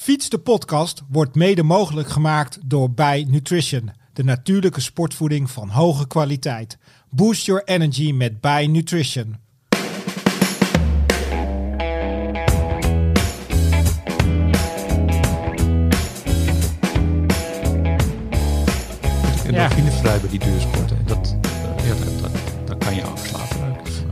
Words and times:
Fiets 0.00 0.28
de 0.28 0.38
podcast 0.38 1.02
wordt 1.08 1.34
mede 1.34 1.62
mogelijk 1.62 2.08
gemaakt 2.08 2.58
door 2.64 2.90
Bij 2.90 3.26
Nutrition, 3.28 3.90
de 4.12 4.24
natuurlijke 4.24 4.80
sportvoeding 4.80 5.50
van 5.50 5.68
hoge 5.68 6.06
kwaliteit. 6.06 6.78
Boost 7.10 7.46
your 7.46 7.64
energy 7.64 8.12
met 8.12 8.40
Bij 8.40 8.66
Nutrition. 8.66 9.36
En 19.44 19.52
Ja. 19.52 19.62
endorfinevrij 19.62 20.20
bij 20.20 20.30
die 20.30 20.38
duursporten. 20.38 20.79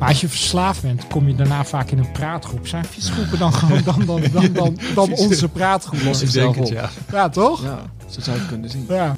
Maar 0.08 0.16
als 0.16 0.26
je 0.26 0.36
verslaafd 0.36 0.82
bent, 0.82 1.06
kom 1.06 1.28
je 1.28 1.34
daarna 1.34 1.64
vaak 1.64 1.90
in 1.90 1.98
een 1.98 2.12
praatgroep. 2.12 2.66
Zijn 2.66 2.84
fietsgroepen 2.84 3.38
dan 3.38 3.52
gewoon 3.52 3.82
dan, 3.84 4.02
dan, 4.06 4.22
dan, 4.32 4.52
dan, 4.52 4.78
dan 4.94 5.12
onze 5.12 5.48
praatgroep? 5.48 6.02
Los 6.02 6.22
Ik 6.22 6.28
zichzelf 6.28 6.54
denk 6.54 6.68
het, 6.68 6.76
op. 6.76 6.82
ja. 6.82 7.16
Ja, 7.18 7.28
toch? 7.28 7.62
Ja, 7.62 7.78
zo 8.08 8.20
zou 8.20 8.36
je 8.36 8.42
het 8.42 8.50
kunnen 8.50 8.70
zien. 8.70 8.84
Ja. 8.88 9.16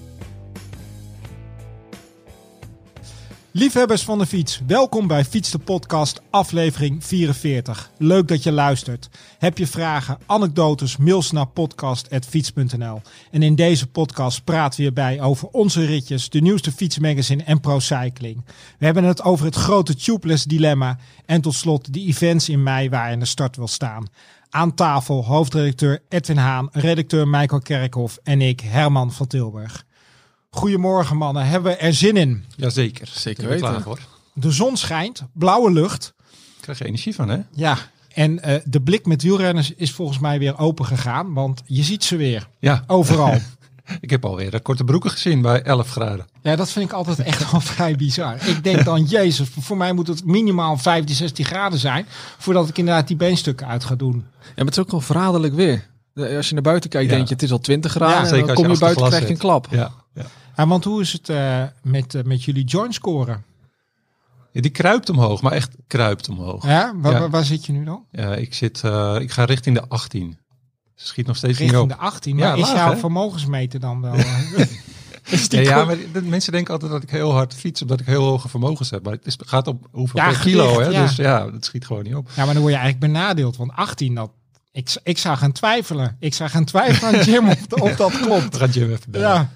Liefhebbers 3.52 4.04
van 4.04 4.18
de 4.18 4.26
fiets, 4.26 4.60
welkom 4.66 5.06
bij 5.06 5.24
Fiets 5.24 5.50
de 5.50 5.58
Podcast, 5.58 6.22
aflevering 6.30 7.04
44. 7.04 7.90
Leuk 7.98 8.28
dat 8.28 8.42
je 8.42 8.52
luistert. 8.52 9.08
Heb 9.38 9.58
je 9.58 9.66
vragen, 9.66 10.18
anekdotes, 10.26 10.96
mails 10.96 11.30
naar 11.30 11.46
podcast.fiets.nl. 11.46 13.00
En 13.30 13.42
in 13.42 13.54
deze 13.54 13.86
podcast 13.86 14.44
praten 14.44 14.76
we 14.76 14.82
hierbij 14.82 15.20
over 15.20 15.48
onze 15.48 15.84
ritjes, 15.84 16.28
de 16.28 16.40
nieuwste 16.40 16.72
fietsmagazine 16.72 17.42
en 17.42 17.60
pro-cycling. 17.60 18.44
We 18.78 18.84
hebben 18.84 19.04
het 19.04 19.22
over 19.22 19.44
het 19.44 19.54
grote 19.54 19.94
tubeless 19.94 20.44
dilemma 20.44 20.98
en 21.26 21.40
tot 21.40 21.54
slot 21.54 21.92
de 21.92 22.00
events 22.00 22.48
in 22.48 22.62
mei 22.62 22.88
waar 22.88 23.06
je 23.06 23.12
aan 23.12 23.20
de 23.20 23.26
start 23.26 23.56
wil 23.56 23.68
staan. 23.68 24.06
Aan 24.50 24.74
tafel 24.74 25.24
hoofdredacteur 25.24 26.02
Edwin 26.08 26.36
Haan, 26.36 26.68
redacteur 26.72 27.28
Michael 27.28 27.60
Kerkhoff 27.60 28.18
en 28.22 28.40
ik, 28.40 28.60
Herman 28.60 29.12
van 29.12 29.26
Tilburg. 29.26 29.84
Goedemorgen 30.50 31.16
mannen, 31.16 31.46
hebben 31.46 31.72
we 31.72 31.78
er 31.78 31.94
zin 31.94 32.16
in? 32.16 32.44
Jazeker. 32.56 33.08
Zeker 33.12 33.42
Ik 33.42 33.48
ben 33.48 33.56
er 33.58 33.62
weten. 33.64 33.68
klaar 33.68 33.82
voor. 33.82 33.98
De 34.34 34.50
zon 34.50 34.76
schijnt, 34.76 35.22
blauwe 35.32 35.70
lucht. 35.72 36.14
Ik 36.32 36.36
krijg 36.60 36.80
er 36.80 36.86
energie 36.86 37.14
van, 37.14 37.28
hè? 37.28 37.38
Ja, 37.52 37.76
en 38.14 38.42
eh, 38.42 38.60
de 38.64 38.80
blik 38.80 39.06
met 39.06 39.22
wielrenners 39.22 39.72
is 39.74 39.92
volgens 39.92 40.18
mij 40.18 40.38
weer 40.38 40.58
open 40.58 40.84
gegaan, 40.86 41.32
want 41.34 41.62
je 41.66 41.82
ziet 41.82 42.04
ze 42.04 42.16
weer 42.16 42.48
Ja. 42.58 42.84
overal. 42.86 43.38
Ik 44.00 44.10
heb 44.10 44.24
alweer 44.24 44.54
eh, 44.54 44.60
korte 44.62 44.84
broeken 44.84 45.10
gezien 45.10 45.42
bij 45.42 45.62
11 45.62 45.90
graden. 45.90 46.26
Ja, 46.42 46.56
dat 46.56 46.70
vind 46.70 46.84
ik 46.84 46.92
altijd 46.92 47.18
echt 47.30 47.50
wel 47.50 47.60
vrij 47.60 47.96
bizar. 47.96 48.46
Ik 48.48 48.64
denk 48.64 48.84
dan, 48.84 49.04
jezus, 49.16 49.48
voor 49.60 49.76
mij 49.76 49.92
moet 49.92 50.06
het 50.06 50.24
minimaal 50.24 50.76
15, 50.76 51.14
16 51.16 51.44
graden 51.44 51.78
zijn, 51.78 52.06
voordat 52.38 52.68
ik 52.68 52.78
inderdaad 52.78 53.06
die 53.08 53.16
beenstukken 53.16 53.66
uit 53.66 53.84
ga 53.84 53.94
doen. 53.94 54.14
Ja, 54.14 54.46
maar 54.56 54.64
het 54.64 54.74
is 54.74 54.78
ook 54.78 54.88
gewoon 54.88 55.04
verraderlijk 55.04 55.54
weer. 55.54 55.88
Als 56.14 56.48
je 56.48 56.54
naar 56.54 56.62
buiten 56.62 56.90
kijkt, 56.90 57.10
Ja. 57.10 57.16
denk 57.16 57.28
je 57.28 57.34
het 57.34 57.42
is 57.42 57.52
al 57.52 57.58
20 57.60 57.90
graden. 57.90 58.14
Ja, 58.16 58.20
en 58.22 58.26
zeker 58.28 58.46
dan 58.46 58.56
je 58.56 58.62
kom 58.62 58.72
je 58.72 58.78
buiten, 58.78 59.06
krijg 59.06 59.24
je 59.24 59.30
een 59.30 59.36
klap. 59.38 59.66
Ja. 59.70 59.92
Ja. 60.60 60.66
Ja, 60.66 60.66
want 60.66 60.84
hoe 60.84 61.00
is 61.00 61.12
het 61.12 61.28
eh, 61.28 61.62
met, 61.82 62.14
eh, 62.14 62.22
met 62.22 62.44
jullie 62.44 62.64
joint 62.64 62.94
scoren? 62.94 63.44
Ja, 64.52 64.60
Die 64.60 64.70
kruipt 64.70 65.08
omhoog, 65.10 65.42
maar 65.42 65.52
echt 65.52 65.70
kruipt 65.86 66.28
omhoog. 66.28 66.66
Ja, 66.66 66.92
waar, 66.96 67.12
Ja. 67.12 67.18
waar- 67.18 67.30
waar 67.30 67.44
zit 67.44 67.66
je 67.66 67.72
nu 67.72 67.84
dan? 67.84 68.04
Ja, 68.10 68.34
ik, 68.34 68.54
zit, 68.54 68.80
eh, 68.84 69.16
ik 69.20 69.30
ga 69.30 69.44
richting 69.44 69.76
de 69.76 69.88
18. 69.88 70.38
Ze 70.94 71.06
schiet 71.06 71.26
nog 71.26 71.36
steeds 71.36 71.58
niet 71.58 71.70
Richting 71.70 71.90
de 71.92 71.96
18. 71.98 72.36
Ja, 72.36 72.48
Maar 72.48 72.58
is 72.58 72.62
laag, 72.66 72.74
jouw 72.76 72.92
hè? 72.92 72.96
vermogensmeter 72.98 73.80
dan 73.80 74.00
wel... 74.00 74.14
is 75.24 75.46
Ja, 75.48 75.60
ja, 75.60 75.84
maar 75.84 75.96
de 76.12 76.22
mensen 76.22 76.52
denken 76.52 76.72
altijd 76.72 76.90
dat 76.92 77.02
ik 77.02 77.10
heel 77.10 77.32
hard 77.32 77.54
fiets, 77.54 77.82
omdat 77.82 78.00
ik 78.00 78.06
heel 78.06 78.22
hoge 78.24 78.48
vermogens 78.48 78.90
heb. 78.90 79.02
Maar 79.04 79.12
het 79.12 79.26
is, 79.26 79.36
gaat 79.38 79.66
op 79.66 79.88
hoeveel 79.90 80.20
Ja, 80.20 80.28
per 80.28 80.38
kilo, 80.38 80.80
hè? 80.80 80.86
ja. 80.88 81.02
Dus 81.02 81.16
ja, 81.16 81.50
dat 81.50 81.64
schiet 81.64 81.86
gewoon 81.86 82.02
niet 82.02 82.14
op. 82.14 82.28
Ja, 82.34 82.44
maar 82.44 82.54
dan 82.54 82.62
word 82.62 82.74
je 82.74 82.78
eigenlijk 82.80 83.12
benadeeld. 83.12 83.56
Want 83.56 83.72
18, 83.74 84.14
dat, 84.14 84.30
ik, 84.72 84.96
ik 85.02 85.18
zou 85.18 85.36
gaan 85.36 85.52
twijfelen. 85.52 86.16
Ik 86.18 86.34
zou 86.34 86.50
gaan 86.50 86.64
twijfelen 86.64 87.14
aan 87.18 87.24
Jim 87.24 87.48
of, 87.50 87.66
of 87.82 87.96
dat 87.96 88.20
klopt. 88.20 88.52
We 88.52 88.58
gaan 88.58 88.70
Jim 88.70 88.90
even 88.90 89.10
bellen. 89.10 89.28
Ja. 89.28 89.50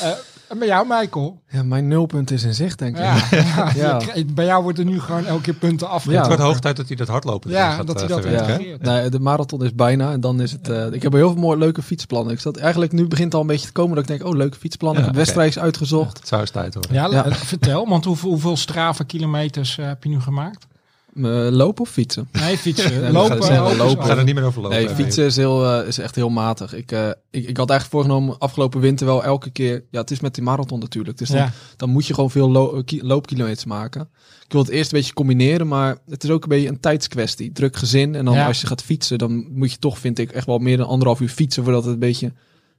Eh, 0.00 0.08
en 0.48 0.58
bij 0.58 0.66
jou, 0.68 0.86
Michael? 0.88 1.40
Ja, 1.48 1.62
mijn 1.62 1.88
nulpunt 1.88 2.30
is 2.30 2.42
in 2.42 2.54
zicht, 2.54 2.78
denk 2.78 2.96
ik. 2.96 3.02
Ja, 3.02 3.16
ja, 3.30 3.70
Ja. 3.74 4.00
bij 4.26 4.44
jou 4.44 4.62
wordt 4.62 4.78
er 4.78 4.84
nu 4.84 5.00
gewoon 5.00 5.26
elke 5.26 5.42
keer 5.42 5.54
punten 5.54 5.86
Ja. 5.86 5.92
Het 5.92 6.02
afgetrokken. 6.02 6.28
wordt 6.28 6.42
hoog 6.42 6.60
tijd 6.60 6.76
dat 6.76 6.86
hij 6.88 6.96
dat 6.96 7.08
hardlopen 7.08 7.50
Ja, 7.50 7.70
gaat, 7.70 7.86
dat 7.86 8.00
hij 8.00 8.04
eh, 8.08 8.08
dat 8.14 8.46
hè? 8.46 8.56
Nee, 8.92 9.10
de 9.10 9.20
marathon 9.20 9.64
is 9.64 9.74
bijna 9.74 10.12
en 10.12 10.20
dan 10.20 10.40
is 10.40 10.52
het. 10.52 10.68
eh, 10.68 10.92
ik 10.92 11.02
heb 11.02 11.12
heel 11.12 11.30
veel 11.32 11.40
mooie 11.40 11.58
leuke 11.58 11.82
fietsplannen. 11.82 12.32
Ik 12.32 12.40
zat 12.40 12.56
eigenlijk 12.56 12.92
nu 12.92 13.06
begint 13.06 13.34
al 13.34 13.40
een 13.40 13.46
beetje 13.46 13.66
te 13.66 13.72
komen 13.72 13.94
dat 13.94 14.02
ik 14.10 14.18
denk, 14.18 14.30
oh 14.30 14.36
leuke 14.36 14.58
fietsplannen. 14.58 15.02
Ja, 15.02 15.08
ik 15.08 15.14
heb 15.14 15.22
oké. 15.22 15.24
wedstrijdjes 15.24 15.62
uitgezocht. 15.62 16.18
Het 16.18 16.28
zou 16.28 16.40
eens 16.40 16.50
tijd 16.50 16.74
worden. 16.74 16.94
Ja, 16.94 17.06
Ja. 17.10 17.24
eh, 17.24 17.32
vertel, 17.32 17.88
want 17.88 18.04
hoeveel, 18.04 18.30
hoeveel 18.30 18.56
strava 18.56 19.04
kilometers 19.04 19.78
eh, 19.78 19.86
heb 19.86 20.02
je 20.04 20.08
nu 20.10 20.20
gemaakt? 20.20 20.66
Eh, 21.14 21.22
lopen 21.50 21.82
of 21.82 21.90
fietsen? 21.90 22.28
Nee, 22.40 22.58
fietsen. 22.58 23.02
we 23.04 23.12
lopen, 23.12 23.42
gaan 23.42 23.62
lopen, 23.62 23.76
lopen. 23.76 23.96
We 23.98 24.04
gaan 24.04 24.18
er 24.18 24.24
niet 24.24 24.34
meer 24.34 24.44
over 24.44 24.62
lopen. 24.62 24.76
Nee, 24.78 24.88
fietsen 24.88 25.24
is, 25.24 25.36
heel, 25.36 25.66
eh, 25.80 25.86
is 25.88 25.98
echt 25.98 26.14
heel 26.14 26.28
matig. 26.28 26.74
Ik, 26.74 26.92
eh, 26.92 27.08
ik, 27.30 27.48
ik 27.48 27.56
had 27.56 27.70
eigenlijk 27.70 27.90
voorgenomen 27.90 28.38
afgelopen 28.38 28.80
winter 28.80 29.06
wel 29.06 29.24
elke 29.24 29.50
keer. 29.50 29.84
Ja, 29.90 30.00
het 30.00 30.10
is 30.10 30.20
met 30.20 30.34
die 30.34 30.44
marathon 30.44 30.78
natuurlijk. 30.78 31.18
Dus 31.18 31.28
dan, 31.28 31.38
Ja. 31.38 31.52
dan 31.76 31.90
moet 31.90 32.06
je 32.06 32.14
gewoon 32.14 32.30
veel 32.30 32.50
lo- 32.50 32.82
ki- 32.82 33.02
loopkilometers 33.02 33.64
maken. 33.64 34.08
Ik 34.44 34.52
wil 34.52 34.60
het 34.60 34.70
eerst 34.70 34.92
een 34.92 34.98
beetje 34.98 35.14
combineren, 35.14 35.68
maar 35.68 35.98
het 36.08 36.24
is 36.24 36.30
ook 36.30 36.42
een 36.42 36.48
beetje 36.48 36.68
een 36.68 36.80
tijdskwestie. 36.80 37.52
Druk 37.52 37.76
gezin 37.76 38.14
en 38.14 38.24
dan 38.24 38.34
Ja. 38.34 38.46
als 38.46 38.60
je 38.60 38.66
gaat 38.66 38.82
fietsen, 38.82 39.18
dan 39.18 39.46
moet 39.52 39.72
je 39.72 39.78
toch, 39.78 39.98
vind 39.98 40.18
ik, 40.18 40.30
echt 40.32 40.46
wel 40.46 40.58
meer 40.58 40.76
dan 40.76 40.86
anderhalf 40.86 41.20
uur 41.20 41.28
fietsen 41.28 41.62
voordat 41.64 41.84
het 41.84 41.92
een 41.92 41.98
beetje 41.98 42.32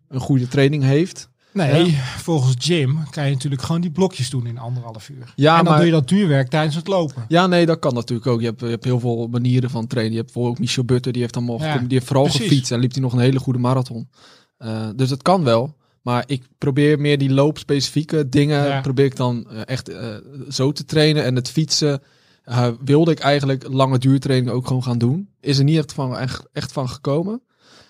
een 0.10 0.20
goede 0.20 0.48
training 0.48 0.84
heeft. 0.84 1.30
Nee, 1.54 1.98
volgens 2.18 2.56
Jim 2.66 3.00
kan 3.10 3.26
je 3.26 3.32
natuurlijk 3.34 3.62
gewoon 3.62 3.82
die 3.82 3.92
blokjes 3.92 4.30
doen 4.30 4.46
in 4.48 4.58
anderhalf 4.58 5.10
uur. 5.10 5.34
Ja, 5.36 5.52
en 5.58 5.64
dan 5.64 5.66
maar- 5.74 5.76
doe 5.76 5.86
je 5.86 5.92
dat 5.92 6.08
duurwerk 6.08 6.50
tijdens 6.50 6.76
het 6.76 6.88
lopen. 6.88 7.26
Ja, 7.28 7.48
nee, 7.48 7.66
dat 7.66 7.80
kan 7.80 7.94
natuurlijk 7.94 8.28
ook. 8.28 8.40
Je 8.40 8.46
hebt, 8.46 8.60
je 8.62 8.66
hebt 8.68 8.84
heel 8.84 9.00
veel 9.00 9.28
manieren 9.28 9.70
van 9.70 9.88
trainen. 9.88 10.14
Je 10.14 10.20
hebt 10.20 10.34
bijvoorbeeld 10.34 10.60
ook 10.60 10.66
Michel 10.68 10.86
Butter, 10.86 11.12
die 11.12 11.22
heeft 11.22 11.34
dan 11.34 11.44
mogen 11.44 11.68
Ja. 11.68 11.78
Die 11.78 11.88
heeft 11.90 12.06
vooral 12.06 12.24
precies. 12.26 12.42
gefietst 12.42 12.72
en 12.72 12.80
liep 12.80 12.92
hij 12.92 13.02
nog 13.02 13.14
een 13.14 13.20
hele 13.20 13.40
goede 13.40 13.60
marathon. 13.60 14.10
Eh, 14.58 14.90
dus 14.96 15.10
het 15.10 15.22
kan 15.22 15.44
wel. 15.44 15.76
Maar 16.02 16.24
ik 16.28 16.48
probeer 16.58 17.00
meer 17.00 17.18
die 17.18 17.32
loopspecifieke 17.34 18.30
dingen, 18.30 18.66
Ja. 18.68 18.82
probeer 18.82 19.06
ik 19.06 19.16
dan 19.16 19.48
eh, 19.50 19.62
echt 19.66 19.90
eh, 19.90 20.16
zo 20.50 20.72
te 20.72 20.86
trainen. 20.86 21.24
En 21.24 21.36
het 21.36 21.50
fietsen 21.50 22.02
wilde 22.84 23.12
ik 23.12 23.20
eigenlijk 23.20 23.66
lange 23.70 23.98
duurtraining 23.98 24.52
ook 24.52 24.68
gewoon 24.68 24.84
gaan 24.84 24.98
doen. 24.98 25.30
Is 25.40 25.58
er 25.58 25.64
niet 25.64 25.78
echt 25.78 25.94
van, 25.94 26.18
echt, 26.18 26.44
echt 26.54 26.72
van 26.72 26.90
gekomen. 26.90 27.42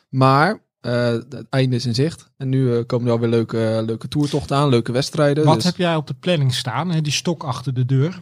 Maar 0.09 0.61
eh, 0.81 1.11
het 1.11 1.45
einde 1.49 1.75
is 1.75 1.85
in 1.85 1.95
zicht. 1.95 2.29
En 2.37 2.49
nu 2.49 2.75
eh, 2.75 2.85
komen 2.85 3.07
er 3.07 3.13
alweer 3.13 3.29
leuke, 3.29 3.83
leuke 3.85 4.07
toertochten 4.07 4.55
aan, 4.57 4.69
leuke 4.69 4.91
wedstrijden. 4.91 5.45
Wat 5.45 5.55
Dus- 5.55 5.63
heb 5.63 5.75
jij 5.77 5.95
op 5.95 6.07
de 6.07 6.13
planning 6.13 6.53
staan? 6.53 6.91
Hè? 6.91 7.01
Die 7.01 7.11
stok 7.11 7.43
achter 7.43 7.73
de 7.73 7.85
deur. 7.85 8.19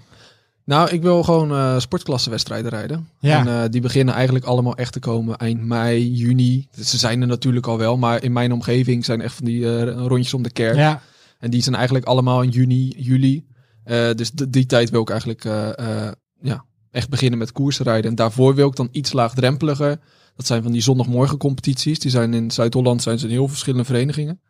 Nou, 0.65 0.89
ik 0.89 1.01
wil 1.01 1.23
gewoon 1.23 1.51
eh 1.51 1.79
sportklassewedstrijden 1.79 2.69
rijden. 2.71 3.09
Ja. 3.19 3.39
En 3.39 3.63
eh, 3.63 3.69
die 3.69 3.81
beginnen 3.81 4.13
eigenlijk 4.13 4.45
allemaal 4.45 4.75
echt 4.75 4.93
te 4.93 4.99
komen 4.99 5.37
eind 5.37 5.65
mei, 5.65 6.11
juni. 6.13 6.67
Dus 6.71 6.89
ze 6.89 6.97
zijn 6.97 7.21
er 7.21 7.27
natuurlijk 7.27 7.67
al 7.67 7.77
wel, 7.77 7.97
maar 7.97 8.23
in 8.23 8.33
mijn 8.33 8.51
omgeving 8.53 9.05
zijn 9.05 9.21
echt 9.21 9.33
van 9.35 9.45
die 9.45 9.77
eh, 9.77 10.05
rondjes 10.07 10.33
om 10.33 10.43
de 10.43 10.51
kerk. 10.51 10.75
Ja, 10.75 11.01
En 11.39 11.49
die 11.49 11.61
zijn 11.61 11.75
eigenlijk 11.75 12.05
allemaal 12.05 12.41
in 12.41 12.49
juni, 12.49 12.93
juli. 12.97 13.45
Eh, 13.83 14.09
dus 14.15 14.31
die 14.31 14.65
tijd 14.65 14.89
wil 14.89 15.01
ik 15.01 15.09
eigenlijk 15.09 15.45
eh, 15.45 15.77
eh, 16.07 16.11
ja, 16.41 16.65
echt 16.91 17.09
beginnen 17.09 17.39
met 17.39 17.51
koersen 17.51 17.85
rijden. 17.85 18.09
En 18.09 18.15
daarvoor 18.15 18.55
wil 18.55 18.67
ik 18.67 18.75
dan 18.75 18.89
iets 18.91 19.13
laagdrempeliger. 19.13 19.99
Dat 20.35 20.45
zijn 20.45 20.63
van 20.63 20.71
die 20.71 20.81
zondagmorgen 20.81 21.37
competities. 21.37 21.99
Die 21.99 22.11
zijn 22.11 22.33
in 22.33 22.51
Zuid-Holland 22.51 23.01
zijn 23.01 23.19
ze 23.19 23.25
in 23.25 23.31
heel 23.31 23.47
verschillende 23.47 23.85
verenigingen. 23.85 24.41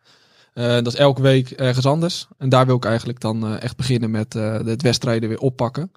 Eh, 0.54 0.66
dat 0.66 0.88
is 0.88 0.96
elke 0.96 1.22
week 1.22 1.52
ergens 1.52 1.86
anders. 1.86 2.28
En 2.38 2.50
daar 2.50 2.66
wil 2.66 2.76
ik 2.76 2.86
eigenlijk 2.86 3.20
dan 3.20 3.46
eh, 3.46 3.62
echt 3.62 3.78
beginnen 3.78 4.12
met 4.12 4.36
eh, 4.36 4.54
het 4.54 4.82
wedstrijden 4.82 5.30
weer 5.30 5.40
oppakken. 5.40 5.92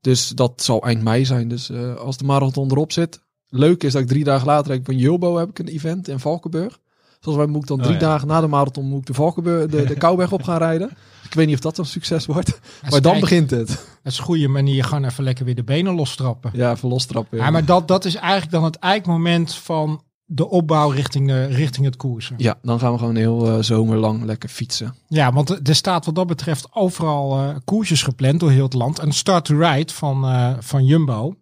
Dus 0.00 0.28
dat 0.28 0.62
zal 0.62 0.82
eind 0.82 1.02
mei 1.02 1.24
zijn. 1.24 1.48
Dus 1.48 1.72
als 1.96 2.16
de 2.16 2.24
marathon 2.24 2.70
erop 2.70 2.92
zit. 2.92 3.20
Leuk 3.48 3.82
is 3.82 3.92
dat 3.92 4.02
ik 4.02 4.08
drie 4.08 4.24
dagen 4.24 4.46
later 4.46 4.70
heb 4.70 4.80
ik 4.80 4.86
van 4.86 4.96
Jumbo 4.96 5.36
heb 5.36 5.48
ik 5.48 5.58
een 5.58 5.68
event 5.68 6.08
in 6.08 6.18
Valkenburg. 6.18 6.78
Zoals 7.20 7.38
wij 7.38 7.46
moet 7.46 7.62
ik 7.62 7.68
dan 7.68 7.78
Oh, 7.78 7.82
drie 7.84 7.94
ja. 7.94 8.00
dagen 8.00 8.28
na 8.28 8.40
de 8.40 8.46
marathon 8.46 8.84
moet 8.84 9.00
ik 9.00 9.06
de 9.06 9.14
Valkenburg, 9.14 9.66
de, 9.70 9.84
de 9.84 9.94
Kouwberg 10.04 10.32
op 10.32 10.42
gaan 10.42 10.58
rijden. 10.58 10.90
Ik 11.24 11.34
weet 11.34 11.46
niet 11.46 11.54
of 11.54 11.60
dat 11.60 11.78
een 11.78 11.86
succes 11.86 12.26
wordt. 12.26 12.60
Maar 12.90 13.00
dan 13.00 13.20
begint 13.20 13.50
het. 13.50 13.68
Het 13.68 14.12
is 14.12 14.18
een 14.18 14.24
goede 14.24 14.48
manier 14.48 14.84
gewoon 14.84 15.04
even 15.04 15.24
lekker 15.24 15.44
weer 15.44 15.54
de 15.54 15.64
benen 15.64 15.94
lostrappen. 15.94 16.50
Ja, 16.54 16.76
verlostrappen. 16.76 17.38
Ja, 17.38 17.50
maar 17.50 17.64
dat, 17.64 17.88
dat 17.88 18.04
is 18.04 18.14
eigenlijk 18.14 18.50
dan 18.52 18.64
het 18.64 18.76
eikmoment 18.76 19.54
van 19.54 20.02
de 20.24 20.48
opbouw 20.48 20.88
richting, 20.90 21.26
de, 21.28 21.44
richting 21.46 21.86
het 21.86 21.96
koersen. 21.96 22.34
Ja, 22.38 22.58
dan 22.62 22.78
gaan 22.78 22.92
we 22.92 22.98
gewoon 22.98 23.16
heel 23.16 23.48
eh, 23.48 23.62
zomerlang 23.62 24.24
lekker 24.24 24.48
fietsen. 24.48 24.94
Ja, 25.08 25.32
want 25.32 25.68
er- 25.68 25.74
staat 25.74 26.04
wat 26.06 26.14
dat 26.14 26.26
betreft 26.26 26.68
overal 26.72 27.38
eh, 27.38 27.56
koersjes 27.64 28.02
gepland 28.02 28.40
door 28.40 28.50
heel 28.50 28.64
het 28.64 28.72
land. 28.72 28.98
En 28.98 29.12
Start 29.12 29.44
to 29.44 29.58
Ride 29.58 29.92
van, 29.92 30.24
eh, 30.24 30.52
van 30.60 30.84
Jumbo, 30.84 31.34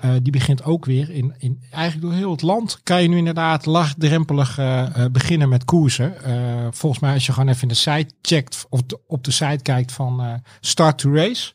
eh, 0.00 0.10
die 0.22 0.32
begint 0.32 0.64
ook 0.64 0.84
weer 0.84 1.10
in, 1.10 1.34
in 1.38 1.62
eigenlijk 1.70 2.06
door 2.06 2.14
heel 2.14 2.30
het 2.30 2.42
land. 2.42 2.80
Kan 2.82 3.02
je 3.02 3.08
nu 3.08 3.16
inderdaad 3.16 3.66
laagdrempelig 3.66 4.58
eh, 4.58 5.04
eh, 5.04 5.10
beginnen 5.12 5.48
met 5.48 5.64
koersen. 5.64 6.14
Volgens 6.74 7.02
mij 7.02 7.12
als 7.14 7.26
je 7.26 7.32
gewoon 7.32 7.48
even 7.48 7.62
in 7.62 7.68
de 7.68 7.74
site 7.74 8.14
checkt 8.22 8.66
of 8.68 8.82
de- 8.82 9.00
op 9.06 9.24
de 9.24 9.30
site 9.30 9.62
kijkt 9.62 9.92
van 9.92 10.42
Start 10.60 10.98
to 10.98 11.12
Race. 11.14 11.52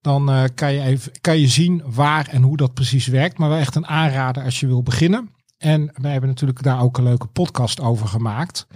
Dan 0.00 0.48
kan, 0.54 0.72
je 0.72 0.80
even, 0.82 1.12
kan 1.20 1.38
je 1.38 1.48
zien 1.48 1.82
waar 1.84 2.26
en 2.28 2.42
hoe 2.42 2.56
dat 2.56 2.74
precies 2.74 3.06
werkt. 3.06 3.38
Maar 3.38 3.48
wel 3.48 3.58
echt 3.58 3.74
een 3.74 3.86
aanrader 3.86 4.44
als 4.44 4.60
je 4.60 4.66
wil 4.66 4.82
beginnen. 4.82 5.30
En 5.58 5.90
wij 6.00 6.10
hebben 6.12 6.30
natuurlijk 6.30 6.62
daar 6.62 6.82
ook 6.82 6.98
een 6.98 7.04
leuke 7.04 7.26
podcast 7.26 7.80
over 7.80 8.08
gemaakt. 8.08 8.66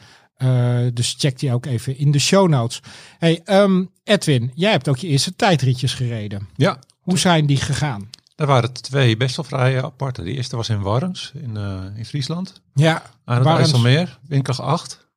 Dus 0.93 1.15
check 1.19 1.39
die 1.39 1.53
ook 1.53 1.67
even 1.67 1.99
in 1.99 2.11
de 2.11 2.19
show 2.19 2.49
notes. 2.49 2.81
Hey, 3.19 3.41
ehm, 3.45 3.85
Edwin, 4.05 4.51
jij 4.55 4.71
hebt 4.71 4.89
ook 4.89 4.97
je 4.97 5.07
eerste 5.09 5.37
tijdritjes 5.37 5.95
gereden. 5.95 6.49
Ja, 6.57 6.79
Hoe 7.01 7.19
zijn 7.19 7.47
die 7.47 7.57
gegaan? 7.57 8.11
Er 8.43 8.49
waren 8.49 8.73
twee 8.73 9.17
best 9.17 9.37
wel 9.37 9.45
vrij 9.45 9.83
aparte. 9.85 10.23
De 10.23 10.33
eerste 10.33 10.57
was 10.57 10.69
in 10.69 10.81
Warns 10.81 11.33
in, 11.35 11.57
eh, 11.57 11.81
in 11.95 12.05
Friesland. 12.07 12.61
Ja, 12.75 13.03
Aan 13.25 13.35
het 13.35 13.45
Warns. 13.45 13.61
IJsselmeer, 13.61 14.19
windkracht 14.29 14.61
8. 14.61 15.09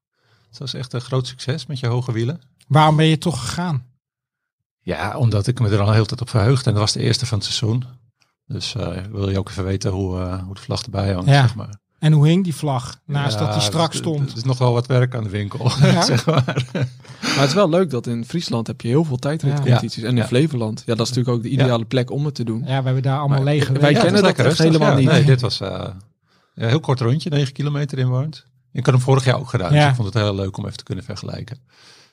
Dat 0.50 0.60
was 0.60 0.74
echt 0.74 0.94
een 0.94 1.01
groot 1.01 1.27
succes 1.27 1.66
met 1.66 1.80
je 1.80 1.88
hoge 1.88 2.12
wielen. 2.12 2.42
waarom 2.68 2.95
ben 2.95 3.06
je 3.06 3.18
toch 3.18 3.39
gegaan? 3.39 3.86
Ja, 4.80 5.18
omdat 5.18 5.48
ik 5.48 5.60
me 5.60 5.69
er 5.69 5.80
al 5.81 5.92
heel 5.92 6.06
tijd 6.06 6.22
op 6.22 6.30
verheugd. 6.30 6.66
En 6.68 6.72
dat 6.72 6.81
was 6.81 6.92
de 6.92 7.00
eerste 7.00 7.25
van 7.25 7.38
het 7.38 7.48
seizoen. 7.48 7.83
Dus 8.45 8.75
eh, 8.75 9.01
wil 9.12 9.30
je 9.30 9.39
ook 9.39 9.50
even 9.50 9.63
weten 9.63 9.92
hoe, 9.92 10.19
eh, 10.19 10.44
hoe 10.44 10.54
de 10.56 10.62
vlag 10.62 10.83
erbij 10.83 11.13
hangt, 11.13 11.30
Ja. 11.30 11.42
zeg 11.42 11.56
maar. 11.56 11.80
En 12.00 12.12
hoe 12.13 12.27
hing 12.27 12.44
die 12.44 12.56
vlag? 12.56 13.00
Naast 13.06 13.39
Ja, 13.39 13.45
dat 13.45 13.53
die 13.53 13.62
strak 13.62 13.94
stond. 13.94 14.27
Het 14.27 14.38
is 14.38 14.44
nog 14.44 14.57
wel 14.57 14.74
wat 14.74 14.88
werk 14.88 15.15
aan 15.15 15.24
de 15.24 15.30
winkel, 15.30 15.71
Ja. 15.81 16.01
zeg 16.01 16.25
maar. 16.25 16.65
Maar 16.74 17.39
het 17.39 17.47
is 17.47 17.53
wel 17.53 17.69
leuk 17.69 17.89
dat 17.89 18.07
in 18.07 18.25
Friesland 18.25 18.68
heb 18.68 18.81
je 18.81 18.88
heel 18.88 19.03
veel 19.03 19.18
tijdritcompetities. 19.18 20.03
En 20.03 20.09
in 20.09 20.15
Ja. 20.15 20.25
Flevoland. 20.25 20.83
Ja, 20.86 20.95
dat 20.95 21.07
is 21.07 21.13
natuurlijk 21.13 21.38
ook 21.38 21.44
de 21.44 21.50
ideale 21.50 21.86
plek 21.86 22.12
om 22.12 22.25
het 22.25 22.36
te 22.36 22.44
doen. 22.44 22.59
Ja, 22.59 22.77
we 22.80 22.86
hebben 22.86 23.01
daar 23.03 23.18
allemaal 23.19 23.38
Maar 23.44 23.53
lege 23.53 23.71
wij 23.74 23.94
kennen 23.94 24.13
dat 24.13 24.24
lekker 24.24 24.44
rustig, 24.45 24.65
helemaal 24.65 24.95
niet. 24.95 25.07
Nee, 25.09 25.24
dit 25.24 25.42
was 25.42 25.62
eh, 25.62 25.88
een 26.56 26.68
heel 26.69 26.80
kort 26.80 27.00
rondje, 27.00 27.30
9 27.30 27.53
kilometer 27.53 27.97
in. 27.97 28.33
Ik 28.71 28.86
had 28.86 28.94
hem 28.94 29.03
vorig 29.03 29.25
jaar 29.25 29.39
ook 29.39 29.50
gedaan, 29.50 29.74
Ja. 29.74 29.80
dus 29.80 29.89
ik 29.89 29.95
vond 29.95 30.13
het 30.13 30.24
heel 30.24 30.36
leuk 30.36 30.57
om 30.57 30.65
even 30.65 30.77
te 30.77 30.83
kunnen 30.83 31.03
vergelijken. 31.03 31.57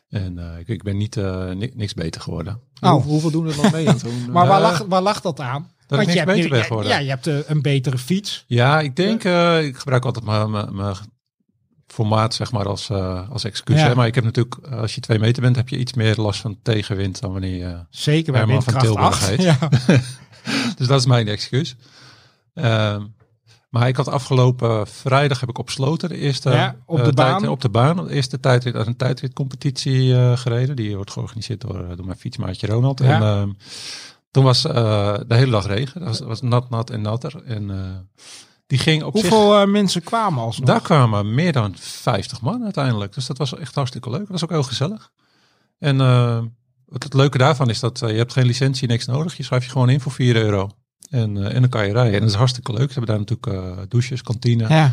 En 0.08 0.38
eh, 0.38 0.58
ik, 0.58 0.68
ik 0.68 0.82
ben 0.82 0.96
niet 0.96 1.16
eh, 1.16 1.50
ni- 1.50 1.72
niks 1.74 1.94
beter 1.94 2.20
geworden. 2.20 2.60
Oh. 2.80 2.90
Hoe- 2.90 3.02
hoeveel 3.02 3.30
doen 3.30 3.46
er 3.48 3.56
dan 3.56 3.70
mee 3.72 3.88
aan 3.88 3.98
zo'n... 3.98 4.24
Maar 4.32 4.46
waar 4.46 4.60
lag, 4.60 4.84
waar 4.88 5.02
lag 5.02 5.20
dat 5.20 5.40
aan? 5.40 5.70
Dat 5.96 6.00
ik 6.00 6.14
je 6.14 6.14
niks 6.14 6.24
hebt, 6.24 6.26
beter 6.26 6.42
nu- 6.42 6.48
ben 6.48 6.58
ja, 6.58 6.64
geworden. 6.64 6.92
ja, 6.92 6.98
je 6.98 7.08
hebt 7.08 7.26
eh, 7.26 7.36
een 7.46 7.62
betere 7.62 7.98
fiets. 7.98 8.44
Ja, 8.46 8.80
ik 8.80 8.96
denk, 8.96 9.24
eh, 9.24 9.64
ik 9.64 9.76
gebruik 9.76 10.04
altijd 10.04 10.24
mijn, 10.24 10.96
formaat 11.86 12.34
zeg 12.34 12.52
maar 12.52 12.68
als, 12.68 12.90
eh, 12.90 13.30
als 13.30 13.44
excuus. 13.44 13.80
Ja. 13.80 13.86
Hè? 13.86 13.94
Maar 13.94 14.06
ik 14.06 14.14
heb 14.14 14.24
natuurlijk, 14.24 14.56
als 14.66 14.94
je 14.94 15.00
twee 15.00 15.18
meter 15.18 15.42
bent, 15.42 15.56
heb 15.56 15.68
je 15.68 15.78
iets 15.78 15.92
meer 15.92 16.16
last 16.16 16.40
van 16.40 16.58
tegenwind 16.62 17.20
dan 17.20 17.32
wanneer 17.32 17.56
je... 17.56 17.78
Zeker 17.90 18.32
bij 18.32 18.40
Herman 18.40 18.62
van 18.62 18.78
Tilburg 18.78 19.04
8. 19.06 19.28
heet. 19.28 19.42
Ja. 19.42 19.58
Dus 20.76 20.86
dat 20.86 21.00
is 21.00 21.06
mijn 21.06 21.28
excuus. 21.28 21.76
Ehm, 22.54 23.02
maar 23.70 23.88
ik 23.88 23.96
had 23.96 24.08
afgelopen 24.08 24.86
vrijdag 24.86 25.40
heb 25.40 25.48
ik 25.48 25.58
op 25.58 25.70
Sloten 25.70 26.08
de 26.08 26.16
eerste 26.16 26.50
Ja, 26.50 26.76
op 26.86 27.04
de 27.04 27.12
baan. 27.12 27.48
op 27.48 27.60
de 27.60 27.68
baan. 27.68 27.96
De 27.96 28.12
eerste 28.14 28.40
tijdrit 28.40 28.74
een 28.74 28.96
tijdritcompetitie 28.96 30.14
eh 30.14 30.36
gereden. 30.36 30.76
Die 30.76 30.96
wordt 30.96 31.10
georganiseerd 31.10 31.60
door, 31.60 31.96
door 31.96 32.06
mijn 32.06 32.18
fietsmaatje 32.18 32.66
Ronald. 32.66 32.98
Ja. 33.00 33.14
En 33.14 33.22
ehm, 33.22 33.50
toen 34.32 34.44
was 34.44 34.64
eh, 34.64 35.14
de 35.26 35.34
hele 35.34 35.50
dag 35.50 35.66
regen. 35.66 36.00
Dat 36.00 36.08
was, 36.08 36.20
was 36.20 36.40
nat, 36.40 36.70
nat 36.70 36.90
en 36.90 37.00
natter. 37.00 37.42
En 37.44 37.70
eh, 37.70 37.76
die 38.66 38.78
ging 38.78 39.02
op. 39.02 39.12
Hoeveel 39.12 39.60
eh, 39.60 39.66
mensen 39.66 40.02
kwamen 40.02 40.42
alsnog? 40.42 40.66
Daar 40.66 40.80
kwamen 40.80 41.34
meer 41.34 41.52
dan 41.52 41.74
50 41.76 42.40
man 42.40 42.64
uiteindelijk. 42.64 43.14
Dus 43.14 43.26
dat 43.26 43.38
was 43.38 43.54
echt 43.54 43.74
hartstikke 43.74 44.10
leuk. 44.10 44.20
Dat 44.20 44.28
was 44.28 44.42
ook 44.42 44.50
heel 44.50 44.62
gezellig. 44.62 45.10
En 45.78 45.98
het, 46.88 47.02
het 47.02 47.14
leuke 47.14 47.38
daarvan 47.38 47.68
is 47.70 47.80
dat 47.80 47.98
je 47.98 48.06
hebt 48.06 48.32
geen 48.32 48.46
licentie, 48.46 48.88
niks 48.88 49.06
nodig. 49.06 49.36
Je 49.36 49.42
schrijft 49.42 49.64
je 49.64 49.70
gewoon 49.70 49.90
in 49.90 50.00
voor 50.00 50.12
4 50.12 50.36
euro. 50.36 50.70
En, 51.10 51.52
en 51.52 51.60
dan 51.60 51.70
kan 51.70 51.86
je 51.86 51.92
rijden. 51.92 52.14
En 52.14 52.20
dat 52.20 52.28
is 52.28 52.34
hartstikke 52.34 52.72
leuk. 52.72 52.92
Ze 52.92 52.98
hebben 52.98 53.16
daar 53.16 53.26
natuurlijk 53.26 53.90
douches, 53.90 54.22
kantine. 54.22 54.68
Ja. 54.68 54.92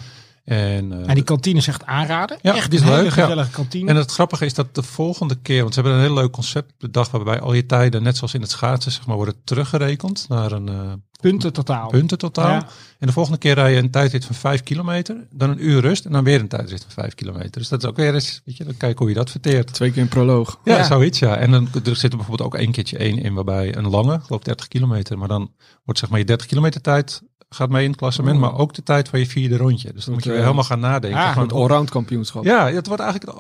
En, 0.50 0.92
eh, 0.92 1.10
En 1.10 1.16
die 1.16 1.24
kantine 1.24 1.60
is 1.60 1.68
echt 1.68 1.86
aanraden. 1.86 2.38
Ja, 2.42 2.56
echt 2.56 2.70
die 2.72 2.80
is 2.80 2.86
een 2.86 2.92
hele 2.92 3.04
leuk, 3.04 3.16
ja. 3.16 3.22
gezellige 3.22 3.52
kantine. 3.52 3.90
en 3.90 3.96
het 3.96 4.12
grappige 4.12 4.46
is 4.46 4.54
dat 4.54 4.76
de 4.76 4.84
volgende 4.84 5.36
keer, 5.42 5.62
want 5.62 5.74
ze 5.74 5.80
hebben 5.82 6.00
een 6.00 6.06
heel 6.06 6.16
leuk 6.16 6.32
concept 6.32 6.74
bedacht 6.78 7.12
waarbij 7.12 7.40
al 7.40 7.54
je 7.54 7.66
tijden, 7.66 8.04
net 8.04 8.18
zoals 8.18 8.34
in 8.34 8.42
het 8.42 8.50
schaatsen, 8.50 8.92
zeg 8.92 9.06
maar, 9.06 9.16
worden 9.16 9.36
teruggerekend 9.44 10.26
naar 10.30 10.52
een 10.52 10.68
eh, 10.70 10.92
punten 11.22 11.54
totaal. 11.54 11.90
punten 11.90 12.18
totaal. 12.18 12.52
Ja. 12.52 12.68
En 13.00 13.08
de 13.08 13.14
volgende 13.14 13.38
keer 13.38 13.54
rij 13.54 13.72
je 13.74 13.78
een 13.78 13.92
tijdrit 13.92 14.26
van 14.26 14.36
5 14.36 14.64
kilometer, 14.64 15.28
dan 15.32 15.50
een 15.50 15.66
uur 15.66 15.82
rust 15.82 16.06
en 16.06 16.12
dan 16.12 16.24
weer 16.24 16.40
een 16.40 16.48
tijdrit 16.48 16.82
van 16.82 16.92
5 17.04 17.16
kilometer. 17.16 17.52
Dus 17.52 17.68
dat 17.70 17.84
is 17.84 17.90
ook 17.90 17.96
weer 17.96 18.14
eens, 18.14 18.42
weet 18.46 18.58
je, 18.58 18.64
dan 18.64 18.78
kijk 18.78 19.00
hoe 19.00 19.08
je 19.10 19.16
dat 19.16 19.30
verteert. 19.32 19.74
Twee 19.74 19.92
keer 19.92 20.02
een 20.02 20.08
proloog. 20.08 20.60
Ja, 20.64 20.78
Ja. 20.78 20.84
zoiets 20.84 21.20
ja. 21.20 21.36
En 21.38 21.52
dan 21.52 21.68
er 21.86 21.96
zit 21.96 22.12
er 22.12 22.18
bijvoorbeeld 22.18 22.42
ook 22.54 22.56
één 22.56 22.72
keertje 22.72 22.98
één 22.98 23.18
in 23.18 23.34
waarbij 23.34 23.76
een 23.76 23.90
lange, 23.90 24.14
ik 24.16 24.22
geloof 24.24 24.42
30 24.42 24.68
kilometer, 24.68 25.18
maar 25.18 25.28
dan 25.28 25.52
wordt 25.86 26.00
zeg 26.00 26.10
maar 26.10 26.20
je 26.20 26.26
30 26.26 26.48
kilometer 26.48 26.82
tijd 26.82 27.22
gaat 27.50 27.70
mee 27.70 27.84
in 27.84 27.90
het 27.90 28.00
klassement, 28.00 28.36
Oh. 28.36 28.42
maar 28.42 28.58
ook 28.58 28.74
de 28.74 28.84
tijd 28.84 29.10
van 29.10 29.20
je 29.20 29.26
vierde 29.26 29.58
rondje. 29.58 29.94
Dus 29.94 30.06
dan 30.06 30.14
moet 30.14 30.24
je 30.24 30.30
weer 30.30 30.42
helemaal 30.42 30.64
gaan 30.64 30.80
nadenken. 30.80 31.20
ah, 31.20 31.34
van, 31.34 31.44
Het 31.44 31.54
allround 31.54 31.90
kampioenschap. 31.90 32.44
ja, 32.44 32.72
het 32.72 32.88
wordt 32.88 33.02
eigenlijk 33.02 33.38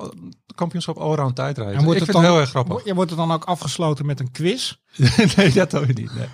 het 0.48 0.56
kampioenschap 0.56 0.98
allround 0.98 1.36
tijdrijden. 1.36 1.74
En 1.76 1.80
Ik 1.80 1.86
wordt 1.86 1.98
vind 1.98 2.08
het 2.12 2.16
het 2.18 2.26
dan- 2.26 2.34
heel 2.36 2.42
erg 2.42 2.50
grappig. 2.50 2.86
Je 2.86 2.94
wordt 2.94 3.12
er 3.12 3.18
dan 3.18 3.32
ook 3.32 3.44
afgesloten 3.44 4.06
met 4.06 4.20
een 4.20 4.32
quiz. 4.32 4.74
nee, 5.36 5.52
dat 5.54 5.72
je 5.72 5.84
niet. 5.94 6.16
Nee. 6.16 6.28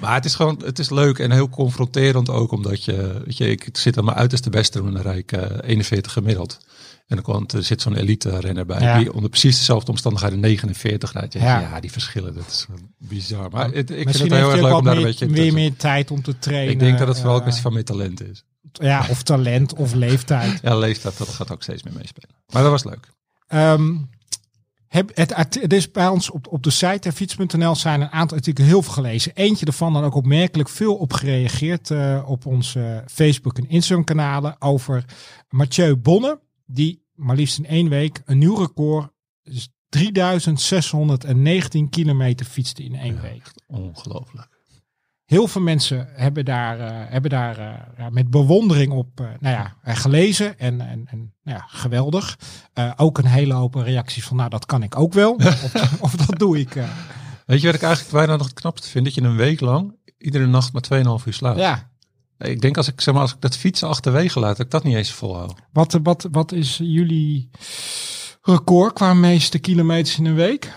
Maar 0.00 0.14
het 0.14 0.24
is 0.24 0.34
gewoon, 0.34 0.60
het 0.64 0.78
is 0.78 0.90
leuk 0.90 1.18
en 1.18 1.30
heel 1.30 1.48
confronterend 1.48 2.30
ook, 2.30 2.52
omdat 2.52 2.84
je, 2.84 3.20
weet 3.24 3.36
je, 3.36 3.50
ik 3.50 3.68
zit 3.72 3.98
aan 3.98 4.04
mijn 4.04 4.16
uiterste 4.16 4.50
best 4.50 4.72
doen 4.72 4.86
en 4.86 4.92
dan 4.92 5.02
rijd 5.02 5.18
ik 5.18 5.32
eh, 5.32 5.68
41 5.70 6.12
gemiddeld. 6.12 6.58
En 7.06 7.16
dan 7.16 7.24
komt, 7.24 7.52
er 7.52 7.64
zit 7.64 7.82
zo'n 7.82 7.96
elite 7.96 8.40
renner 8.40 8.66
bij, 8.66 8.80
Ja. 8.80 8.98
die 8.98 9.12
onder 9.12 9.30
precies 9.30 9.56
dezelfde 9.56 9.90
omstandigheden 9.90 10.40
49 10.40 11.12
rijdt. 11.12 11.32
Ja. 11.32 11.80
Die 11.80 11.92
verschillen, 11.92 12.34
dat 12.34 12.46
is 12.46 12.66
bizar. 12.98 13.50
Maar 13.50 13.70
het, 13.70 13.90
ik 13.90 14.10
vind 14.10 14.18
het 14.18 14.32
heel 14.32 14.50
erg 14.52 14.60
leuk 14.60 14.74
om 14.74 14.84
daar 14.84 14.96
een 14.96 15.02
meer, 15.02 15.08
beetje 15.18 15.26
te 15.26 15.52
meer 15.54 15.76
tijd 15.76 16.10
om 16.10 16.22
te 16.22 16.38
trainen. 16.38 16.72
Ik 16.72 16.78
denk 16.78 16.98
dat 16.98 17.08
het 17.08 17.16
vooral 17.16 17.32
een 17.34 17.38
eh, 17.38 17.42
kwestie 17.42 17.62
van 17.62 17.72
meer 17.72 17.84
talent 17.84 18.22
is. 18.22 18.44
Ja, 18.72 19.06
of 19.10 19.22
talent 19.22 19.74
of 19.74 19.94
leeftijd. 19.94 20.60
Ja, 20.62 20.76
leeftijd, 20.76 21.18
dat 21.18 21.28
gaat 21.28 21.52
ook 21.52 21.62
steeds 21.62 21.82
meer 21.82 21.94
meespelen. 21.94 22.28
Maar 22.52 22.62
dat 22.62 22.70
was 22.70 22.84
leuk. 22.84 23.08
Ehm, 23.46 23.94
heb 24.88 25.10
het, 25.14 25.72
is 25.72 25.90
bij 25.90 26.08
ons 26.08 26.30
op, 26.30 26.46
op 26.46 26.62
de 26.62 26.70
site 26.70 27.12
fiets.nl 27.12 27.76
zijn 27.76 28.00
een 28.00 28.10
aantal 28.10 28.36
artikelen 28.36 28.68
heel 28.68 28.82
veel 28.82 28.92
gelezen. 28.92 29.32
Eentje 29.34 29.66
ervan 29.66 29.92
dan 29.92 30.04
ook 30.04 30.14
opmerkelijk 30.14 30.68
veel 30.68 30.94
op 30.94 31.12
gereageerd 31.12 31.90
eh, 31.90 32.22
op 32.26 32.46
onze 32.46 33.04
Facebook 33.06 33.58
en 33.58 33.68
Instagram 33.68 34.04
kanalen 34.04 34.56
over 34.58 35.04
Mathieu 35.48 35.96
Bonne. 35.96 36.40
Die 36.72 37.02
maar 37.14 37.36
liefst 37.36 37.58
in 37.58 37.66
één 37.66 37.88
week 37.88 38.22
een 38.24 38.38
nieuw 38.38 38.56
record, 38.56 39.10
dus 39.42 39.68
3619 39.88 41.88
kilometer 41.88 42.46
fietste 42.46 42.84
in 42.84 42.94
één 42.94 43.14
Ja. 43.14 43.20
week. 43.20 43.42
Ongelooflijk. 43.66 44.48
Heel 45.24 45.48
veel 45.48 45.62
mensen 45.62 46.08
hebben 46.12 46.44
daar, 46.44 46.80
eh, 46.80 47.10
hebben 47.10 47.30
daar 47.30 47.58
eh, 47.58 47.74
ja, 47.98 48.10
met 48.10 48.30
bewondering 48.30 48.92
op 48.92 49.20
eh, 49.20 49.26
nou 49.40 49.54
ja, 49.56 49.76
gelezen. 49.94 50.58
En, 50.58 50.80
en, 50.80 51.04
en 51.06 51.34
nou 51.42 51.58
ja, 51.58 51.64
geweldig. 51.68 52.38
Ook 52.96 53.18
een 53.18 53.26
hele 53.26 53.54
hoop 53.54 53.74
reacties 53.74 54.24
van, 54.24 54.36
nou 54.36 54.50
dat 54.50 54.66
kan 54.66 54.82
ik 54.82 54.98
ook 54.98 55.12
wel. 55.12 55.32
of, 55.64 56.00
of 56.00 56.16
dat 56.16 56.38
doe 56.38 56.58
ik. 56.58 56.72
Weet 57.46 57.60
je 57.60 57.66
wat 57.66 57.74
ik 57.74 57.82
eigenlijk 57.82 58.14
bijna 58.14 58.36
nog 58.36 58.46
het 58.46 58.60
knapste 58.60 58.88
vind? 58.88 59.04
Dat 59.04 59.14
je 59.14 59.22
een 59.22 59.36
week 59.36 59.60
lang 59.60 59.96
iedere 60.18 60.46
nacht 60.46 60.72
maar 60.72 61.18
2,5 61.20 61.24
uur 61.26 61.32
slaapt. 61.32 61.58
Ja, 61.58 61.90
Ik 62.42 62.60
denk 62.60 62.76
als 62.76 62.88
ik, 62.88 63.00
zeg 63.00 63.14
maar, 63.14 63.22
als 63.22 63.32
ik 63.32 63.40
dat 63.40 63.56
fietsen 63.56 63.88
achterwege 63.88 64.40
laat, 64.40 64.56
dat 64.56 64.66
ik 64.66 64.72
dat 64.72 64.84
niet 64.84 64.96
eens 64.96 65.12
volhoud. 65.12 65.54
wat, 65.72 65.98
wat, 66.02 66.28
wat 66.30 66.52
is 66.52 66.76
jullie 66.82 67.50
record 68.42 68.92
qua 68.92 69.14
meeste 69.14 69.58
kilometers 69.58 70.18
in 70.18 70.24
een 70.24 70.34
week? 70.34 70.72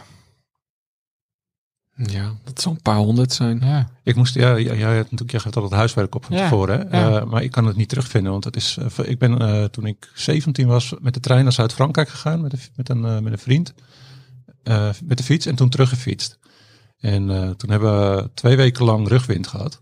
Ja, 1.98 2.34
dat 2.44 2.62
zal 2.62 2.72
een 2.72 2.82
paar 2.82 2.96
honderd 2.98 3.34
zijn. 3.34 3.60
Ja, 3.64 3.90
Ik 4.04 4.16
moest, 4.16 4.34
ja, 4.36 4.56
ja, 4.56 4.74
jij 4.74 4.96
hebt 4.96 5.12
natuurlijk, 5.12 5.44
jij 5.44 5.52
al 5.54 5.64
het 5.64 5.72
huiswerk 5.72 6.16
op 6.16 6.26
van 6.26 6.36
Ja, 6.36 6.42
tevoren, 6.44 6.88
hè? 6.90 7.00
ja. 7.00 7.20
Eh, 7.20 7.26
maar 7.26 7.44
ik 7.44 7.52
kan 7.52 7.66
het 7.66 7.76
niet 7.76 7.90
terugvinden, 7.90 8.32
want 8.32 8.44
het 8.44 8.56
is, 8.56 8.78
eh, 8.98 9.10
ik 9.10 9.20
ben 9.20 9.40
eh, 9.40 9.64
toen 9.64 9.86
ik 9.86 10.12
17 10.14 10.68
was 10.68 10.94
met 11.02 11.14
de 11.14 11.20
trein 11.20 11.44
naar 11.44 11.54
Zuid-Frankrijk 11.54 12.10
gegaan 12.10 12.42
met, 12.42 12.54
een- 12.54 12.60
met, 12.76 12.90
een, 12.90 13.00
met 13.24 13.34
een 13.34 13.38
vriend, 13.40 13.74
eh, 14.64 14.90
met 15.04 15.18
de 15.18 15.24
fiets 15.24 15.46
en 15.46 15.56
toen 15.56 15.70
teruggefietst. 15.70 16.38
En 16.98 17.30
eh, 17.32 17.50
toen 17.50 17.70
hebben 17.70 18.16
we 18.16 18.30
twee 18.34 18.56
weken 18.56 18.86
lang 18.86 19.08
rugwind 19.08 19.48
gehad. 19.48 19.82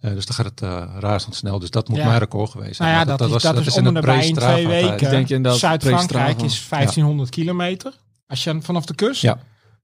Eh, 0.00 0.12
dus 0.12 0.26
dan 0.26 0.34
gaat 0.36 0.46
het 0.46 0.62
eh 0.62 0.82
razendsnel. 0.98 1.58
Dus 1.58 1.70
dat 1.70 1.88
moet 1.88 1.98
Ja. 1.98 2.06
mijn 2.06 2.18
record 2.18 2.50
geweest 2.50 2.76
zijn. 2.76 2.88
nou 2.88 3.00
ja, 3.00 3.06
Maar 3.08 3.16
dat, 3.18 3.36
is, 3.36 3.42
dat, 3.42 3.66
is 3.66 3.72
om 3.72 3.86
en 3.86 3.94
het 3.94 4.04
nabij 4.04 4.26
in 4.26 4.34
twee 4.34 4.66
weken. 4.66 5.10
Denk 5.10 5.52
Zuid-Frankrijk 5.52 6.42
is 6.42 6.68
1500 6.68 7.30
kilometer. 7.30 7.92
Als 8.26 8.44
je 8.44 8.58
vanaf 8.62 8.86
de 8.86 8.94
kust. 8.94 9.22
Ja. 9.22 9.38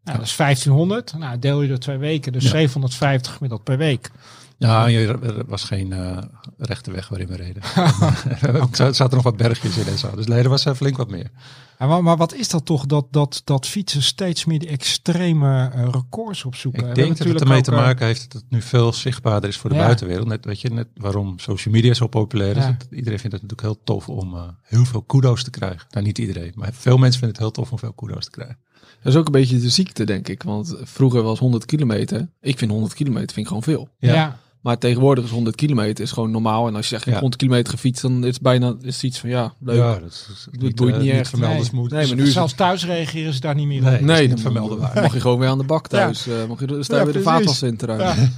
Nou, 0.04 0.18
dat 0.18 0.26
is 0.26 0.36
1500. 0.36 1.14
Nou, 1.18 1.38
deel 1.38 1.62
je 1.62 1.68
door 1.68 1.78
twee 1.78 1.96
weken. 1.96 2.32
Dus 2.32 2.42
Ja. 2.44 2.50
750 2.50 3.32
gemiddeld 3.32 3.62
per 3.64 3.76
week. 3.76 4.10
Ja, 4.58 4.86
je- 4.86 5.06
er 5.06 5.44
was 5.46 5.64
geen 5.64 5.92
eh, 5.92 6.18
rechte 6.58 6.90
weg 6.90 7.08
waarin 7.08 7.28
we 7.28 7.36
reden. 7.36 7.62
Er 8.78 8.94
zaten 8.94 9.14
nog 9.14 9.22
wat 9.22 9.36
bergjes 9.36 9.76
in 9.76 9.86
en 9.86 9.98
zo. 9.98 10.14
Dus 10.16 10.26
er 10.26 10.48
was 10.48 10.64
eh, 10.64 10.74
flink 10.74 10.96
wat 10.96 11.10
meer. 11.10 11.30
Ja, 11.78 11.86
maar, 11.86 12.02
maar 12.02 12.16
wat 12.16 12.34
is 12.34 12.48
dat 12.48 12.64
toch 12.64 12.86
dat, 12.86 13.06
dat, 13.10 13.42
dat 13.44 13.66
fietsen 13.66 14.02
steeds 14.02 14.44
meer 14.44 14.58
die 14.58 14.68
extreme 14.68 15.70
eh, 15.74 15.88
records 15.90 16.44
opzoeken? 16.44 16.88
Ik 16.88 16.94
denk 16.94 17.16
dat 17.18 17.28
het 17.28 17.40
ermee 17.40 17.60
te 17.62 17.70
ook, 17.70 17.76
maken 17.76 18.06
heeft 18.06 18.32
dat 18.32 18.42
het 18.42 18.50
nu 18.50 18.62
veel 18.62 18.92
zichtbaarder 18.92 19.48
is 19.50 19.56
voor 19.56 19.70
de 19.70 19.76
Ja. 19.76 19.82
buitenwereld. 19.84 20.26
Net, 20.28 20.44
weet 20.44 20.60
je, 20.60 20.70
net 20.70 20.88
waarom 20.94 21.38
social 21.38 21.74
media 21.74 21.94
zo 21.94 22.06
populair 22.06 22.56
is. 22.56 22.62
Ja. 22.64 22.76
Dat 22.78 22.86
iedereen 22.90 23.18
vindt 23.18 23.36
het 23.36 23.42
natuurlijk 23.42 23.60
heel 23.60 23.80
tof 23.84 24.08
om 24.08 24.34
eh, 24.34 24.42
heel 24.62 24.84
veel 24.84 25.02
kudo's 25.02 25.44
te 25.44 25.50
krijgen. 25.50 25.86
Nou, 25.90 26.06
niet 26.06 26.18
iedereen, 26.18 26.52
maar 26.54 26.70
veel 26.72 26.96
mensen 26.96 27.20
vinden 27.20 27.36
het 27.38 27.46
heel 27.46 27.50
tof 27.64 27.72
om 27.72 27.78
veel 27.78 27.92
kudo's 27.92 28.24
te 28.24 28.30
krijgen. 28.30 28.58
Dat 29.02 29.12
is 29.12 29.18
ook 29.18 29.26
een 29.26 29.32
beetje 29.32 29.60
de 29.60 29.68
ziekte, 29.68 30.04
denk 30.04 30.28
ik. 30.28 30.42
Want 30.42 30.74
vroeger 30.82 31.22
was 31.22 31.38
100 31.38 31.64
kilometer. 31.64 32.28
Ik 32.40 32.58
vind 32.58 32.70
100 32.70 32.94
kilometer 32.94 33.26
vind 33.26 33.38
ik 33.38 33.46
gewoon 33.46 33.62
veel. 33.62 33.88
Ja. 33.98 34.38
Maar 34.64 34.78
tegenwoordig 34.78 35.24
is 35.24 35.30
100 35.30 35.56
kilometer 35.56 36.04
is 36.04 36.12
gewoon 36.12 36.30
normaal. 36.30 36.66
En 36.68 36.74
als 36.74 36.82
je 36.84 36.88
zegt, 36.88 37.00
ik 37.00 37.04
heb 37.06 37.14
Ja. 37.14 37.20
100 37.20 37.42
kilometer 37.42 37.72
gefietst, 37.72 38.02
dan 38.02 38.24
is 38.24 38.34
het 38.34 38.42
bijna 38.42 38.74
is 38.82 38.94
het 38.94 39.02
iets 39.02 39.18
van, 39.18 39.28
ja, 39.28 39.54
leuk. 39.60 39.76
Ja, 39.76 39.98
dat 39.98 40.10
is 40.10 40.46
Het 40.50 40.74
boeit 40.76 40.94
eh, 40.94 41.00
niet 41.00 41.10
echt. 41.10 41.28
vermelden 41.30 41.68
Nee. 41.72 41.82
Nee, 41.88 42.06
maar 42.06 42.16
nu 42.16 42.20
is 42.20 42.22
het 42.22 42.32
Zelfs 42.32 42.54
thuis 42.54 42.86
reageren 42.86 43.32
ze 43.34 43.40
daar 43.40 43.54
niet 43.54 43.66
meer 43.66 43.82
Nee. 43.82 43.92
op. 43.92 43.98
dat 43.98 44.08
Nee, 44.08 44.20
niet 44.20 44.30
dan 44.30 44.38
vermelden 44.38 44.78
mag, 44.78 44.92
waar. 44.92 45.02
mag 45.02 45.12
je 45.14 45.20
gewoon 45.20 45.38
weer 45.38 45.48
aan 45.48 45.58
de 45.58 45.64
bak 45.64 45.88
thuis. 45.88 46.26
eh, 46.26 46.34
mag 46.48 46.60
je, 46.60 46.66
je 46.66 46.84
Ja, 46.88 47.04
weer 47.04 47.12
de 47.12 47.20
vaatwas 47.22 47.62
in 47.62 47.76
te 47.76 47.86
ruimen. 47.86 48.32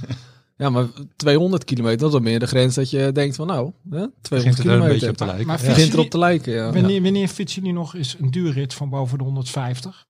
Ja. 0.57 0.69
maar 0.69 0.85
200 1.15 1.63
kilometer, 1.63 1.97
dat 1.97 2.07
is 2.07 2.13
dan 2.13 2.23
meer 2.23 2.39
de 2.39 2.47
grens 2.47 2.75
dat 2.75 2.89
je 2.89 3.11
denkt 3.11 3.35
van, 3.35 3.47
nou, 3.47 3.71
hè, 3.89 3.89
200 3.89 4.19
Begint 4.29 4.57
het 4.57 4.65
er 4.67 4.71
een 4.73 4.79
beetje 4.79 4.87
kilometer. 4.93 5.09
op 5.09 5.17
te 5.17 5.25
lijken. 5.25 5.47
Maar 5.47 5.59
begint 5.65 5.93
erop 5.93 6.09
te 6.09 6.17
lijken, 6.17 6.53
ja. 6.53 6.71
Wanneer, 6.71 7.01
wanneer 7.01 7.27
fietsen 7.27 7.61
jullie 7.61 7.75
nog 7.77 7.95
eens 7.95 8.15
een 8.19 8.31
duurrit 8.31 8.73
van 8.73 8.89
boven 8.89 9.17
de 9.17 9.23
150? 9.23 10.05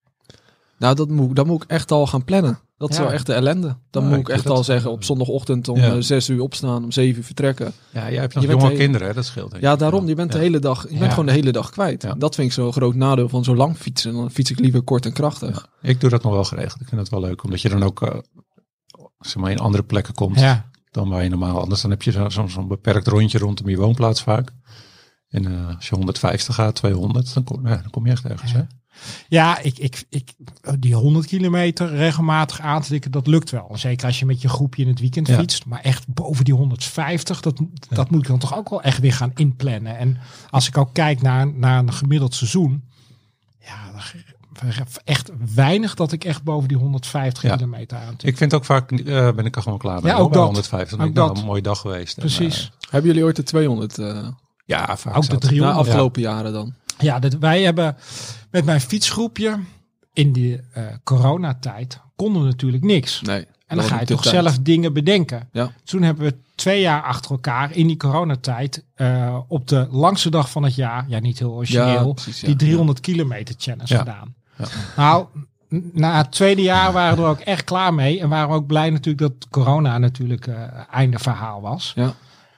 Nou, 0.78 0.96
dat 0.96 1.10
moet, 1.10 1.36
dat 1.36 1.46
moet 1.46 1.64
ik 1.64 1.70
echt 1.70 1.92
al 1.92 2.08
gaan 2.08 2.24
plannen. 2.24 2.60
Dat 2.78 2.90
is 2.90 2.98
Ja. 2.98 3.04
wel 3.04 3.12
echt 3.12 3.26
de 3.26 3.34
ellende. 3.34 3.78
Dan 3.90 4.04
Ja, 4.04 4.10
moet 4.10 4.18
ik 4.20 4.30
echt 4.30 4.50
al 4.50 4.64
zeggen 4.64 4.92
op 4.92 5.04
zondagochtend 5.04 5.68
om 5.68 5.78
ja. 5.78 5.92
eh, 5.92 5.98
zes 6.00 6.30
uur 6.30 6.42
opstaan, 6.42 6.84
om 6.84 6.92
zeven 6.92 7.18
uur 7.18 7.24
vertrekken. 7.24 7.74
Ja, 7.94 8.12
jij 8.12 8.20
hebt 8.20 8.34
nog 8.34 8.44
Je 8.44 8.50
jonge 8.50 8.70
de- 8.70 8.76
kinderen, 8.76 9.08
hè? 9.08 9.14
dat 9.14 9.26
scheelt. 9.26 9.56
Ja, 9.60 9.76
daarom. 9.76 10.08
Je 10.08 10.16
bent 10.16 10.32
de 10.32 10.38
hele 10.38 10.60
dag, 10.60 10.90
je 10.90 10.98
bent 10.98 11.10
gewoon 11.10 11.26
de 11.26 11.32
hele 11.32 11.52
dag 11.52 11.70
kwijt. 11.70 12.02
Dat 12.18 12.36
vind 12.36 12.48
ik 12.48 12.54
zo'n 12.54 12.72
groot 12.74 12.96
nadeel 12.96 13.30
van 13.30 13.44
zo 13.44 13.56
lang 13.56 13.78
fietsen. 13.78 14.14
Dan 14.14 14.32
fiets 14.32 14.52
ik 14.52 14.60
liever 14.60 14.82
kort 14.82 15.06
en 15.06 15.14
krachtig. 15.14 15.68
Ik 15.82 16.00
doe 16.02 16.10
dat 16.10 16.24
nog 16.24 16.32
wel 16.34 16.44
geregeld. 16.44 16.82
Ik 16.82 16.88
vind 16.88 17.02
dat 17.02 17.10
wel 17.10 17.20
leuk, 17.22 17.44
omdat 17.44 17.62
je 17.62 17.70
dan 17.70 17.84
ook 17.84 18.02
eh, 18.02 18.16
zeg 19.20 19.36
maar, 19.36 19.52
in 19.52 19.60
andere 19.60 19.84
plekken 19.84 20.14
komt 20.14 20.40
dan 20.92 21.10
waar 21.10 21.24
je 21.24 21.30
normaal. 21.30 21.60
Anders 21.62 21.82
dan 21.82 21.92
heb 21.92 22.02
je 22.02 22.12
zo- 22.12 22.48
zo'n 22.48 22.68
beperkt 22.68 23.08
rondje 23.08 23.38
rondom 23.38 23.70
je 23.70 23.78
woonplaats 23.78 24.24
vaak. 24.24 24.52
En 25.28 25.46
eh, 25.46 25.76
als 25.76 25.88
je 25.90 25.96
150 25.96 26.56
gaat, 26.56 26.76
200, 26.76 27.34
dan 27.34 27.44
kom, 27.44 27.64
dan 27.64 27.90
kom 27.90 28.06
je 28.06 28.12
echt 28.12 28.26
ergens. 28.26 28.52
Hè? 28.54 28.62
Ja 29.28 29.60
ik, 29.60 29.78
ik, 29.78 30.04
ik, 30.10 30.34
die 30.80 30.96
100 30.96 31.26
kilometer 31.26 31.96
regelmatig 31.96 32.60
aantikken, 32.60 33.12
dat 33.12 33.28
lukt 33.28 33.50
wel. 33.50 33.72
Zeker 33.74 34.06
als 34.06 34.20
je 34.20 34.26
met 34.26 34.42
je 34.42 34.50
groepje 34.50 34.82
in 34.82 34.88
het 34.90 35.00
weekend 35.00 35.28
Ja. 35.28 35.38
fietst. 35.38 35.66
Maar 35.66 35.82
echt 35.82 36.08
boven 36.08 36.46
die 36.46 36.54
150, 36.54 37.42
dat, 37.42 37.62
dat 37.90 38.10
moet 38.12 38.22
ik 38.22 38.28
dan 38.28 38.40
toch 38.40 38.58
ook 38.58 38.70
wel 38.70 38.82
echt 38.82 39.00
weer 39.00 39.14
gaan 39.14 39.32
inplannen. 39.36 39.98
En 39.98 40.18
als 40.50 40.68
ik 40.68 40.78
ook 40.78 40.94
kijk 40.94 41.22
naar, 41.22 41.54
naar 41.54 41.80
een 41.80 41.94
gemiddeld 41.94 42.34
seizoen, 42.34 42.84
ja, 43.60 43.76
echt 45.04 45.32
weinig 45.56 45.94
dat 45.96 46.12
ik 46.12 46.24
echt 46.24 46.44
boven 46.44 46.68
die 46.68 46.78
150 46.78 47.44
Ja. 47.44 47.56
kilometer 47.56 47.98
aan. 47.98 48.16
Ik 48.22 48.38
vind 48.38 48.54
ook 48.54 48.66
vaak, 48.66 48.92
eh, 48.92 49.06
ben 49.32 49.46
ik 49.46 49.56
er 49.56 49.62
gewoon 49.62 49.78
klaar 49.78 50.02
mee. 50.02 50.12
Ja, 50.12 50.18
ook 50.18 50.28
bij 50.30 50.38
dat. 50.38 50.46
150. 50.46 50.98
Dan 50.98 51.06
Ook 51.06 51.12
ik, 51.12 51.18
nou, 51.18 51.28
dat. 51.28 51.38
een 51.38 51.46
mooie 51.46 51.62
dag 51.62 51.80
geweest. 51.80 52.16
En, 52.18 52.22
Precies. 52.22 52.72
Hebben 52.90 53.10
jullie 53.10 53.26
ooit 53.26 53.36
de 53.36 53.44
200? 53.44 53.98
eh 53.98 54.28
ja, 54.66 54.98
vaak 54.98 55.16
Ook 55.16 55.22
de 55.22 55.28
zat. 55.32 55.42
300. 55.42 55.74
na 55.78 55.84
afgelopen 55.86 56.22
jaren 56.22 56.54
dan? 56.54 56.74
Ja, 56.98 57.20
dat, 57.20 57.34
wij 57.34 57.62
hebben 57.62 57.96
met 58.52 58.66
mijn 58.66 58.82
fietsgroepje 58.82 59.60
in 60.14 60.32
die 60.32 60.62
eh, 60.74 60.84
coronatijd 61.04 62.00
konden 62.16 62.42
we 62.42 62.48
natuurlijk 62.48 62.84
niks. 62.84 63.22
Nee. 63.22 63.46
En 63.68 63.78
dan 63.78 63.86
ga 63.86 64.00
je 64.00 64.06
toch 64.06 64.24
zelf 64.24 64.60
dingen 64.60 64.94
bedenken. 64.94 65.50
Ja. 65.52 65.72
Toen 65.84 66.02
hebben 66.02 66.26
we 66.26 66.36
twee 66.56 66.82
jaar 66.82 67.04
achter 67.04 67.32
elkaar 67.32 67.76
in 67.76 67.88
die 67.88 67.98
coronatijd 67.98 68.84
eh, 68.96 69.38
op 69.48 69.68
de 69.68 69.88
langste 69.92 70.30
dag 70.30 70.50
van 70.52 70.64
het 70.64 70.76
jaar, 70.76 71.06
ja 71.08 71.20
niet 71.20 71.40
heel 71.40 71.52
origineel, 71.52 72.08
Ja, 72.08 72.14
precies, 72.14 72.42
ja. 72.42 72.48
die 72.48 72.56
300 72.56 73.00
kilometer 73.00 73.56
challenge 73.58 73.98
gedaan. 73.98 74.36
Ja. 74.58 74.66
Nou, 74.96 75.26
na 75.94 76.18
het 76.18 76.32
tweede 76.32 76.62
jaar 76.62 76.92
waren 76.92 77.18
we 77.18 77.24
er 77.24 77.30
ook 77.30 77.40
echt 77.40 77.64
klaar 77.64 77.94
mee. 77.94 78.20
En 78.20 78.30
waren 78.30 78.50
we 78.50 78.56
ook 78.56 78.68
blij 78.68 78.90
natuurlijk 78.90 79.20
dat 79.20 79.50
corona 79.50 79.98
natuurlijk 79.98 80.48
eh 80.48 80.64
einde 80.92 81.20
verhaal 81.20 81.62
was. 81.62 81.92
Ja. 81.96 82.14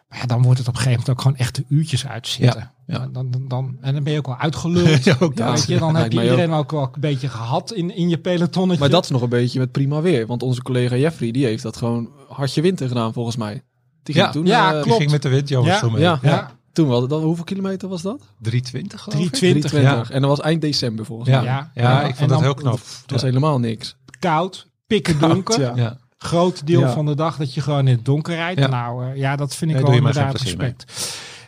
Maar 0.10 0.18
ja, 0.20 0.26
dan 0.26 0.42
wordt 0.42 0.60
het 0.60 0.68
op 0.68 0.74
een 0.74 0.80
gegeven 0.80 1.00
moment 1.00 1.18
ook 1.18 1.22
gewoon 1.22 1.38
echt 1.38 1.56
de 1.56 1.66
uurtjes 1.68 2.08
uitzitten. 2.08 2.72
Ja. 2.92 3.08
Dan, 3.12 3.32
dan, 3.32 3.48
dan, 3.48 3.78
en 3.82 3.94
dan 3.94 4.04
ben 4.04 4.14
je 4.14 4.20
ook 4.20 4.26
wel 4.28 4.38
uitgeluld. 4.38 5.04
Ja, 5.04 5.16
ook 5.20 5.38
Ja, 5.38 5.46
dat. 5.46 5.56
weet 5.56 5.68
je, 5.68 5.78
dan 5.80 5.96
heb 5.96 6.12
je 6.12 6.22
iedereen 6.24 6.52
ook 6.52 6.72
wel 6.72 6.82
een 6.94 7.02
beetje 7.02 7.30
gehad 7.30 7.72
in, 7.74 7.96
in 7.96 8.10
je 8.10 8.18
pelotonnetje. 8.18 8.80
Maar 8.80 8.90
dat 8.90 9.04
is 9.04 9.10
nog 9.10 9.22
een 9.22 9.30
beetje 9.30 9.60
met 9.60 9.72
prima 9.72 10.02
weer. 10.02 10.28
Want 10.28 10.44
onze 10.44 10.62
collega 10.62 10.96
Jeffrey, 10.96 11.32
die 11.32 11.46
heeft 11.46 11.64
dat 11.64 11.78
gewoon 11.78 12.10
hartje 12.28 12.62
winter 12.62 12.88
gedaan 12.88 13.14
volgens 13.14 13.36
mij. 13.36 13.64
Die 14.04 14.14
ging 14.16 14.26
Ja. 14.28 14.32
toen, 14.32 14.46
Ja, 14.46 14.74
eh, 14.74 14.84
Die 14.84 14.94
ging 14.94 15.12
met 15.12 15.22
de 15.22 15.30
wind, 15.30 15.50
Jonas, 15.50 15.80
Ja. 15.82 15.90
Ja. 15.98 16.20
Ja, 16.22 16.52
Toen 16.74 16.88
wel. 16.88 17.08
Dat, 17.08 17.22
hoeveel 17.22 17.44
kilometer 17.44 17.88
was 17.90 18.02
dat? 18.02 18.22
320 18.40 19.02
geloof 19.02 19.20
ik. 19.20 19.32
320. 19.32 19.70
320. 19.72 20.16
En 20.16 20.22
dat 20.22 20.30
was 20.30 20.40
eind 20.42 20.62
december 20.62 21.06
volgens 21.06 21.30
mij. 21.30 21.44
Ja. 21.44 21.72
Ja, 21.76 21.84
Ja. 21.84 22.02
ik 22.02 22.10
En 22.10 22.16
vond 22.16 22.30
dat 22.30 22.30
dan- 22.30 22.42
heel 22.48 22.54
knap. 22.54 22.80
Het 23.02 23.12
was 23.12 23.22
helemaal 23.22 23.60
niks. 23.60 23.96
koud, 24.20 24.68
pikken 24.88 25.20
donker. 25.20 25.60
Ja. 25.62 25.72
Ja. 25.76 25.98
Groot 26.18 26.68
deel 26.68 26.80
Ja. 26.80 26.92
van 26.94 27.06
de 27.06 27.16
dag 27.16 27.38
dat 27.38 27.54
je 27.54 27.62
gewoon 27.62 27.88
in 27.88 27.96
het 27.96 28.06
donker 28.06 28.36
rijdt. 28.36 28.60
Ja. 28.60 28.68
Nou 28.68 29.06
eh, 29.06 29.16
ja, 29.16 29.36
dat 29.36 29.56
vind 29.56 29.72
ik 29.72 29.78
Nee, 29.78 29.86
wel 29.86 29.96
inderdaad 29.96 30.42
respect. 30.42 30.86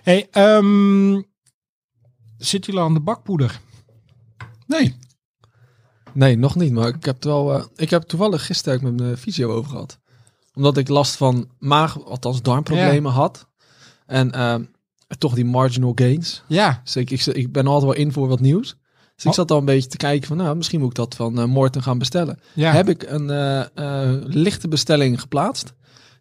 Hey, 0.03 0.27
ehm 0.31 1.21
zitten 2.45 2.71
jullie 2.73 2.87
aan 2.87 2.93
de 2.93 2.99
bakpoeder? 2.99 3.59
Nee. 4.67 4.95
Nee, 6.13 6.37
nog 6.37 6.55
niet. 6.55 6.71
Maar 6.71 6.87
ik 6.87 7.05
heb, 7.05 7.15
het 7.15 7.23
wel, 7.23 7.53
eh, 7.53 7.63
ik 7.75 7.89
heb 7.89 8.01
toevallig 8.03 8.45
gisteren 8.45 8.77
ook 8.77 8.83
met 8.83 8.99
mijn 8.99 9.17
fysio 9.17 9.51
over 9.51 9.69
gehad. 9.71 9.99
Omdat 10.53 10.77
ik 10.77 10.87
last 10.87 11.15
van 11.15 11.49
maag, 11.59 12.05
althans 12.05 12.41
darmproblemen 12.41 13.11
had. 13.11 13.47
En 14.05 14.31
eh, 14.31 14.55
toch 15.17 15.33
die 15.33 15.45
marginal 15.45 15.91
gains. 15.95 16.43
Ja, 16.47 16.81
Dus 16.83 16.95
ik, 16.95 17.09
ik, 17.11 17.25
ik 17.25 17.51
ben 17.51 17.67
altijd 17.67 17.91
wel 17.91 18.05
in 18.05 18.11
voor 18.11 18.27
wat 18.27 18.39
nieuws. 18.39 18.67
Dus 19.15 19.23
ik 19.23 19.29
Oh. 19.29 19.33
zat 19.33 19.51
al 19.51 19.57
een 19.57 19.65
beetje 19.65 19.89
te 19.89 19.97
kijken 19.97 20.27
van, 20.27 20.37
nou, 20.37 20.55
misschien 20.55 20.79
moet 20.79 20.89
ik 20.89 20.95
dat 20.95 21.15
van 21.15 21.39
eh 21.39 21.45
Morten 21.45 21.83
gaan 21.83 21.97
bestellen. 21.97 22.39
ja. 22.53 22.71
Heb 22.71 22.89
ik 22.89 23.03
een 23.03 23.29
eh, 23.29 23.59
eh, 23.61 24.21
lichte 24.23 24.67
bestelling 24.67 25.19
geplaatst. 25.21 25.73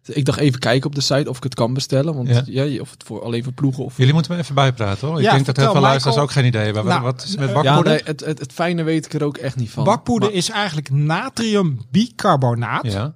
Ik 0.05 0.25
dacht 0.25 0.39
even 0.39 0.59
kijken 0.59 0.87
op 0.87 0.95
de 0.95 1.01
site 1.01 1.29
of 1.29 1.37
ik 1.37 1.43
het 1.43 1.53
kan 1.53 1.73
bestellen. 1.73 2.15
Want 2.15 2.27
Ja. 2.27 2.63
ja. 2.63 2.81
of 2.81 2.91
het 2.91 3.03
voor 3.03 3.21
alleen 3.23 3.43
voor 3.43 3.53
ploegen 3.53 3.83
of... 3.83 3.97
Jullie 3.97 4.13
moeten 4.13 4.31
me 4.31 4.37
even 4.39 4.55
bijpraten 4.55 5.07
hoor. 5.07 5.17
Ik 5.17 5.23
Ja, 5.23 5.31
denk 5.33 5.45
dat 5.45 5.57
heel 5.57 5.71
veel 5.71 5.81
luisteraars 5.81 6.15
Michael. 6.17 6.23
ook 6.27 6.31
geen 6.31 6.45
idee 6.45 6.63
hebben. 6.65 6.85
Nou, 6.85 7.01
wat 7.01 7.23
is 7.23 7.35
met 7.35 7.49
eh, 7.49 7.55
Ja, 7.55 7.61
bakpoeder? 7.61 7.93
nee, 7.93 8.01
het, 8.05 8.19
het, 8.25 8.39
het 8.39 8.53
fijne 8.53 8.83
weet 8.83 9.05
ik 9.05 9.13
er 9.13 9.23
ook 9.23 9.37
echt 9.37 9.55
niet 9.55 9.69
van. 9.69 9.83
bakpoeder 9.83 10.29
Maar- 10.29 10.37
is 10.37 10.49
eigenlijk 10.49 10.89
natrium 10.89 11.79
bicarbonaat. 11.91 12.83
Ja. 12.91 13.15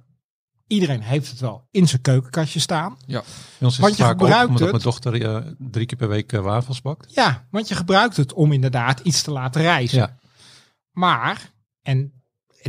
Iedereen 0.66 1.00
heeft 1.00 1.30
het 1.30 1.40
wel 1.40 1.66
in 1.70 1.88
zijn 1.88 2.00
keukenkastje 2.02 2.60
staan. 2.60 2.96
Bij 3.06 3.16
ons 3.60 3.72
is 3.74 3.78
Want 3.78 3.80
het 3.80 3.96
je 3.96 4.02
vaak 4.02 4.12
op, 4.14 4.20
gebruikt 4.20 4.46
omdat 4.46 4.60
het- 4.62 4.70
mijn 4.70 4.82
dochter 4.82 5.22
eh, 5.22 5.52
drie 5.58 5.86
keer 5.86 5.98
per 5.98 6.08
week 6.08 6.32
eh, 6.32 6.40
wafels 6.40 6.82
bakt. 6.82 7.14
Ja, 7.14 7.46
want 7.50 7.68
je 7.68 7.74
gebruikt 7.74 8.16
het 8.16 8.32
om 8.32 8.52
inderdaad 8.52 9.00
iets 9.00 9.22
te 9.22 9.30
laten 9.30 9.62
reizen. 9.62 9.98
Ja. 9.98 10.16
Maar, 10.92 11.52
en 11.82 12.12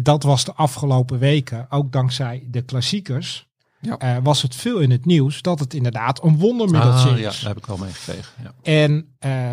dat 0.02 0.24
was 0.24 0.46
de 0.46 0.54
afgelopen 0.54 1.20
weken, 1.20 1.66
ook 1.70 1.92
dankzij 1.92 2.48
de 2.50 2.62
klassiekers, 2.62 3.47
Ja. 3.82 3.98
eh, 3.98 4.18
was 4.24 4.42
het 4.42 4.56
veel 4.56 4.80
in 4.80 4.92
het 4.92 5.06
nieuws 5.06 5.42
dat 5.42 5.60
het 5.60 5.74
inderdaad 5.74 6.24
een 6.24 6.38
wondermiddeltje 6.38 7.10
Ah, 7.10 7.20
ja, 7.20 7.30
is. 7.30 7.40
daar 7.40 7.50
heb 7.50 7.58
ik 7.58 7.66
wel 7.66 7.78
meegekregen. 7.78 8.34
Ja. 8.44 8.54
En 8.64 9.16
eh, 9.20 9.52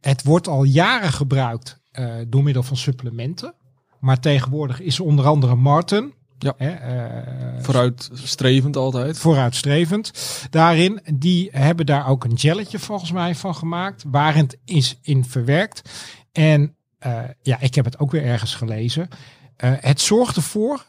het 0.00 0.22
wordt 0.24 0.48
al 0.48 0.62
jaren 0.64 1.12
gebruikt 1.12 1.78
eh, 1.90 2.14
door 2.28 2.42
middel 2.42 2.62
van 2.62 2.76
supplementen. 2.76 3.54
Maar 4.00 4.20
tegenwoordig 4.20 4.80
is 4.80 5.00
onder 5.00 5.26
andere 5.26 5.54
Martin, 5.54 6.12
Ja. 6.38 6.54
hè, 6.56 6.74
Vooruitstrevend 7.62 8.76
altijd. 8.76 9.18
vooruitstrevend 9.18 10.10
daarin. 10.50 11.00
Die 11.14 11.48
hebben 11.52 11.86
daar 11.86 12.06
ook 12.08 12.24
een 12.24 12.38
gelletje 12.38 12.78
volgens 12.78 13.12
mij 13.12 13.34
van 13.34 13.54
gemaakt, 13.54 14.04
waarin 14.06 14.42
het 14.44 14.58
is 14.64 14.98
in 15.02 15.24
verwerkt. 15.24 15.90
En 16.32 16.76
ja, 17.42 17.60
ik 17.60 17.74
heb 17.74 17.84
het 17.84 17.98
ook 17.98 18.10
weer 18.10 18.24
ergens 18.24 18.54
gelezen. 18.54 19.08
Het 19.56 20.00
zorgt 20.00 20.36
ervoor, 20.36 20.84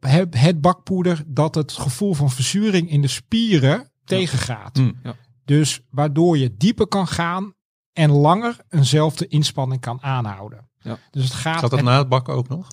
het, 0.00 0.38
het 0.40 0.60
bakpoeder, 0.60 1.22
dat 1.26 1.54
het 1.54 1.72
gevoel 1.72 2.14
van 2.14 2.30
verzuring 2.30 2.90
in 2.90 3.00
de 3.02 3.08
spieren 3.08 3.90
tegengaat. 4.04 4.76
Mm. 4.76 4.94
Ja. 5.02 5.14
Dus 5.44 5.80
waardoor 5.90 6.38
je 6.38 6.54
dieper 6.56 6.86
kan 6.88 7.06
gaan 7.06 7.52
en 7.92 8.10
langer 8.10 8.56
eenzelfde 8.68 9.26
inspanning 9.26 9.80
kan 9.80 10.02
aanhouden. 10.02 10.68
Ja. 10.78 10.98
Dus 11.10 11.24
het 11.24 11.32
gaat. 11.32 11.60
Zat 11.60 11.70
dat 11.70 11.78
het- 11.80 11.88
na 11.88 11.98
het 11.98 12.08
bakken 12.08 12.34
ook 12.34 12.48
nog? 12.48 12.68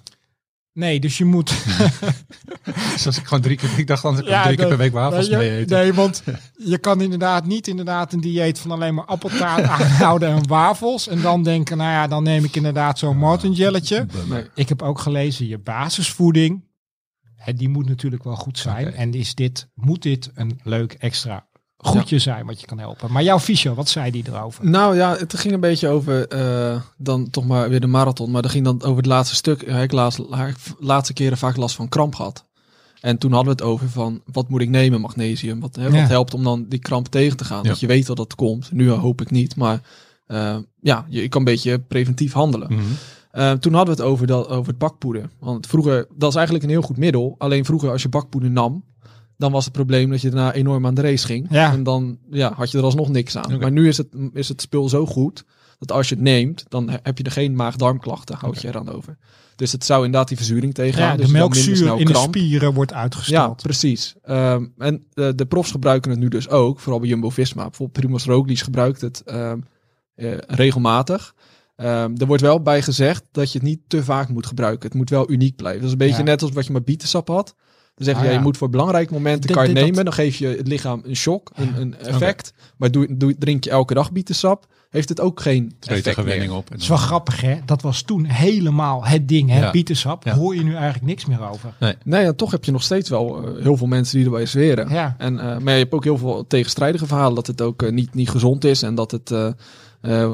nee, 0.73 0.99
dus 0.99 1.17
je 1.17 1.25
moet. 1.25 1.53
Dus 2.93 3.05
als 3.05 3.17
ik 3.17 3.23
gewoon 3.23 3.41
drie 3.41 3.57
keer, 3.57 3.69
ik 3.79 3.87
dacht 3.87 4.01
dan 4.01 4.17
ik 4.19 4.25
Ja, 4.25 4.43
drie 4.43 4.57
keer 4.57 4.67
per 4.67 4.77
week 4.77 4.93
wafels 4.93 5.29
Nee, 5.29 5.37
mee 5.37 5.51
je- 5.51 5.57
eten. 5.57 5.77
nee, 5.77 5.93
want 5.93 6.23
je 6.73 6.77
kan 6.77 7.01
inderdaad 7.01 7.45
niet 7.45 7.67
inderdaad 7.67 8.13
een 8.13 8.21
dieet 8.21 8.59
van 8.59 8.71
alleen 8.71 8.93
maar 8.93 9.05
appeltaart 9.05 9.63
aanhouden 9.81 10.29
en 10.29 10.47
wafels. 10.47 11.07
En 11.07 11.21
dan 11.21 11.43
denken, 11.43 11.77
nou 11.77 11.91
ja, 11.91 12.07
dan 12.07 12.23
neem 12.23 12.43
ik 12.43 12.55
inderdaad 12.55 12.99
zo'n 12.99 13.17
martingelletje. 13.17 14.05
Nee. 14.29 14.45
Ik 14.55 14.69
heb 14.69 14.81
ook 14.81 14.99
gelezen, 14.99 15.47
je 15.47 15.57
basisvoeding, 15.57 16.63
die 17.55 17.69
moet 17.69 17.87
natuurlijk 17.87 18.23
wel 18.23 18.35
goed 18.35 18.57
zijn. 18.57 18.93
En 18.93 19.13
is 19.13 19.35
dit, 19.35 19.67
moet 19.73 20.01
dit 20.01 20.31
een 20.35 20.59
leuk 20.63 20.93
extra 20.93 21.45
goedje 21.77 22.19
zijn 22.19 22.45
wat 22.45 22.61
je 22.61 22.67
kan 22.67 22.79
helpen. 22.79 23.11
Maar 23.11 23.23
jouw 23.23 23.39
fysio, 23.39 23.73
wat 23.73 23.89
zei 23.89 24.11
die 24.11 24.23
erover? 24.27 24.69
Nou 24.69 24.95
ja, 24.95 25.15
het 25.17 25.37
ging 25.37 25.53
een 25.53 25.59
beetje 25.59 25.87
over 25.87 26.27
eh, 26.27 26.81
dan 26.97 27.29
toch 27.29 27.45
maar 27.45 27.69
weer 27.69 27.79
de 27.79 27.87
marathon. 27.87 28.31
Maar 28.31 28.41
dat 28.41 28.51
ging 28.51 28.65
dan 28.65 28.83
over 28.83 28.97
het 28.97 29.05
laatste 29.05 29.35
stuk. 29.35 29.61
Ik 29.61 29.91
laatst, 29.91 30.21
laatste 30.79 31.13
keren 31.13 31.37
vaak 31.37 31.57
last 31.57 31.75
van 31.75 31.89
kramp 31.89 32.15
gehad. 32.15 32.45
En 33.01 33.17
toen 33.17 33.31
hadden 33.31 33.55
we 33.55 33.63
het 33.63 33.71
over 33.71 33.89
van 33.89 34.21
wat 34.31 34.49
moet 34.49 34.61
ik 34.61 34.69
nemen, 34.69 35.01
magnesium. 35.01 35.59
Wat, 35.59 35.75
hè, 35.75 35.91
wat 35.91 36.07
helpt 36.07 36.33
om 36.33 36.43
dan 36.43 36.65
die 36.69 36.79
kramp 36.79 37.07
tegen 37.07 37.37
te 37.37 37.45
gaan. 37.45 37.63
Ja. 37.63 37.69
Dat 37.69 37.79
je 37.79 37.87
weet 37.87 38.05
dat 38.05 38.17
dat 38.17 38.35
komt. 38.35 38.71
Nu 38.71 38.89
hoop 38.89 39.21
ik 39.21 39.31
niet. 39.31 39.55
Maar 39.55 39.81
eh, 40.27 40.57
ja, 40.79 41.05
je, 41.09 41.21
je 41.21 41.27
kan 41.27 41.39
een 41.39 41.47
beetje 41.47 41.79
preventief 41.79 42.33
handelen. 42.33 42.73
Mhm. 42.73 42.83
Eh, 43.35 43.51
toen 43.51 43.73
hadden 43.73 43.95
we 43.95 44.01
het 44.01 44.11
over, 44.11 44.27
dat, 44.27 44.47
over 44.49 44.67
het 44.67 44.77
bakpoeder. 44.77 45.29
Want 45.39 45.67
vroeger, 45.67 46.07
dat 46.17 46.29
is 46.29 46.35
eigenlijk 46.35 46.65
een 46.65 46.71
heel 46.71 46.81
goed 46.81 46.97
middel. 46.97 47.35
Alleen 47.37 47.65
vroeger 47.65 47.89
als 47.91 48.01
je 48.01 48.09
bakpoeder 48.09 48.51
nam, 48.51 48.83
dan 49.37 49.51
was 49.51 49.63
het 49.63 49.73
probleem 49.73 50.09
dat 50.09 50.21
je 50.21 50.29
daarna 50.29 50.53
enorm 50.53 50.85
aan 50.85 50.93
de 50.93 51.01
race 51.01 51.25
ging. 51.25 51.47
Ja. 51.49 51.71
En 51.71 51.83
dan 51.83 52.17
ja, 52.29 52.53
had 52.53 52.71
je 52.71 52.77
er 52.77 52.83
alsnog 52.83 53.09
niks 53.09 53.37
aan. 53.37 53.59
Maar 53.59 53.71
nu 53.71 53.87
is 53.87 53.97
het, 53.97 54.07
is 54.33 54.47
het 54.49 54.61
spul 54.61 54.89
zo 54.89 55.05
goed, 55.05 55.43
dat 55.79 55.91
als 55.91 56.09
je 56.09 56.15
het 56.15 56.23
neemt, 56.23 56.65
dan 56.67 56.89
he- 56.89 56.97
heb 57.03 57.17
je 57.17 57.23
er 57.23 57.31
geen 57.31 57.55
maag-darmklachten, 57.55 58.35
houd 58.35 58.61
je 58.61 58.67
eraan 58.67 58.89
over. 58.89 59.17
Dus 59.55 59.71
het 59.71 59.85
zou 59.85 60.05
inderdaad 60.05 60.27
die 60.27 60.37
verzuring 60.37 60.73
tegengaan. 60.73 61.03
Ja, 61.11 61.15
dus 61.15 61.25
de 61.25 61.31
minder 61.31 61.49
melkzuur 61.49 61.99
in 61.99 62.05
de 62.05 62.15
spieren 62.15 62.73
wordt 62.73 62.91
Ja, 62.91 62.97
uitgesteld. 62.97 63.61
precies. 63.61 64.15
Ehm, 64.23 64.65
en 64.77 65.05
de, 65.13 65.35
de 65.35 65.45
profs 65.45 65.71
gebruiken 65.71 66.11
het 66.11 66.19
nu 66.19 66.27
dus 66.27 66.49
ook, 66.49 66.79
vooral 66.79 66.99
bij 66.99 67.09
Jumbo-Visma. 67.09 67.63
Bijvoorbeeld 67.63 67.99
Primoz 67.99 68.25
Roglic 68.25 68.59
gebruikt 68.59 69.01
het 69.01 69.21
ehm, 69.25 69.59
eh, 70.15 70.37
regelmatig. 70.47 71.33
Ehm, 71.75 72.13
er 72.17 72.25
wordt 72.27 72.41
wel 72.41 72.61
bij 72.61 72.81
gezegd 72.81 73.23
dat 73.31 73.51
je 73.51 73.57
het 73.57 73.67
niet 73.67 73.79
te 73.87 74.03
vaak 74.03 74.29
moet 74.29 74.45
gebruiken. 74.45 74.87
Het 74.87 74.97
moet 74.97 75.09
wel 75.09 75.31
uniek 75.31 75.55
blijven. 75.55 75.79
Dat 75.81 75.87
is 75.87 75.93
een 75.93 76.07
beetje 76.07 76.17
Ja. 76.17 76.23
net 76.23 76.41
als 76.41 76.51
wat 76.51 76.65
je 76.65 76.71
met 76.73 76.85
bietensap 76.85 77.27
had. 77.27 77.55
Dan 77.95 78.05
zeg 78.05 78.13
je, 78.15 78.19
Ah, 78.19 78.25
ja, 78.25 78.31
je 78.31 78.37
ja. 78.37 78.43
moet 78.43 78.57
voor 78.57 78.69
belangrijke 78.69 79.13
momenten 79.13 79.41
Dit- 79.47 79.55
kan 79.55 79.67
je 79.67 79.73
nemen. 79.73 79.93
dat- 79.93 80.03
Dan 80.05 80.13
geef 80.13 80.35
je 80.35 80.47
het 80.47 80.67
lichaam 80.67 81.01
een 81.05 81.15
shock, 81.15 81.51
een, 81.55 81.81
een 81.81 81.97
effect. 81.97 82.53
Maar 82.77 82.91
doe, 82.91 83.17
doe, 83.17 83.37
drink 83.37 83.63
je 83.63 83.69
elke 83.69 83.93
dag 83.93 84.11
bietensap, 84.11 84.65
heeft 84.89 85.09
het 85.09 85.19
ook 85.19 85.41
geen 85.41 85.73
effect 85.79 86.17
gewenning 86.17 86.49
meer. 86.49 86.59
op. 86.59 86.69
Het 86.69 86.81
is 86.81 86.87
wel 86.87 86.97
grappig, 86.97 87.41
hè? 87.41 87.57
Dat 87.65 87.81
was 87.81 88.01
toen 88.01 88.25
helemaal 88.25 89.05
het 89.05 89.27
ding, 89.27 89.49
hè? 89.49 89.59
Ja. 89.59 89.71
Bietensap. 89.71 90.23
Ja. 90.23 90.33
Hoor 90.35 90.55
je 90.55 90.63
nu 90.63 90.73
eigenlijk 90.73 91.05
niks 91.05 91.25
meer 91.25 91.49
over. 91.49 91.73
Nee, 92.03 92.25
en 92.25 92.35
toch 92.35 92.51
heb 92.51 92.65
je 92.65 92.71
nog 92.71 92.83
steeds 92.83 93.09
wel 93.09 93.43
eh, 93.57 93.63
heel 93.63 93.77
veel 93.77 93.87
mensen 93.87 94.17
die 94.17 94.25
erbij 94.25 94.45
zweren. 94.45 94.89
Ja. 94.89 95.15
En, 95.17 95.39
eh, 95.39 95.57
maar 95.57 95.73
je 95.73 95.79
hebt 95.79 95.93
ook 95.93 96.03
heel 96.03 96.17
veel 96.17 96.47
tegenstrijdige 96.47 97.05
verhalen 97.05 97.35
dat 97.35 97.47
het 97.47 97.61
ook 97.61 97.81
eh, 97.83 97.91
niet, 97.91 98.13
niet 98.13 98.29
gezond 98.29 98.63
is 98.63 98.81
en 98.81 98.95
dat 98.95 99.11
het, 99.11 99.31
eh, 100.05 100.23
eh, 100.23 100.31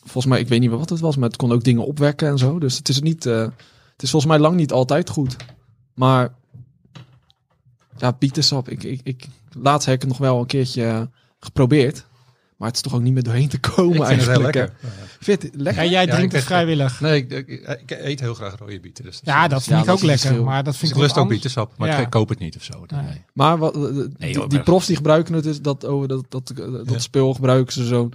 volgens 0.00 0.26
mij, 0.26 0.40
ik 0.40 0.48
weet 0.48 0.60
niet 0.60 0.70
meer 0.70 0.78
wat 0.78 0.90
het 0.90 1.00
was, 1.00 1.16
maar 1.16 1.28
het 1.28 1.36
kon 1.38 1.52
ook 1.52 1.64
dingen 1.64 1.86
opwekken 1.86 2.28
en 2.28 2.38
zo. 2.38 2.58
Dus 2.58 2.76
het 2.76 2.88
is 2.88 3.00
niet, 3.00 3.26
eh, 3.26 3.38
het 3.92 4.02
is 4.02 4.10
volgens 4.10 4.32
mij 4.32 4.40
lang 4.40 4.56
niet 4.56 4.72
altijd 4.72 5.10
goed. 5.10 5.36
Maar 5.94 6.32
ja, 7.96 8.12
bietensap, 8.18 8.68
ik, 8.68 8.82
ik, 8.82 9.00
ik, 9.04 9.26
laatst 9.52 9.86
heb 9.86 9.94
ik 9.94 10.00
het 10.00 10.10
nog 10.10 10.18
wel 10.18 10.40
een 10.40 10.46
keertje 10.46 11.08
geprobeerd. 11.40 12.04
Maar 12.56 12.68
het 12.68 12.76
is 12.76 12.82
toch 12.82 12.94
ook 12.94 13.02
niet 13.02 13.12
meer 13.12 13.22
doorheen 13.22 13.48
te 13.48 13.58
komen 13.60 13.96
Ik 14.00 14.04
vind 14.06 14.20
het 14.20 14.30
heel 14.30 14.42
eigenlijk. 14.42 14.54
lekker. 14.54 14.74
hè. 14.80 15.04
Vind 15.20 15.42
je 15.42 15.48
het 15.48 15.56
lekker? 15.60 15.82
En 15.82 15.90
jij 15.90 16.06
drinkt 16.06 16.32
het 16.32 16.44
vrijwillig. 16.44 17.00
Nee, 17.00 17.26
ik, 17.26 17.32
ik, 17.48 17.78
ik 17.86 17.90
eet 17.90 18.20
heel 18.20 18.34
graag 18.34 18.58
rode 18.58 18.80
bieten. 18.80 19.04
Dus 19.04 19.20
Ja, 19.24 19.48
dat 19.48 19.62
vind 19.62 19.76
Ja, 19.76 19.84
ik 19.84 19.90
ook 19.90 20.02
lekker. 20.02 20.44
Maar 20.44 20.64
dat 20.64 20.76
vind 20.76 20.90
ik 20.90 20.96
ik 20.96 21.02
lust 21.02 21.16
ook 21.18 21.28
bietensap, 21.28 21.72
maar 21.76 21.88
Ja. 21.88 21.98
ik 21.98 22.10
koop 22.10 22.28
het 22.28 22.38
niet 22.38 22.56
of 22.56 22.62
zo. 22.62 22.84
Nee. 22.86 23.02
Nee. 23.02 23.24
Maar 23.32 23.58
wat, 23.58 23.74
eh, 23.74 23.80
Nee, 23.82 24.06
die, 24.18 24.30
joh, 24.32 24.48
die 24.48 24.62
profs 24.62 24.86
die 24.86 24.96
gebruiken 24.96 25.34
het 25.34 25.44
dus, 25.44 25.60
dat, 25.62 25.84
oh, 25.84 26.08
dat, 26.08 26.24
dat, 26.28 26.52
dat 26.56 26.90
Ja. 26.90 26.98
spul 26.98 27.34
gebruiken 27.34 27.72
ze 27.72 27.84
zo'n 27.86 28.12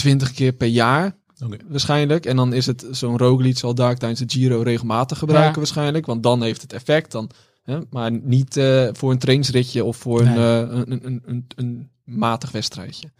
20 0.00 0.32
keer 0.32 0.52
per 0.52 0.68
jaar. 0.68 1.18
Oké. 1.44 1.56
waarschijnlijk. 1.68 2.26
En 2.26 2.36
dan 2.36 2.52
is 2.52 2.66
het 2.66 2.86
zo'n 2.90 3.18
Roglic 3.18 3.58
zal 3.58 3.74
daar 3.74 3.96
tijdens 3.96 4.20
de 4.20 4.38
Giro 4.38 4.62
regelmatig 4.62 5.18
gebruiken 5.18 5.52
Ja. 5.52 5.56
waarschijnlijk. 5.58 6.06
Want 6.06 6.22
dan 6.22 6.42
heeft 6.42 6.62
het 6.62 6.72
effect. 6.72 7.12
Dan, 7.12 7.30
hè, 7.62 7.78
maar 7.90 8.10
niet 8.10 8.56
eh, 8.56 8.88
voor 8.92 9.10
een 9.10 9.18
trainsritje 9.18 9.84
of 9.84 9.96
voor 9.96 10.24
Nee. 10.24 10.36
een, 10.38 10.70
eh, 10.70 10.78
een, 10.78 10.90
een, 10.92 11.02
een, 11.04 11.22
een, 11.26 11.44
een 11.56 11.90
matig 12.04 12.50
wedstrijdje. 12.50 13.10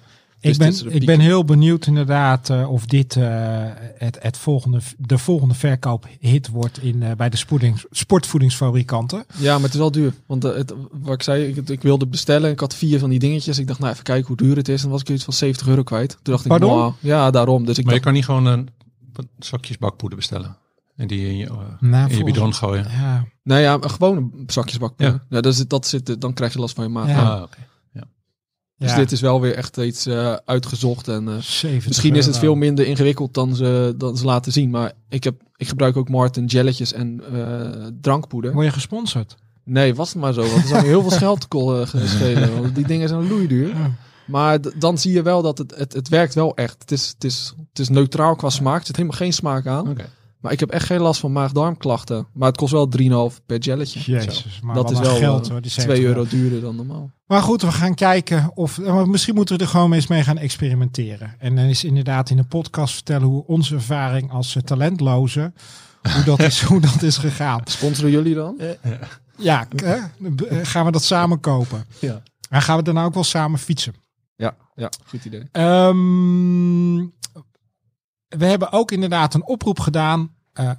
Ik 0.43 0.49
Dus 0.49 0.57
ben, 0.57 0.69
is 0.69 0.79
de 0.79 0.91
ik 0.91 1.07
ben 1.07 1.21
heel 1.21 1.45
benieuwd 1.45 1.87
inderdaad 1.87 2.51
eh, 2.51 2.73
of 2.73 2.87
dit 2.87 3.17
eh, 3.17 3.23
het, 3.95 4.19
het 4.21 4.37
volgende, 4.37 4.81
de 4.99 5.19
volgende 5.19 5.55
verkoophit 5.55 6.49
wordt 6.49 6.83
in, 6.83 7.03
eh, 7.03 7.13
bij 7.17 7.29
de 7.29 7.37
spoedings, 7.37 7.87
sportvoedingsfabrikanten. 7.91 9.25
Ja, 9.37 9.55
maar 9.55 9.63
het 9.63 9.73
is 9.73 9.79
wel 9.79 9.91
duur. 9.91 10.15
Want 10.27 10.43
het, 10.43 10.75
wat 10.93 11.15
ik 11.15 11.23
zei, 11.23 11.45
ik, 11.45 11.69
ik 11.69 11.83
wilde 11.83 12.07
bestellen. 12.07 12.51
Ik 12.51 12.61
had 12.61 12.75
vier 12.75 12.99
van 12.99 13.11
die 13.11 13.19
dingetjes. 13.19 13.59
Ik 13.59 13.67
dacht, 13.67 13.79
nou 13.79 13.93
even 13.93 14.05
kijken 14.05 14.27
hoe 14.27 14.37
duur 14.37 14.57
het 14.57 14.69
is. 14.69 14.83
Dan 14.83 14.91
was 14.91 15.01
ik 15.01 15.09
iets 15.09 15.25
van 15.25 15.33
70 15.35 15.67
euro 15.67 15.83
kwijt. 15.83 16.19
Toen 16.23 16.35
dacht 16.35 16.45
ik, 16.45 16.53
wow, 16.53 16.93
ja, 17.01 17.31
daarom. 17.31 17.65
Dus 17.65 17.79
ik 17.79 17.85
Maar 17.85 17.95
je 17.95 18.01
kan 18.01 18.13
niet 18.13 18.25
gewoon 18.25 18.47
een 18.47 18.69
zakjes 19.39 19.79
bakpoeder 19.79 20.19
bestellen. 20.19 20.57
En 20.97 21.07
die 21.07 21.27
in 21.27 21.37
je, 21.37 21.49
Nou, 21.81 22.11
in 22.11 22.19
je 22.19 22.25
bidon 22.25 22.55
gooien. 22.55 22.87
Ja, 22.91 23.25
nee, 23.43 23.63
ja, 23.63 23.79
gewoon 23.81 24.33
zakjes 24.47 24.79
bakpoeder. 24.79 25.15
Ja. 25.15 25.37
Ja. 25.37 25.41
dat 25.41 25.55
zit, 25.55 25.71
dat 25.71 25.87
zit, 25.87 26.21
dan 26.21 26.35
krijg 26.35 26.53
je 26.53 26.59
last 26.59 26.75
van 26.75 26.85
je 26.85 26.91
maag. 26.91 27.09
Ja. 27.09 27.35
Ah, 27.35 27.43
oké. 27.43 27.69
Dus 28.81 28.95
dit 28.95 29.13
is 29.13 29.21
wel 29.21 29.41
weer 29.41 29.55
echt 29.55 29.77
iets 29.77 30.07
eh, 30.07 30.37
uitgezocht. 30.45 31.09
En 31.09 31.43
70 31.43 31.87
Misschien 31.87 32.17
is 32.17 32.27
het 32.27 32.39
veel 32.39 32.55
minder 32.55 32.87
ingewikkeld 32.87 33.35
dan 33.35 33.57
ze, 33.57 33.95
dan 33.97 34.17
ze 34.17 34.25
laten 34.25 34.53
zien. 34.53 34.71
Maar 34.71 34.93
ik, 35.09 35.25
heb, 35.25 35.43
ik 35.57 35.69
gebruik 35.69 35.97
ook 35.97 36.09
Martin 36.09 36.45
jelletjes 36.45 36.93
en 36.93 37.21
eh, 37.33 37.87
drankpoeder. 38.01 38.53
Word 38.53 38.67
je 38.67 38.73
gesponsord? 38.73 39.37
Nee, 39.65 39.95
was 39.95 40.09
het 40.09 40.23
maar 40.23 40.33
zo. 40.33 40.41
Want 40.41 40.63
er 40.63 40.69
zou 40.69 40.87
heel 40.87 41.03
veel 41.03 41.19
geld 41.29 41.47
schelen. 42.05 42.55
Want 42.63 42.75
die 42.75 42.87
dingen 42.87 43.09
zijn 43.09 43.29
loeiduur. 43.29 43.69
Ja. 43.69 43.91
Maar 44.27 44.59
dan 44.79 44.99
zie 44.99 45.13
je 45.13 45.23
wel 45.23 45.43
dat 45.43 45.59
het, 45.59 45.75
het, 45.77 45.93
het 45.93 46.09
werkt 46.09 46.35
wel 46.35 46.57
echt. 46.57 46.77
Het 46.79 46.91
is, 46.91 47.09
het, 47.09 47.25
is, 47.25 47.55
het 47.69 47.79
is 47.79 47.89
neutraal 47.89 48.37
qua 48.37 48.51
smaak. 48.51 48.81
Er 48.81 48.87
zit 48.87 48.97
helemaal 48.97 49.19
geen 49.19 49.33
smaak 49.33 49.67
aan. 49.67 49.97
Maar 50.41 50.53
ik 50.53 50.61
heb 50.61 50.71
echt 50.71 50.87
geen 50.87 51.01
last 51.01 51.21
van 51.21 51.33
maag-darmklachten. 51.33 52.27
Maar 52.33 52.49
het 52.49 52.57
kost 52.57 52.73
wel 52.73 52.89
3,5 53.31 53.37
per 53.47 53.59
jelletje. 53.59 54.01
Jezus, 54.13 54.61
maar 54.63 54.75
dat 54.75 54.85
wat 54.85 54.93
is 54.93 54.99
wel 55.09 55.17
geld 55.17 55.45
eh, 55.47 55.51
hoor. 55.51 55.61
Die 55.61 55.71
2 55.71 55.85
70 55.87 56.05
euro 56.05 56.27
duurder 56.29 56.61
dan 56.61 56.77
normaal. 56.77 57.11
Maar 57.27 57.43
goed, 57.43 57.63
we 57.63 57.73
gaan 57.73 57.95
kijken 57.95 58.51
of. 58.55 58.79
eh, 58.79 59.05
Misschien 59.05 59.35
moeten 59.35 59.57
we 59.57 59.63
er 59.63 59.69
gewoon 59.69 59.93
eens 59.93 60.07
mee 60.07 60.23
gaan 60.23 60.39
experimenteren. 60.39 61.35
En 61.39 61.57
dan 61.57 61.65
is 61.65 61.85
inderdaad 61.85 62.31
in 62.31 62.37
de 62.37 62.45
podcast 62.45 62.95
vertellen 62.95 63.27
hoe 63.27 63.47
onze 63.47 63.75
ervaring 63.75 64.31
als 64.33 64.57
eh, 64.57 64.63
talentloze. 64.63 65.53
Hoe 66.15 66.25
dat, 66.25 66.41
is, 66.41 66.63
hoe 66.71 66.81
dat 66.81 67.03
is 67.03 67.17
gegaan. 67.17 67.61
Sponsoren 67.65 68.11
jullie 68.11 68.35
dan? 68.35 68.61
Ja, 69.37 69.67
gaan 70.63 70.85
we 70.85 70.93
dat 70.93 71.03
samen 71.05 71.41
kopen? 71.41 71.85
Ja. 71.99 72.23
En 72.51 72.63
gaan 72.63 72.77
we 72.77 72.83
daarna 72.83 73.05
ook 73.05 73.15
wel 73.15 73.25
samen 73.25 73.59
fietsen? 73.59 73.95
Ja, 74.37 74.57
ja 74.75 74.91
goed 75.07 75.25
idee. 75.25 75.43
Ehm, 75.53 76.99
we 78.39 78.45
hebben 78.47 78.73
ook 78.73 78.91
inderdaad 78.93 79.35
een 79.35 79.47
oproep 79.47 79.81
gedaan 79.81 80.35
eh, 80.53 80.71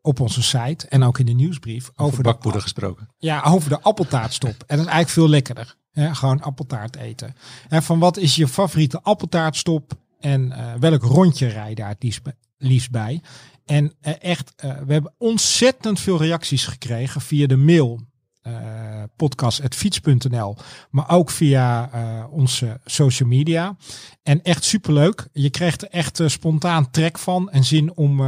op 0.00 0.20
onze 0.20 0.42
site 0.42 0.88
en 0.88 1.02
ook 1.02 1.18
in 1.18 1.26
de 1.26 1.32
nieuwsbrief 1.32 1.88
over, 1.90 2.02
Over 2.04 2.16
de, 2.16 2.22
bakpoeder 2.22 2.60
gesproken. 2.62 3.08
ja, 3.18 3.42
over 3.42 3.68
de 3.70 3.80
appeltaartstop. 3.80 4.50
En 4.66 4.76
dat 4.76 4.78
is 4.78 4.92
eigenlijk 4.92 5.08
veel 5.08 5.28
lekkerder. 5.28 5.76
Hè? 5.92 6.14
Gewoon 6.14 6.42
appeltaart 6.42 6.96
eten. 6.96 7.34
En 7.68 7.82
van 7.82 7.98
wat 7.98 8.16
is 8.16 8.36
je 8.36 8.48
favoriete 8.48 9.02
appeltaartstop 9.02 9.92
en 10.20 10.52
eh, 10.52 10.74
welk 10.74 11.02
rondje 11.02 11.46
rij 11.46 11.68
je 11.68 11.74
daar 11.74 11.88
het 11.88 12.02
liefst, 12.02 12.22
bij- 12.22 12.36
liefst 12.58 12.90
bij? 12.90 13.22
En 13.64 13.92
eh, 14.00 14.12
echt, 14.20 14.52
we 14.56 14.92
hebben 14.92 15.14
ontzettend 15.18 16.00
veel 16.00 16.18
reacties 16.18 16.66
gekregen 16.66 17.20
via 17.20 17.46
de 17.46 17.56
mail. 17.56 18.00
Eh 18.42 19.02
podcast.fiets.nl, 19.16 20.56
maar 20.90 21.10
ook 21.10 21.30
via 21.30 21.90
eh, 21.92 22.32
onze 22.32 22.80
social 22.84 23.28
media. 23.28 23.76
En 24.22 24.42
echt 24.42 24.64
superleuk. 24.64 25.28
Je 25.32 25.50
krijgt 25.50 25.82
er 25.82 25.88
echt 25.88 26.20
eh, 26.20 26.28
spontaan 26.28 26.90
trek 26.90 27.18
van 27.18 27.50
en 27.50 27.64
zin 27.64 27.96
om, 27.96 28.20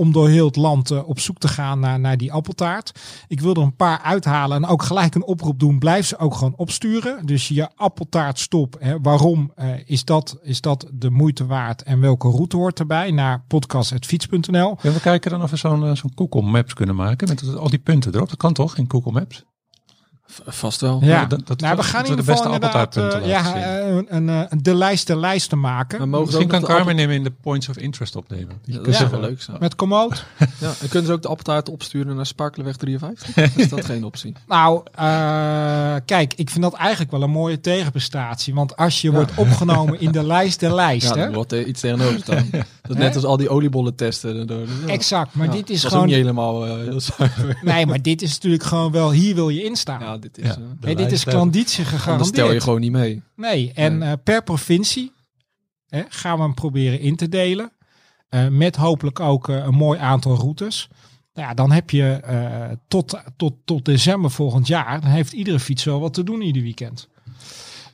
om 0.00 0.12
door 0.12 0.28
heel 0.28 0.46
het 0.46 0.56
land 0.56 0.90
eh, 0.90 1.08
op 1.08 1.20
zoek 1.20 1.38
te 1.38 1.48
gaan 1.48 1.80
naar, 1.80 2.00
naar 2.00 2.16
die 2.16 2.32
appeltaart. 2.32 3.00
Ik 3.28 3.40
wil 3.40 3.54
er 3.54 3.62
een 3.62 3.76
paar 3.76 4.00
uithalen 4.00 4.56
en 4.56 4.68
ook 4.68 4.82
gelijk 4.82 5.14
een 5.14 5.24
oproep 5.24 5.58
doen. 5.58 5.78
Blijf 5.78 6.06
ze 6.06 6.18
ook 6.18 6.34
gewoon 6.34 6.54
opsturen. 6.56 7.26
Dus 7.26 7.48
je 7.48 7.68
appeltaart 7.76 8.38
stop. 8.38 8.76
Hè, 8.78 9.00
waarom 9.00 9.52
eh, 9.54 9.68
is, 9.84 10.04
dat, 10.04 10.38
is 10.42 10.60
dat 10.60 10.86
de 10.92 11.10
moeite 11.10 11.46
waard 11.46 11.82
en 11.82 12.00
welke 12.00 12.28
route 12.28 12.56
hoort 12.56 12.78
erbij? 12.78 13.10
Naar 13.10 13.44
podcast.fiets.nl. 13.48 14.76
Ja, 14.82 14.92
we 14.92 15.00
kijken 15.00 15.30
dan 15.30 15.42
of 15.42 15.50
we 15.50 15.56
zo'n 15.56 15.86
eh, 15.86 15.94
zo'n 15.94 16.12
Google 16.14 16.42
Maps 16.42 16.74
kunnen 16.74 16.94
maken. 16.94 17.28
Met 17.28 17.56
al 17.56 17.70
die 17.70 17.78
punten 17.78 18.14
erop. 18.14 18.28
Dat 18.28 18.38
kan 18.38 18.52
toch 18.52 18.76
in 18.76 18.90
Google 18.90 19.12
Maps? 19.12 19.44
Vast 20.46 20.80
wel. 20.80 20.98
Ja, 21.02 21.24
dat- 21.26 21.46
dat- 21.46 21.60
nou, 21.60 21.76
we 21.76 21.82
gaan 21.82 22.04
in 22.04 22.10
de 22.16 22.18
ieder 22.20 22.34
geval 22.34 22.50
beste 22.50 22.66
inderdaad 22.66 22.96
eh, 22.96 23.26
ja, 23.28 23.42
laten 23.42 23.52
zien. 23.62 23.62
eh, 23.62 23.96
een, 23.96 24.06
een, 24.28 24.28
een- 24.50 24.62
de 24.62 24.74
lijst 24.74 25.06
de 25.06 25.16
lijsten 25.16 25.60
maken. 25.60 25.98
We 25.98 26.06
mogen 26.06 26.26
Misschien 26.26 26.48
kan 26.48 26.60
de 26.60 26.66
Carmen 26.66 26.98
hem 26.98 27.10
in 27.10 27.24
de 27.24 27.32
points 27.42 27.68
of 27.68 27.76
interest 27.78 28.16
opnemen. 28.16 28.48
Die 28.64 28.74
Dat 28.74 28.82
kunnen 28.82 29.00
zou 29.00 29.10
wel 29.10 29.20
leuk 29.20 29.42
zijn. 29.42 29.56
Met 29.60 29.74
Komoot. 29.74 30.24
Ja, 30.60 30.72
en 30.80 30.88
kunnen 30.88 31.06
ze 31.08 31.12
ook 31.12 31.22
de 31.22 31.28
appeltaart 31.28 31.68
opsturen 31.68 32.16
naar 32.16 32.26
Spakelenweg 32.26 32.76
53? 32.76 33.36
is 33.56 33.68
dat 33.68 33.84
geen 33.84 34.04
optie? 34.04 34.32
Nou, 34.48 34.82
eh, 34.94 35.94
kijk, 36.04 36.34
ik 36.36 36.50
vind 36.50 36.62
dat 36.62 36.74
eigenlijk 36.74 37.10
wel 37.10 37.22
een 37.22 37.30
mooie 37.30 37.60
tegenprestatie. 37.60 38.54
Want 38.54 38.76
als 38.76 39.00
je 39.00 39.10
wordt 39.12 39.32
opgenomen 39.36 40.00
in 40.00 40.12
de 40.12 40.22
lijst 40.26 40.60
der 40.60 40.68
Ja, 40.74 40.74
lijsten. 40.74 41.18
er 41.18 41.32
wordt 41.32 41.52
er 41.52 41.64
iets 41.66 41.80
tegenover 41.80 42.18
staan. 42.20 42.50
Dat 42.82 42.96
net 42.98 43.14
als 43.14 43.24
al 43.24 43.36
die 43.36 43.48
oliebollen 43.48 43.94
testen. 43.94 44.46
Ja. 44.48 44.92
Exact, 44.92 45.34
maar 45.34 45.46
Ja, 45.46 45.52
dit 45.52 45.70
is 45.70 45.80
dat 45.82 45.90
gewoon. 45.90 46.06
niet 46.06 46.14
helemaal 46.14 46.66
eh. 46.66 46.96
Nee, 47.62 47.86
maar 47.86 48.02
dit 48.02 48.22
is 48.22 48.30
natuurlijk 48.32 48.62
gewoon 48.62 48.92
wel. 48.92 49.10
Hier 49.12 49.34
wil 49.34 49.48
je 49.48 49.62
in 49.64 49.76
staan. 49.76 50.00
Ja, 50.00 50.18
dit 50.20 50.38
is... 50.38 50.46
Ja. 50.46 50.54
eh, 50.54 50.60
Hey, 50.80 50.94
dit 50.94 51.12
is 51.12 51.24
eh, 51.24 51.32
klanditie 51.32 51.84
gegarandeerd. 51.84 52.28
stel 52.34 52.52
je 52.52 52.60
gewoon 52.60 52.80
niet 52.80 52.92
mee. 52.92 53.22
Nee, 53.36 53.72
en 53.74 53.98
Nee. 53.98 54.10
eh, 54.10 54.16
per 54.24 54.42
provincie 54.42 55.12
hè, 55.88 56.02
gaan 56.08 56.36
we 56.36 56.42
hem 56.42 56.54
proberen 56.54 57.00
in 57.00 57.16
te 57.16 57.28
delen. 57.28 57.72
Eh, 58.28 58.48
met 58.48 58.76
hopelijk 58.76 59.20
ook 59.20 59.48
eh, 59.48 59.56
een 59.56 59.74
mooi 59.74 59.98
aantal 59.98 60.36
routes. 60.36 60.88
Nou 61.34 61.48
Ja, 61.48 61.54
dan 61.54 61.70
heb 61.70 61.90
je 61.90 62.10
eh, 62.12 62.70
tot, 62.88 63.20
tot, 63.36 63.54
tot 63.64 63.84
december 63.84 64.30
volgend 64.30 64.66
jaar. 64.66 65.00
Dan 65.00 65.10
heeft 65.10 65.32
iedere 65.32 65.60
fiets 65.60 65.84
wel 65.84 66.00
wat 66.00 66.14
te 66.14 66.22
doen 66.24 66.40
ieder 66.42 66.62
weekend. 66.62 67.08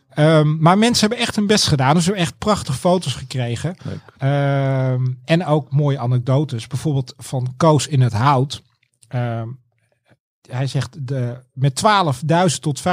Ehm, 0.08 0.56
maar 0.58 0.78
mensen 0.78 1.00
hebben 1.08 1.26
echt 1.26 1.36
hun 1.36 1.46
best 1.46 1.66
gedaan. 1.66 1.94
Dus 1.94 2.04
we 2.04 2.10
hebben 2.10 2.26
echt 2.28 2.38
prachtige 2.38 2.78
foto's 2.78 3.14
gekregen. 3.14 3.76
Ehm, 4.18 5.06
en 5.24 5.44
ook 5.46 5.70
mooie 5.72 5.98
anekdotes. 5.98 6.66
Bijvoorbeeld 6.66 7.14
van 7.16 7.54
Koos 7.56 7.86
in 7.86 8.00
het 8.00 8.12
Hout. 8.12 8.62
Ehm, 9.08 9.48
hij 10.50 10.66
zegt, 10.66 11.06
de, 11.08 11.38
met 11.52 11.82
12.000 12.50 12.58
tot 12.60 12.80
15.000 12.80 12.84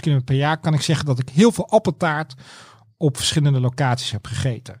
km 0.00 0.20
per 0.24 0.34
jaar 0.34 0.58
kan 0.58 0.74
ik 0.74 0.80
zeggen 0.80 1.06
dat 1.06 1.18
ik 1.18 1.28
heel 1.28 1.52
veel 1.52 1.68
appeltaart 1.68 2.34
op 2.96 3.16
verschillende 3.16 3.60
locaties 3.60 4.10
heb 4.10 4.26
gegeten. 4.26 4.80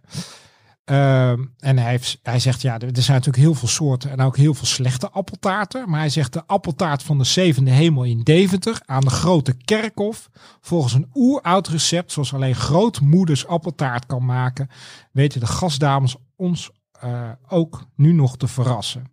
Ehm, 0.86 1.44
en 1.58 1.78
hij, 1.78 2.00
hij 2.22 2.38
zegt, 2.38 2.62
ja, 2.62 2.74
er 2.74 2.86
er 2.86 3.02
zijn 3.02 3.16
natuurlijk 3.16 3.44
heel 3.44 3.54
veel 3.54 3.68
soorten 3.68 4.10
en 4.10 4.20
ook 4.20 4.36
heel 4.36 4.54
veel 4.54 4.66
slechte 4.66 5.10
appeltaarten. 5.10 5.90
Maar 5.90 6.00
hij 6.00 6.08
zegt, 6.08 6.32
de 6.32 6.46
appeltaart 6.46 7.02
van 7.02 7.18
de 7.18 7.24
zevende 7.24 7.70
hemel 7.70 8.04
in 8.04 8.22
Deventer 8.22 8.80
aan 8.84 9.00
de 9.00 9.10
Grote 9.10 9.52
Kerkhof. 9.52 10.28
Volgens 10.60 10.92
een 10.92 11.10
oeroud 11.14 11.68
recept, 11.68 12.12
zoals 12.12 12.34
alleen 12.34 12.54
grootmoeders 12.54 13.46
appeltaart 13.46 14.06
kan 14.06 14.24
maken, 14.24 14.68
weten 15.12 15.40
de 15.40 15.46
gastdames 15.46 16.16
ons 16.36 16.70
eh, 17.00 17.28
ook 17.48 17.86
nu 17.96 18.12
nog 18.12 18.36
te 18.36 18.46
verrassen. 18.46 19.04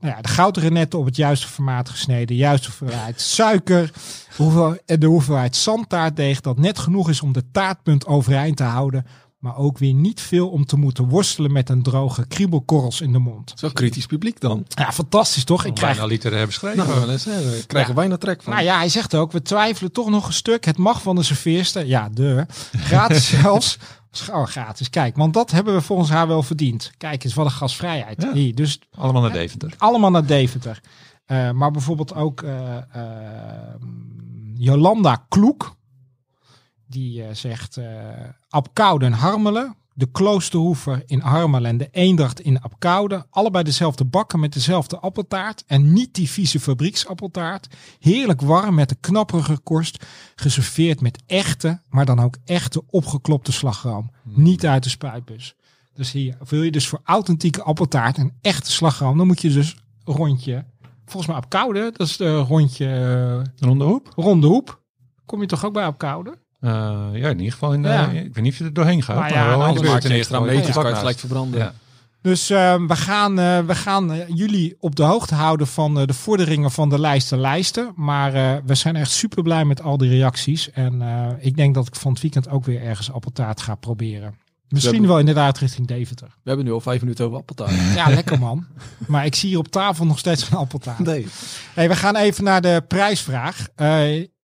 Nou 0.00 0.14
ja, 0.16 0.22
de 0.22 0.28
goudrenetten 0.28 0.98
op 0.98 1.04
het 1.04 1.16
juiste 1.16 1.46
formaat 1.48 1.88
gesneden, 1.88 2.26
de 2.26 2.36
juiste 2.36 2.68
hoeveelheid 2.78 3.20
suiker, 3.20 3.90
hoeveel, 4.36 4.76
en 4.86 5.00
de 5.00 5.06
hoeveelheid 5.06 5.56
zandtaartdeeg 5.56 6.40
dat 6.40 6.58
net 6.58 6.78
genoeg 6.78 7.08
is 7.08 7.20
om 7.20 7.32
de 7.32 7.50
taartpunt 7.52 8.06
overeind 8.06 8.56
te 8.56 8.62
houden, 8.62 9.06
maar 9.38 9.56
ook 9.56 9.78
weer 9.78 9.94
niet 9.94 10.20
veel 10.20 10.48
om 10.48 10.66
te 10.66 10.76
moeten 10.76 11.08
worstelen 11.08 11.52
met 11.52 11.68
een 11.68 11.82
droge 11.82 12.26
kriebelkorrels 12.26 13.00
in 13.00 13.12
de 13.12 13.18
mond. 13.18 13.52
Zo 13.56 13.68
kritisch 13.68 14.06
publiek 14.06 14.40
dan. 14.40 14.64
Ja, 14.68 14.92
fantastisch 14.92 15.44
toch? 15.44 15.64
Ik 15.64 15.74
krijg 15.74 15.92
Bijna 15.96 16.08
literair 16.08 16.46
beschreven. 16.46 16.86
Nou, 16.86 17.08
eens, 17.10 17.24
hè, 17.24 17.42
we 17.50 17.64
krijgen 17.66 17.90
Ja. 17.94 18.00
bijna 18.00 18.16
trek 18.16 18.42
van. 18.42 18.52
Nou 18.52 18.64
ja, 18.64 18.76
hij 18.76 18.88
zegt 18.88 19.14
ook, 19.14 19.32
we 19.32 19.42
twijfelen 19.42 19.92
toch 19.92 20.08
nog 20.10 20.26
een 20.26 20.32
stuk. 20.32 20.64
Het 20.64 20.76
mag 20.78 21.02
van 21.02 21.16
de 21.16 21.22
serveerster. 21.22 21.86
Ja, 21.86 22.08
de. 22.12 22.46
Gratis 22.76 23.28
zelfs. 23.40 23.78
Oh, 24.32 24.46
gratis. 24.46 24.90
Kijk, 24.90 25.16
want 25.16 25.34
dat 25.34 25.50
hebben 25.50 25.74
we 25.74 25.80
volgens 25.80 26.10
haar 26.10 26.28
wel 26.28 26.42
verdiend. 26.42 26.92
Kijk 26.96 27.24
eens, 27.24 27.34
wat 27.34 27.46
een 27.46 27.52
gasvrijheid. 27.52 28.22
Ja. 28.22 28.32
Hier, 28.32 28.54
dus 28.54 28.78
Allemaal 28.94 29.22
naar 29.22 29.32
Deventer. 29.32 29.74
allemaal 29.78 30.10
naar 30.10 30.26
Deventer. 30.26 30.80
Eh, 31.26 31.50
maar 31.50 31.70
bijvoorbeeld 31.70 32.14
ook 32.14 32.42
eh, 32.42 32.76
eh, 32.76 33.74
Jolanda 34.54 35.24
Kloek. 35.28 35.76
Die 36.86 37.22
eh, 37.24 37.34
zegt 37.34 37.76
eh 37.76 37.86
Apkoude 38.48 39.04
en 39.04 39.12
Harmelen. 39.12 39.76
De 39.98 40.10
Kloosterhoever 40.10 41.02
in 41.06 41.20
Harmelen 41.20 41.70
en 41.70 41.76
de 41.76 41.88
Eendracht 41.90 42.40
in 42.40 42.60
Apkoude. 42.60 43.26
Allebei 43.30 43.64
dezelfde 43.64 44.04
bakken 44.04 44.40
met 44.40 44.52
dezelfde 44.52 44.98
appeltaart. 44.98 45.64
En 45.66 45.92
niet 45.92 46.14
die 46.14 46.30
vieze 46.30 46.60
fabrieksappeltaart. 46.60 47.68
Heerlijk 47.98 48.40
warm 48.40 48.74
met 48.74 48.90
een 48.90 49.00
knapperige 49.00 49.58
korst. 49.58 50.06
Geserveerd 50.34 51.00
met 51.00 51.22
echte, 51.26 51.80
maar 51.88 52.04
dan 52.04 52.20
ook 52.20 52.36
echte 52.44 52.82
opgeklopte 52.90 53.52
slagroom. 53.52 54.10
Niet 54.22 54.66
uit 54.66 54.82
de 54.82 54.88
spuitbus. 54.88 55.54
Dus 55.94 56.12
hier, 56.12 56.36
wil 56.48 56.62
je 56.62 56.70
dus 56.70 56.88
voor 56.88 57.00
authentieke 57.04 57.62
appeltaart 57.62 58.16
en 58.16 58.32
echte 58.40 58.72
slagroom, 58.72 59.16
dan 59.16 59.26
moet 59.26 59.40
je 59.40 59.50
dus 59.50 59.76
een 60.04 60.14
rondje, 60.14 60.64
volgens 61.04 61.26
mij 61.26 61.36
op 61.36 61.48
Koude, 61.48 61.92
dat 61.96 62.06
is 62.06 62.16
de 62.16 62.38
rondje 62.38 62.86
eh, 62.86 63.68
Ronde 63.68 63.84
hoep? 63.84 64.12
Ronde 64.16 64.46
Hoep. 64.46 64.82
Kom 65.26 65.40
je 65.40 65.46
toch 65.46 65.64
ook 65.64 65.72
bij 65.72 65.86
op 65.86 65.98
Eh, 66.66 67.20
ja, 67.20 67.28
in 67.28 67.36
ieder 67.38 67.52
geval. 67.52 67.72
In, 67.72 67.82
de- 67.82 67.88
Ja. 67.88 68.08
Ik 68.08 68.34
weet 68.34 68.42
niet 68.44 68.52
of 68.52 68.58
je 68.58 68.64
er 68.64 68.72
doorheen 68.72 69.02
gaat. 69.02 69.16
Nou 69.16 69.28
ja, 69.28 69.34
maar 69.38 69.48
wel 69.48 69.58
nou, 69.58 69.68
in 69.68 69.74
dan 69.74 69.82
de 69.84 69.88
maak 69.90 70.00
buurt 70.00 70.02
je 70.02 70.08
in 70.08 70.14
extra 70.20 70.36
kan 70.38 70.46
je 70.46 70.52
het 70.62 70.70
Vlak 70.72 70.96
gelijk 70.98 71.18
verbranden. 71.18 71.60
Ja. 71.60 71.72
Dus 72.22 72.50
eh, 72.50 72.74
we 72.86 72.96
gaan, 72.96 73.38
eh, 73.38 73.58
we 73.58 73.74
gaan 73.74 74.12
eh, 74.12 74.18
jullie 74.28 74.76
op 74.80 74.96
de 74.96 75.02
hoogte 75.02 75.34
houden 75.34 75.66
van 75.66 75.98
eh, 76.00 76.06
de 76.06 76.12
vorderingen 76.14 76.70
van 76.70 76.88
de 76.88 77.00
lijsten 77.00 77.38
lijsten. 77.40 77.92
Maar 77.96 78.34
eh, 78.34 78.52
we 78.64 78.74
zijn 78.74 78.96
echt 78.96 79.10
super 79.10 79.42
blij 79.42 79.64
met 79.64 79.82
al 79.82 79.96
die 79.96 80.08
reacties. 80.10 80.70
En 80.70 81.02
eh, 81.02 81.26
ik 81.38 81.56
denk 81.56 81.74
dat 81.74 81.86
ik 81.86 81.94
van 81.96 82.12
het 82.12 82.20
weekend 82.22 82.48
ook 82.48 82.64
weer 82.64 82.82
ergens 82.82 83.12
appeltaart 83.12 83.60
ga 83.60 83.74
proberen. 83.74 84.34
Misschien 84.68 84.92
hebben- 84.92 85.10
wel 85.10 85.18
inderdaad 85.20 85.58
richting 85.58 85.86
Deventer. 85.86 86.26
We 86.28 86.48
hebben 86.48 86.66
nu 86.66 86.72
al 86.72 86.80
vijf 86.80 87.00
minuten 87.00 87.24
over 87.24 87.38
appeltaart. 87.38 87.72
Ja, 87.94 88.08
lekker 88.08 88.38
man. 88.38 88.66
Maar 89.06 89.24
ik 89.24 89.34
zie 89.34 89.48
hier 89.48 89.58
op 89.58 89.68
tafel 89.68 90.06
nog 90.06 90.18
steeds 90.18 90.50
een 90.50 90.56
appeltaart. 90.56 90.98
Nee. 90.98 91.26
Hey, 91.74 91.88
we 91.88 91.96
gaan 91.96 92.16
even 92.16 92.44
naar 92.44 92.60
de 92.60 92.84
prijsvraag. 92.88 93.66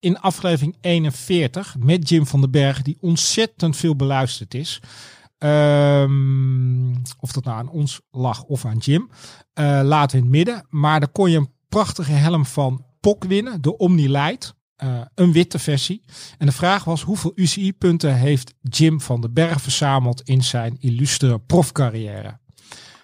Eh, 0.02 0.10
in 0.10 0.20
aflevering 0.20 0.76
41 0.80 1.76
met 1.78 2.08
Jim 2.08 2.26
van 2.26 2.40
den 2.40 2.50
Berg, 2.50 2.82
die 2.82 2.96
ontzettend 3.00 3.76
veel 3.76 3.96
beluisterd 3.96 4.54
is. 4.54 4.80
Ehm, 5.38 6.92
of 7.20 7.32
dat 7.32 7.44
nou 7.44 7.58
aan 7.58 7.68
ons 7.68 8.00
lag 8.10 8.42
of 8.42 8.64
aan 8.64 8.78
Jim. 8.78 9.10
eh 9.52 9.80
laten 9.82 10.10
we 10.10 10.16
in 10.16 10.22
het 10.22 10.32
midden. 10.32 10.66
Maar 10.70 11.00
daar 11.00 11.08
kon 11.08 11.30
je 11.30 11.36
een 11.36 11.52
prachtige 11.68 12.12
helm 12.12 12.46
van 12.46 12.84
POC 13.00 13.24
winnen, 13.24 13.62
de 13.62 13.76
Omni 13.76 14.10
Light. 14.10 14.54
Eh, 14.76 15.00
een 15.14 15.32
witte 15.32 15.58
versie. 15.58 16.02
En 16.38 16.46
de 16.46 16.52
vraag 16.52 16.84
was 16.84 17.02
hoeveel 17.02 17.32
UCI-punten 17.34 18.14
heeft 18.14 18.54
Jim 18.60 19.00
van 19.00 19.20
den 19.20 19.32
Berg 19.32 19.60
verzameld 19.60 20.22
in 20.22 20.42
zijn 20.42 20.76
illustere 20.80 21.38
profcarrière? 21.38 22.38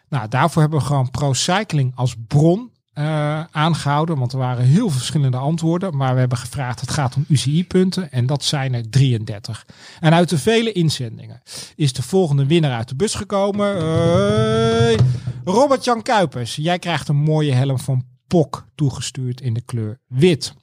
Nou, 0.08 0.28
daarvoor 0.28 0.62
hebben 0.62 0.78
we 0.80 0.84
gewoon 0.84 1.10
Pro 1.10 1.32
Cycling 1.32 1.92
als 1.94 2.14
bron 2.26 2.70
eh, 2.98 3.44
aangehouden. 3.50 4.18
Want 4.18 4.32
er 4.32 4.38
waren 4.38 4.64
heel 4.64 4.90
verschillende 4.90 5.36
antwoorden. 5.36 5.96
Maar 5.96 6.14
we 6.14 6.20
hebben 6.20 6.38
gevraagd, 6.38 6.80
het 6.80 6.90
gaat 6.90 7.16
om 7.16 7.24
UCI-punten. 7.28 8.12
En 8.12 8.26
dat 8.26 8.44
zijn 8.44 8.74
er 8.74 8.90
33. 8.90 9.66
En 10.00 10.14
uit 10.14 10.28
de 10.28 10.38
vele 10.38 10.72
inzendingen 10.72 11.42
is 11.74 11.92
de 11.92 12.02
volgende 12.02 12.46
winnaar 12.46 12.76
uit 12.76 12.88
de 12.88 12.94
bus 12.94 13.14
gekomen. 13.14 13.66
Hey, 13.76 14.98
Robert-Jan 15.44 16.02
Kuipers. 16.02 16.56
Jij 16.56 16.78
krijgt 16.78 17.08
een 17.08 17.16
mooie 17.16 17.52
helm 17.52 17.78
van 17.78 18.06
POC 18.26 18.66
toegestuurd 18.74 19.40
in 19.40 19.54
de 19.54 19.62
kleur 19.62 20.00
wit. 20.06 20.54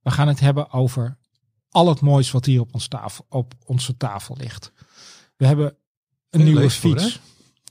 We 0.00 0.10
gaan 0.10 0.28
het 0.28 0.40
hebben 0.40 0.72
over 0.72 1.18
al 1.70 1.88
het 1.88 2.00
moois 2.00 2.30
wat 2.30 2.44
hier 2.44 2.60
op, 2.60 2.74
ons 2.74 2.88
tafel, 2.88 3.26
op 3.28 3.54
onze 3.64 3.96
tafel 3.96 4.36
ligt. 4.38 4.72
We 5.36 5.46
hebben 5.46 5.76
een 6.30 6.40
Heel 6.40 6.44
nieuwe 6.44 6.70
voor, 6.70 6.90
fiets, 6.90 7.20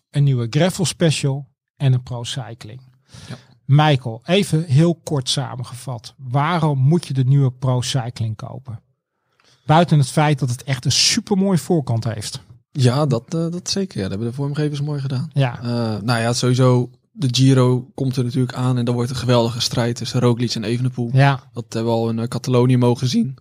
een 0.10 0.24
nieuwe 0.24 0.48
gravel 0.50 0.86
special 0.86 1.48
en 1.76 1.94
een 1.94 2.04
pro 2.04 2.24
cycling. 2.24 2.91
Ja. 3.30 3.36
Michael, 3.66 4.22
even 4.26 4.64
heel 4.64 4.96
kort 5.04 5.30
samengevat. 5.30 6.14
Waarom 6.18 6.80
moet 6.80 7.08
je 7.08 7.14
de 7.14 7.24
nieuwe 7.24 7.52
pro 7.52 7.82
cycling 7.82 8.36
kopen? 8.36 8.80
Buiten 9.66 9.98
het 10.00 10.10
feit 10.10 10.40
dat 10.40 10.50
het 10.50 10.64
echt 10.64 10.86
een 10.86 10.92
supermooi 10.92 11.58
voorkant 11.58 12.04
heeft. 12.04 12.42
Ja, 12.72 13.06
dat, 13.06 13.34
eh, 13.34 13.52
dat 13.52 13.70
zeker. 13.70 13.96
Ja, 13.98 14.02
dat 14.02 14.12
hebben 14.12 14.28
de 14.30 14.34
vormgevers 14.36 14.82
mooi 14.82 15.02
gedaan. 15.02 15.30
Ja, 15.34 15.60
Eh, 15.62 16.02
nou 16.02 16.20
ja, 16.22 16.34
sowieso. 16.34 16.90
De 17.12 17.28
Giro 17.32 17.92
komt 17.96 18.16
er 18.16 18.24
natuurlijk 18.24 18.54
aan 18.54 18.78
en 18.78 18.86
dan 18.86 18.94
wordt 18.96 19.10
een 19.10 19.16
geweldige 19.16 19.60
strijd 19.60 19.96
tussen 19.96 20.20
Roglic 20.20 20.54
en 20.56 20.64
Evenepoel. 20.64 21.10
ja, 21.14 21.44
Dat 21.54 21.66
hebben 21.74 21.92
we 21.94 21.98
al 22.00 22.10
in 22.10 22.20
eh, 22.20 22.28
Catalonië 22.28 22.78
mogen 22.78 23.08
zien. 23.08 23.38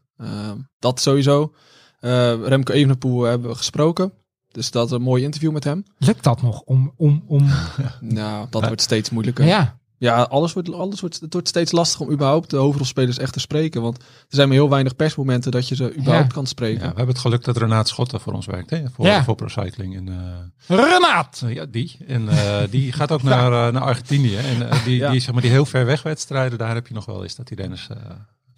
Dat 0.79 1.01
sowieso. 1.01 1.53
Eh, 2.01 2.35
Remco 2.45 2.73
Evenepoel 2.73 3.23
hebben 3.23 3.51
we 3.51 3.57
gesproken. 3.57 4.13
Dus 4.53 4.71
dat 4.71 4.87
is 4.87 4.93
een 4.93 5.03
mooi 5.03 5.23
interview 5.23 5.53
met 5.53 5.65
hem. 5.65 5.85
lukt 5.99 6.25
dat 6.25 6.43
nog 6.43 6.61
om, 6.61 6.93
om, 6.97 7.23
om 7.27 7.47
Nou, 8.01 8.47
dat 8.51 8.67
wordt 8.67 8.81
steeds 8.83 9.11
moeilijker. 9.11 9.45
ja, 9.47 9.79
Ja, 9.99 10.23
alles 10.23 10.53
wordt, 10.53 10.73
alles 10.73 11.01
wordt, 11.01 11.21
het 11.21 11.33
wordt 11.33 11.49
steeds 11.49 11.73
lastig 11.73 12.01
om 12.01 12.11
überhaupt 12.11 12.51
de 12.51 12.57
hoofdrolspelers 12.57 13.19
echt 13.19 13.33
te 13.33 13.41
spreken. 13.41 13.83
Want 13.83 13.97
er 13.99 14.05
zijn 14.29 14.49
maar 14.49 14.57
heel 14.57 14.69
weinig 14.71 14.97
persmomenten 14.97 15.51
dat 15.51 15.69
je 15.69 15.75
ze 15.75 15.95
überhaupt 15.97 16.27
Ja. 16.27 16.33
kan 16.35 16.47
spreken. 16.47 16.79
Ja, 16.81 16.89
we 16.91 16.97
hebben 16.97 17.15
het 17.15 17.19
geluk 17.19 17.45
dat 17.45 17.57
Renaat 17.57 17.89
Schotten 17.89 18.21
voor 18.21 18.33
ons 18.33 18.47
werkt. 18.47 18.71
Hè? 18.71 18.83
Voor, 18.93 19.05
Ja. 19.07 19.25
voor 19.25 19.35
Procycling. 19.35 19.97
En, 19.97 20.09
eh, 20.09 20.77
Renaat! 20.77 21.43
ja, 21.47 21.67
die. 21.67 21.97
En 22.07 22.29
eh, 22.29 22.59
die 22.71 22.93
gaat 22.93 23.13
ook 23.13 23.23
naar, 23.35 23.67
eh, 23.67 23.73
naar 23.73 23.83
Argentinië. 23.83 24.37
En 24.37 24.69
die, 24.85 24.97
Ja. 24.97 25.11
die, 25.11 25.21
zeg 25.21 25.33
maar, 25.33 25.43
die 25.43 25.51
heel 25.51 25.67
ver 25.67 25.87
weg 25.87 26.03
wedstrijden, 26.03 26.59
daar 26.59 26.75
heb 26.75 26.87
je 26.87 26.95
nog 26.95 27.05
wel 27.07 27.23
eens 27.23 27.35
dat 27.35 27.49
die 27.49 27.57
eh, 27.57 27.71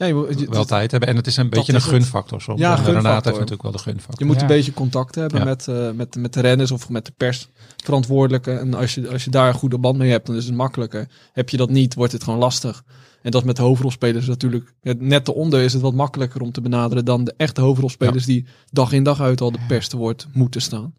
Ja, 0.03 0.09
je, 0.09 0.15
moet- 0.15 0.41
je- 0.41 0.47
wel 0.51 0.65
tijd 0.65 0.91
hebben. 0.91 1.09
En 1.09 1.17
het 1.17 1.27
is 1.27 1.37
een 1.37 1.49
beetje 1.49 1.75
een 1.75 1.81
gunfactor 1.81 2.41
soms. 2.41 2.61
Ja, 2.61 2.77
gunfactor. 2.77 3.12
heeft 3.12 3.25
natuurlijk 3.25 3.62
wel 3.62 3.73
de 3.73 3.79
gunfactor. 3.79 4.19
je 4.19 4.25
moet 4.25 4.35
Ja. 4.35 4.41
een 4.41 4.47
beetje 4.47 4.73
contact 4.73 5.15
hebben 5.15 5.38
Ja. 5.38 5.45
met, 5.45 5.69
eh, 5.69 5.91
met, 5.91 6.17
met 6.17 6.33
de 6.33 6.41
renners 6.41 6.71
of 6.71 6.88
met 6.88 7.07
de 7.07 7.12
persverantwoordelijke. 7.17 8.53
En 8.53 8.75
als 8.75 8.95
je, 8.95 9.09
als 9.09 9.25
je 9.25 9.31
daar 9.31 9.49
een 9.49 9.55
goede 9.55 9.79
band 9.79 9.99
mee 9.99 10.11
hebt, 10.11 10.27
dan 10.27 10.37
is 10.37 10.45
het 10.47 10.55
makkelijker. 10.55 11.09
Heb 11.33 11.49
je 11.49 11.57
dat 11.57 11.71
niet, 11.71 11.95
wordt 11.95 12.12
het 12.12 12.25
gewoon 12.25 12.38
lastig. 12.38 12.83
En 13.23 13.31
dat 13.31 13.45
met 13.45 13.57
de 13.57 13.62
hoofdrolspelers 13.62 14.27
natuurlijk. 14.27 14.75
net 14.99 15.29
eronder 15.29 15.62
is 15.62 15.73
het 15.73 15.83
wat 15.83 15.95
makkelijker 15.95 16.41
om 16.41 16.53
te 16.53 16.61
benaderen 16.61 17.05
dan 17.05 17.25
de 17.25 17.35
echte 17.37 17.61
hoofdrolspelers 17.61 18.25
die 18.25 18.47
dag 18.71 18.93
in 18.93 19.03
dag 19.03 19.21
uit 19.21 19.41
al 19.41 19.53
de 19.53 19.59
pers 19.69 19.88
te 19.88 19.97
woord 19.97 20.27
moeten 20.33 20.62
staan. 20.62 20.95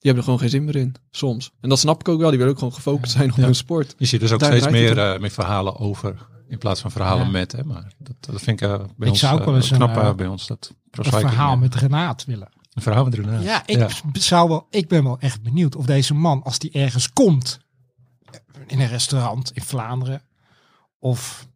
Die 0.00 0.10
hebben 0.12 0.16
er 0.16 0.22
gewoon 0.24 0.38
geen 0.38 0.48
zin 0.50 0.64
meer 0.64 0.76
in, 0.76 0.94
soms. 1.10 1.50
En 1.60 1.68
dat 1.68 1.78
snap 1.78 2.00
ik 2.00 2.08
ook 2.08 2.18
wel. 2.20 2.28
Die 2.28 2.38
willen 2.38 2.52
ook 2.52 2.58
gewoon 2.58 2.74
gefocust 2.74 3.12
zijn 3.12 3.30
op 3.30 3.36
Ja. 3.36 3.42
hun 3.44 3.54
sport. 3.54 3.94
Je 3.98 4.06
ziet 4.06 4.20
dus 4.20 4.32
ook 4.32 4.40
Daar 4.40 4.50
steeds 4.56 4.68
meer, 4.72 4.98
eh, 4.98 5.20
meer 5.20 5.30
verhalen 5.30 5.76
over. 5.78 6.26
In 6.48 6.58
plaats 6.58 6.80
van 6.80 6.90
verhalen 6.90 7.24
Ja. 7.24 7.30
met. 7.32 7.52
Hè? 7.52 7.64
Maar 7.64 7.92
dat, 7.98 8.16
dat 8.20 8.40
vind 8.42 8.60
ik 8.60 8.68
eh, 8.68 8.76
bij 8.76 9.06
Ik 9.06 9.08
ons 9.08 9.18
zou 9.18 9.38
ook 9.38 9.44
wel 9.44 9.54
eh, 9.54 9.60
eens 9.60 9.70
een, 9.70 9.76
knap 9.76 9.96
eh, 9.96 10.08
eh, 10.08 10.14
bij 10.14 10.26
ons. 10.26 10.46
Dat 10.46 10.74
Een 10.90 11.04
verhaal 11.04 11.56
met 11.56 11.74
Renaat 11.74 12.24
willen. 12.24 12.48
een 12.72 12.82
verhaal 12.82 13.04
met 13.04 13.14
Renaat. 13.14 13.42
Ja, 13.42 13.62
ik 13.66 14.00
zou 14.12 14.48
wel. 14.48 14.66
Ik 14.70 14.88
ben 14.88 15.04
wel 15.04 15.18
echt 15.18 15.42
benieuwd 15.42 15.76
of 15.76 15.86
deze 15.86 16.14
man, 16.14 16.42
als 16.42 16.58
die 16.58 16.70
ergens 16.72 17.12
komt, 17.12 17.60
in 18.66 18.80
een 18.80 18.88
restaurant 18.88 19.50
in 19.52 19.62
Vlaanderen 19.62 20.22
of 20.98 21.48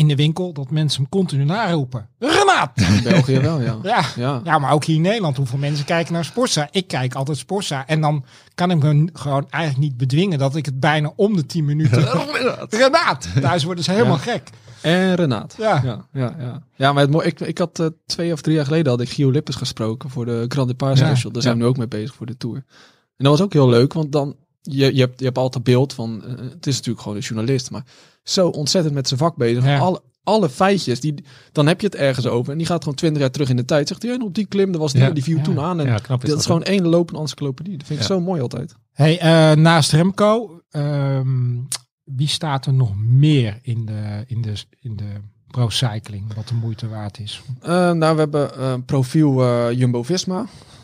in 0.00 0.08
de 0.08 0.14
winkel, 0.14 0.52
dat 0.52 0.70
mensen 0.70 1.00
hem 1.00 1.10
continu 1.10 1.44
naroepen. 1.44 2.08
Renaat! 2.18 2.80
In 2.80 3.02
België 3.02 3.38
wel, 3.38 3.60
ja. 3.60 3.78
Ja. 3.82 4.04
Ja. 4.16 4.40
Ja, 4.44 4.58
maar 4.58 4.72
ook 4.72 4.84
hier 4.84 4.96
in 4.96 5.02
Nederland, 5.02 5.36
hoeveel 5.36 5.58
mensen 5.58 5.84
kijken 5.84 6.12
naar 6.12 6.24
Sportza? 6.24 6.68
Ik 6.70 6.86
kijk 6.86 7.14
altijd 7.14 7.38
Sportza. 7.38 7.86
En 7.86 8.00
dan 8.00 8.24
kan 8.54 8.70
ik 8.70 8.82
me 8.82 9.08
gewoon 9.12 9.46
eigenlijk 9.50 9.84
niet 9.84 9.96
bedwingen 9.96 10.38
dat 10.38 10.56
ik 10.56 10.64
het 10.66 10.80
bijna 10.80 11.12
om 11.16 11.36
de 11.36 11.46
10 11.46 11.64
minuten. 11.64 12.08
Renaat! 12.70 13.28
Thuis 13.40 13.64
worden 13.64 13.84
ze 13.84 13.92
helemaal 13.92 14.18
gek. 14.18 14.50
En 14.80 15.14
Renaat. 15.14 15.54
Ja. 15.58 15.80
Ja, 15.84 16.06
ja, 16.12 16.36
ja. 16.38 16.62
ja 16.76 16.92
maar 16.92 17.06
het, 17.06 17.24
ik, 17.24 17.40
ik 17.40 17.58
had 17.58 17.78
eh, 17.78 17.86
twee 18.06 18.32
of 18.32 18.40
drie 18.40 18.54
jaar 18.54 18.64
geleden 18.64 18.92
had 18.92 19.00
ik 19.00 19.08
Gio 19.08 19.30
Lippes 19.30 19.56
gesproken 19.56 20.10
voor 20.10 20.24
de 20.24 20.44
Grand 20.48 20.68
Depart 20.68 20.98
Ja, 20.98 21.06
Special. 21.06 21.32
Daar 21.32 21.42
zijn 21.42 21.56
we 21.56 21.62
nu 21.62 21.68
ook 21.68 21.76
mee 21.76 21.88
bezig 21.88 22.14
voor 22.14 22.26
de 22.26 22.36
Tour. 22.36 22.56
En 23.16 23.24
dat 23.24 23.32
was 23.32 23.40
ook 23.40 23.52
heel 23.52 23.68
leuk, 23.68 23.92
want 23.92 24.12
dan, 24.12 24.36
je, 24.62 24.94
je, 24.94 25.00
hebt, 25.00 25.18
je 25.18 25.24
hebt 25.24 25.38
altijd 25.38 25.64
beeld 25.64 25.92
van, 25.92 26.24
eh, 26.24 26.30
het 26.50 26.66
is 26.66 26.76
natuurlijk 26.76 27.02
gewoon 27.02 27.16
een 27.16 27.24
journalist, 27.24 27.70
maar 27.70 27.84
zo 28.30 28.48
ontzettend 28.48 28.94
met 28.94 29.08
zijn 29.08 29.20
vak 29.20 29.36
bezig. 29.36 29.64
Ja. 29.64 29.78
Alle, 29.78 30.02
alle 30.24 30.48
feitjes, 30.48 31.00
die, 31.00 31.24
dan 31.52 31.66
heb 31.66 31.80
je 31.80 31.86
het 31.86 31.96
ergens 31.96 32.26
over. 32.26 32.52
En 32.52 32.58
die 32.58 32.66
gaat 32.66 32.82
gewoon 32.82 32.94
twintig 32.94 33.20
jaar 33.20 33.30
terug 33.30 33.48
in 33.48 33.56
de 33.56 33.64
tijd. 33.64 33.88
Zegt 33.88 34.02
hij, 34.02 34.18
op 34.20 34.34
die 34.34 34.46
klim, 34.46 34.72
dat 34.72 34.80
was 34.80 34.92
die, 34.92 35.02
Ja. 35.02 35.10
die 35.10 35.22
viel 35.22 35.36
Ja. 35.36 35.42
toen 35.42 35.60
aan. 35.60 35.80
En 35.80 35.86
is 35.86 36.02
dat 36.08 36.22
is 36.22 36.30
dat, 36.30 36.46
gewoon 36.46 36.62
één 36.62 36.86
lopende 36.88 37.20
encyclopedie. 37.20 37.76
Dat 37.76 37.86
vind 37.86 38.00
ik 38.00 38.06
zo 38.06 38.20
mooi 38.20 38.40
altijd. 38.40 38.74
Hey, 38.92 39.18
eh, 39.18 39.56
naast 39.56 39.92
Remco, 39.92 40.60
ehm, 40.70 41.56
wie 42.04 42.28
staat 42.28 42.66
er 42.66 42.72
nog 42.72 42.92
meer 42.96 43.58
in 43.62 43.86
de, 43.86 44.24
in 44.26 44.42
de, 44.42 44.52
in 44.80 44.96
de 44.96 45.12
pro-cycling, 45.46 46.34
wat 46.34 46.48
de 46.48 46.54
moeite 46.54 46.88
waard 46.88 47.18
is? 47.18 47.42
Eh, 47.60 47.90
nou, 47.92 48.14
we 48.14 48.20
hebben 48.20 48.54
eh, 48.58 48.74
profiel 48.86 49.72
Jumbo-Visma. 49.72 50.36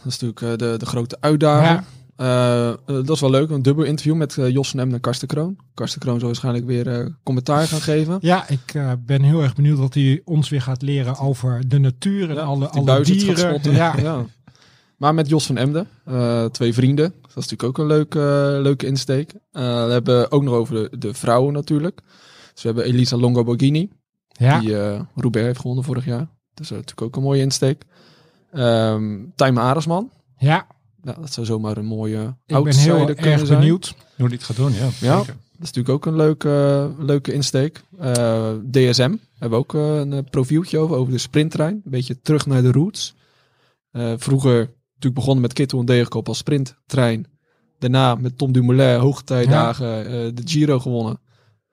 Dat 0.03 0.13
is 0.13 0.19
natuurlijk 0.19 0.59
de, 0.59 0.75
de 0.79 0.87
grote 0.87 1.17
uitdaging. 1.21 1.69
Ja. 1.81 1.85
Eh, 2.17 2.69
eh, 2.69 2.77
dat 2.87 3.11
is 3.11 3.21
wel 3.21 3.31
leuk, 3.31 3.51
een 3.51 3.63
dubbel 3.63 3.85
interview 3.85 4.15
met 4.15 4.39
eh, 4.39 4.51
Jos 4.51 4.71
van 4.71 4.79
Emden 4.79 4.95
en 4.95 5.01
Karsten 5.01 5.29
Kroon. 5.29 5.57
Karsten 5.75 6.01
Kroon 6.01 6.19
zal 6.19 6.29
waarschijnlijk 6.29 6.67
weer 6.67 7.17
commentaar 7.23 7.67
gaan 7.67 7.81
geven. 7.81 8.19
Ja, 8.21 8.49
ik 8.49 8.75
ben 9.07 9.23
heel 9.23 9.43
erg 9.43 9.55
benieuwd 9.55 9.79
wat 9.79 9.95
hij 9.95 10.23
ons 10.25 10.49
weer 10.49 10.63
gaat 10.63 10.83
leren 10.83 11.19
over 11.19 11.69
de 11.69 11.79
natuur 11.79 12.29
en 12.29 12.35
Ja, 12.35 12.41
alle, 12.41 12.69
alle 12.69 13.01
dieren. 13.01 13.73
Ja. 13.73 13.95
Ja. 13.97 14.25
Maar 14.97 15.15
met 15.15 15.29
Jos 15.29 15.47
van 15.47 15.57
Emden, 15.57 15.89
twee 16.53 16.75
vrienden. 16.75 17.15
Dat 17.21 17.29
is 17.29 17.35
natuurlijk 17.35 17.63
ook 17.63 17.79
een 17.79 17.87
leuke, 17.87 18.59
leuke 18.63 18.87
insteek. 18.87 19.33
We 19.51 19.61
hebben 19.91 20.31
ook 20.31 20.43
nog 20.43 20.55
over 20.55 20.75
de, 20.75 20.99
de 20.99 21.15
vrouwen 21.15 21.53
natuurlijk. 21.53 22.01
Dus 22.53 22.63
we 22.63 22.69
hebben 22.69 22.85
Elisa 22.85 23.17
Longo 23.17 23.45
Borghini, 23.45 23.91
Ja, 24.29 24.61
die 24.61 24.77
Roubaix 25.15 25.47
heeft 25.47 25.61
gewonnen 25.61 25.85
vorig 25.85 26.05
jaar. 26.05 26.29
Dat 26.55 26.65
is 26.65 26.71
natuurlijk 26.71 27.03
ook 27.03 27.17
een 27.17 27.23
mooie 27.23 27.43
insteek. 27.43 27.85
Ehm 28.53 29.25
Tijmen 29.35 29.63
Aresman. 29.63 30.11
ja. 30.39 30.67
Nou, 31.07 31.21
dat 31.21 31.33
zou 31.33 31.47
zomaar 31.47 31.77
een 31.77 31.85
mooie 31.85 32.37
ik 32.47 32.63
ben 32.63 32.75
heel 32.75 33.05
kunnen 33.05 33.17
erg 33.17 33.47
zijn. 33.47 33.59
benieuwd. 33.59 33.95
Hoe 34.17 34.29
die 34.29 34.37
het 34.37 34.47
gaat 34.47 34.57
doen, 34.57 34.73
ja. 34.73 34.89
Ja. 35.01 35.17
Dat 35.17 35.27
is 35.61 35.73
natuurlijk 35.73 35.89
ook 35.89 36.07
een 36.07 36.17
leuke, 36.17 36.91
leuke 36.99 37.33
insteek. 37.33 37.83
Eh, 37.99 38.51
DSM 38.71 39.15
hebben 39.39 39.51
we 39.51 39.65
ook 39.65 39.75
eh, 39.75 39.99
een 39.99 40.25
profieltje 40.31 40.79
over, 40.79 40.97
over 40.97 41.13
de 41.13 41.19
sprinttrein. 41.19 41.73
Een 41.73 41.91
beetje 41.91 42.21
terug 42.21 42.47
naar 42.47 42.63
de 42.63 42.73
roots. 42.73 43.15
Eh, 43.91 44.13
vroeger 44.17 44.59
natuurlijk 44.59 45.15
begonnen 45.15 45.43
met 45.43 45.53
Kittel 45.53 45.79
en 45.79 45.85
Degenkolb 45.85 46.29
als 46.29 46.39
sprinttrein. 46.39 47.27
Daarna 47.79 48.15
met 48.15 48.39
Tom 48.39 48.53
Dumoulin, 48.53 48.99
hoogtijdagen, 48.99 50.35
de 50.35 50.43
Giro 50.45 50.79
gewonnen. 50.79 51.21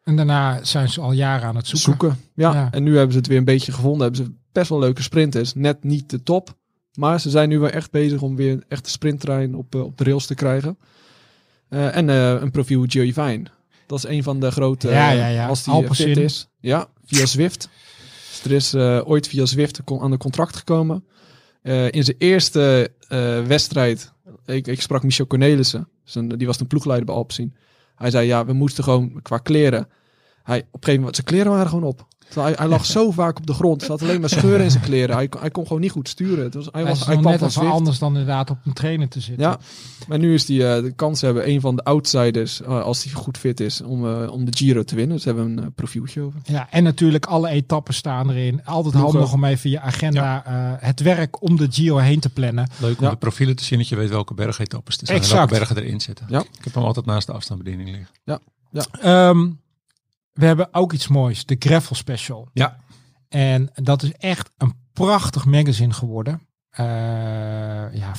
En 0.04 0.16
daarna 0.16 0.64
zijn 0.64 0.90
ze 0.90 1.02
al 1.02 1.12
jaren 1.12 1.48
aan 1.48 1.56
het 1.56 1.68
zoeken. 1.68 1.90
Zoeken. 1.90 2.18
Ja. 2.36 2.54
Ja. 2.54 2.72
en 2.72 2.84
nu 2.84 2.96
hebben 2.96 3.12
ze 3.12 3.18
het 3.18 3.28
weer 3.28 3.38
een 3.38 3.46
beetje 3.46 3.72
gevonden. 3.72 4.02
Hebben 4.02 4.26
ze 4.26 4.34
best 4.52 4.70
wel 4.70 4.80
leuke 4.80 5.02
sprinters. 5.02 5.54
Net 5.54 5.84
niet 5.84 6.10
de 6.10 6.24
top. 6.24 6.62
Maar 6.94 7.20
ze 7.20 7.30
zijn 7.30 7.50
nu 7.50 7.60
wel 7.60 7.70
echt 7.70 7.92
bezig 7.92 8.22
om 8.22 8.36
weer 8.36 8.52
een 8.52 8.64
echte 8.68 8.90
sprinttrein 8.90 9.56
op, 9.56 9.76
eh, 9.76 9.84
op 9.84 9.98
de 9.98 10.04
rails 10.04 10.26
te 10.26 10.36
krijgen. 10.36 10.78
Eh, 11.70 11.96
en 11.96 12.10
eh, 12.10 12.42
een 12.42 12.52
profiel 12.52 12.86
Gio 12.88 13.12
Vine. 13.12 13.44
Dat 13.88 13.98
is 13.98 14.10
een 14.10 14.24
van 14.24 14.40
de 14.40 14.52
grote... 14.52 14.90
Ja, 14.90 15.12
ja, 15.12 15.28
ja. 15.28 15.48
Als 15.48 15.64
die 15.64 15.74
Alpecin. 15.74 16.08
fit 16.08 16.18
is. 16.18 16.48
Ja, 16.60 16.88
via 17.06 17.26
Zwift. 17.26 17.70
Dus 18.30 18.44
er 18.44 18.52
is 18.52 18.76
ooit 19.06 19.28
via 19.28 19.46
Zwift 19.46 19.82
aan 20.00 20.12
de 20.12 20.18
contract 20.18 20.56
gekomen. 20.56 21.06
In 21.90 22.04
zijn 22.04 22.16
eerste 22.18 22.92
wedstrijd, 23.48 24.14
ik, 24.46 24.68
ik 24.68 24.82
sprak 24.82 25.04
Michel 25.04 25.28
Cornelissen. 25.28 25.88
Zijn, 26.04 26.28
die 26.28 26.48
was 26.48 26.60
een 26.60 26.68
ploegleider 26.68 27.06
bij 27.06 27.16
Alpecin. 27.16 27.56
Hij 27.96 28.12
zei, 28.12 28.28
ja, 28.28 28.46
we 28.46 28.54
moesten 28.54 28.84
gewoon 28.84 29.22
qua 29.22 29.38
kleren. 29.38 29.88
Hij, 30.44 30.60
op 30.60 30.66
een 30.66 30.70
gegeven 30.72 30.96
moment, 30.96 31.16
zijn 31.16 31.28
kleren 31.28 31.52
waren 31.52 31.70
gewoon 31.70 31.84
op. 31.84 32.08
Terwijl 32.26 32.48
Hij, 32.48 32.56
hij 32.58 32.68
lag 32.68 32.86
zo 32.86 33.12
vaak 33.22 33.38
op 33.38 33.46
de 33.48 33.54
grond. 33.54 33.82
Er 33.82 33.88
zat 33.88 34.02
alleen 34.02 34.20
maar 34.20 34.30
scheuren 34.30 34.64
in 34.64 34.72
zijn 34.72 34.84
kleren. 34.84 35.16
Hij, 35.16 35.28
kon- 35.28 35.42
hij 35.42 35.50
kon 35.52 35.68
gewoon 35.68 35.82
niet 35.82 35.92
goed 35.92 36.10
sturen. 36.10 36.44
Het 36.44 36.54
was, 36.54 36.66
hij, 36.72 36.82
Hij 36.82 36.90
was, 36.90 37.06
hij 37.06 37.18
kwam 37.18 37.32
net 37.32 37.58
anders 37.58 38.00
dan 38.00 38.12
inderdaad 38.12 38.50
op 38.50 38.58
een 38.66 38.74
trainer 38.74 39.08
te 39.10 39.20
zitten. 39.20 39.46
Ja, 39.48 39.58
maar 40.08 40.20
nu 40.20 40.34
is 40.34 40.48
hij 40.48 40.76
eh, 40.78 40.84
de 40.84 40.92
kans 40.92 41.22
hebben, 41.22 41.50
een 41.50 41.62
van 41.62 41.76
de 41.76 41.84
outsiders, 41.84 42.62
eh, 42.62 42.82
als 42.82 43.04
hij 43.04 43.14
goed 43.14 43.38
fit 43.38 43.60
is, 43.60 43.82
om, 43.82 44.06
eh, 44.22 44.32
om 44.32 44.46
de 44.46 44.58
Giro 44.58 44.84
te 44.84 44.96
winnen. 44.96 45.16
Dus 45.16 45.26
daar 45.26 45.36
hebben 45.36 45.56
we 45.56 45.62
een 45.62 45.74
profieltje 45.74 46.22
over. 46.22 46.40
Ja, 46.44 46.68
en 46.72 46.84
natuurlijk 46.84 47.26
alle 47.26 47.50
etappen 47.50 47.94
staan 47.94 48.30
erin. 48.30 48.66
Altijd 48.66 48.94
Ploegen. 48.96 49.14
handig 49.14 49.34
om 49.34 49.44
even 49.46 49.70
je 49.70 49.80
agenda, 49.80 50.46
eh, 50.46 50.88
het 50.88 51.00
werk 51.02 51.42
om 51.42 51.58
de 51.58 51.68
Giro 51.72 51.98
heen 51.98 52.20
te 52.20 52.30
plannen. 52.30 52.70
Leuk 52.80 52.98
om 52.98 53.04
Ja. 53.04 53.10
de 53.12 53.16
profielen 53.18 53.56
te 53.56 53.64
zien, 53.64 53.78
dat 53.80 53.88
je 53.88 53.96
weet 53.96 54.10
welke 54.10 54.34
bergetappes 54.34 54.98
er 54.98 55.06
zijn. 55.06 55.18
En 55.18 55.24
Exact. 55.24 55.50
welke 55.50 55.66
bergen 55.66 55.84
erin 55.86 56.02
zitten. 56.02 56.26
Ja. 56.30 56.40
Ik 56.40 56.64
heb 56.64 56.74
hem 56.74 56.84
altijd 56.84 57.06
naast 57.06 57.28
de 57.28 57.34
afstandsbediening 57.34 57.90
liggen. 57.90 58.42
Ehm, 59.02 59.50
we 60.34 60.46
hebben 60.46 60.68
ook 60.72 60.94
iets 60.94 61.08
moois, 61.08 61.46
de 61.46 61.56
Gravel 61.60 61.96
Special. 61.96 62.50
Ja. 62.54 62.78
En 63.30 63.70
dat 63.74 64.04
is 64.04 64.12
echt 64.12 64.50
een 64.58 64.74
prachtig 64.94 65.46
magazine 65.46 65.94
geworden. 65.94 66.48
Eh, 66.70 66.86
ja, 67.94 68.12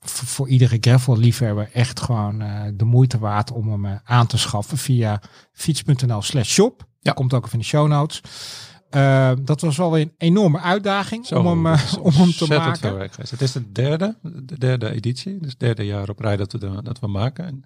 voor 0.00 0.48
iedere 0.48 0.76
gravel-liefhebber 0.80 1.70
echt 1.72 2.00
gewoon 2.00 2.40
eh, 2.40 2.62
de 2.74 2.84
moeite 2.84 3.18
waard 3.18 3.52
om 3.52 3.70
hem 3.70 3.84
eh, 3.86 3.94
aan 4.04 4.26
te 4.26 4.38
schaffen 4.38 4.78
via 4.78 5.20
fiets.nl 5.52 6.22
slash 6.22 6.48
shop. 6.52 6.86
Ja. 7.00 7.12
Komt 7.12 7.34
ook 7.34 7.40
even 7.44 7.52
in 7.52 7.58
de 7.58 7.64
show 7.64 7.88
notes. 7.88 8.20
Dat 9.44 9.60
was 9.60 9.76
wel 9.76 9.98
een 9.98 10.12
enorme 10.16 10.60
uitdaging 10.60 11.26
Zo, 11.26 11.38
om 11.38 11.46
hem, 11.66 11.78
om 12.00 12.12
hem 12.12 12.32
te 12.32 12.46
maken. 12.48 12.98
Het 13.00 13.40
is 13.40 13.52
de 13.52 13.72
derde, 13.72 14.18
de 14.22 14.58
derde 14.58 14.90
editie. 14.90 15.38
Dus 15.40 15.50
het 15.50 15.60
derde 15.60 15.86
jaar 15.86 16.08
op 16.08 16.18
rij 16.18 16.36
dat 16.36 16.52
we, 16.52 16.58
de- 16.58 16.82
dat 16.82 16.98
we 16.98 17.06
maken. 17.06 17.46
En 17.46 17.64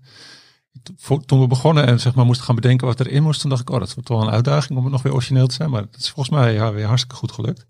toen 1.26 1.40
we 1.40 1.46
begonnen 1.46 1.86
en 1.86 2.00
zeg 2.00 2.14
maar 2.14 2.24
moesten 2.24 2.46
gaan 2.46 2.54
bedenken 2.54 2.86
wat 2.86 3.00
erin 3.00 3.22
moest, 3.22 3.40
toen 3.40 3.50
dacht 3.50 3.62
ik, 3.62 3.70
oh, 3.70 3.78
dat 3.78 3.94
wordt 3.94 4.08
wel 4.08 4.22
een 4.22 4.30
uitdaging 4.30 4.78
om 4.78 4.84
het 4.84 4.92
nog 4.92 5.02
weer 5.02 5.12
origineel 5.12 5.46
te 5.46 5.54
zijn. 5.54 5.70
Maar 5.70 5.82
het 5.82 5.96
is 5.96 6.10
volgens 6.10 6.36
mij 6.36 6.52
ja, 6.52 6.72
weer 6.72 6.86
hartstikke 6.86 7.16
goed 7.16 7.32
gelukt. 7.32 7.66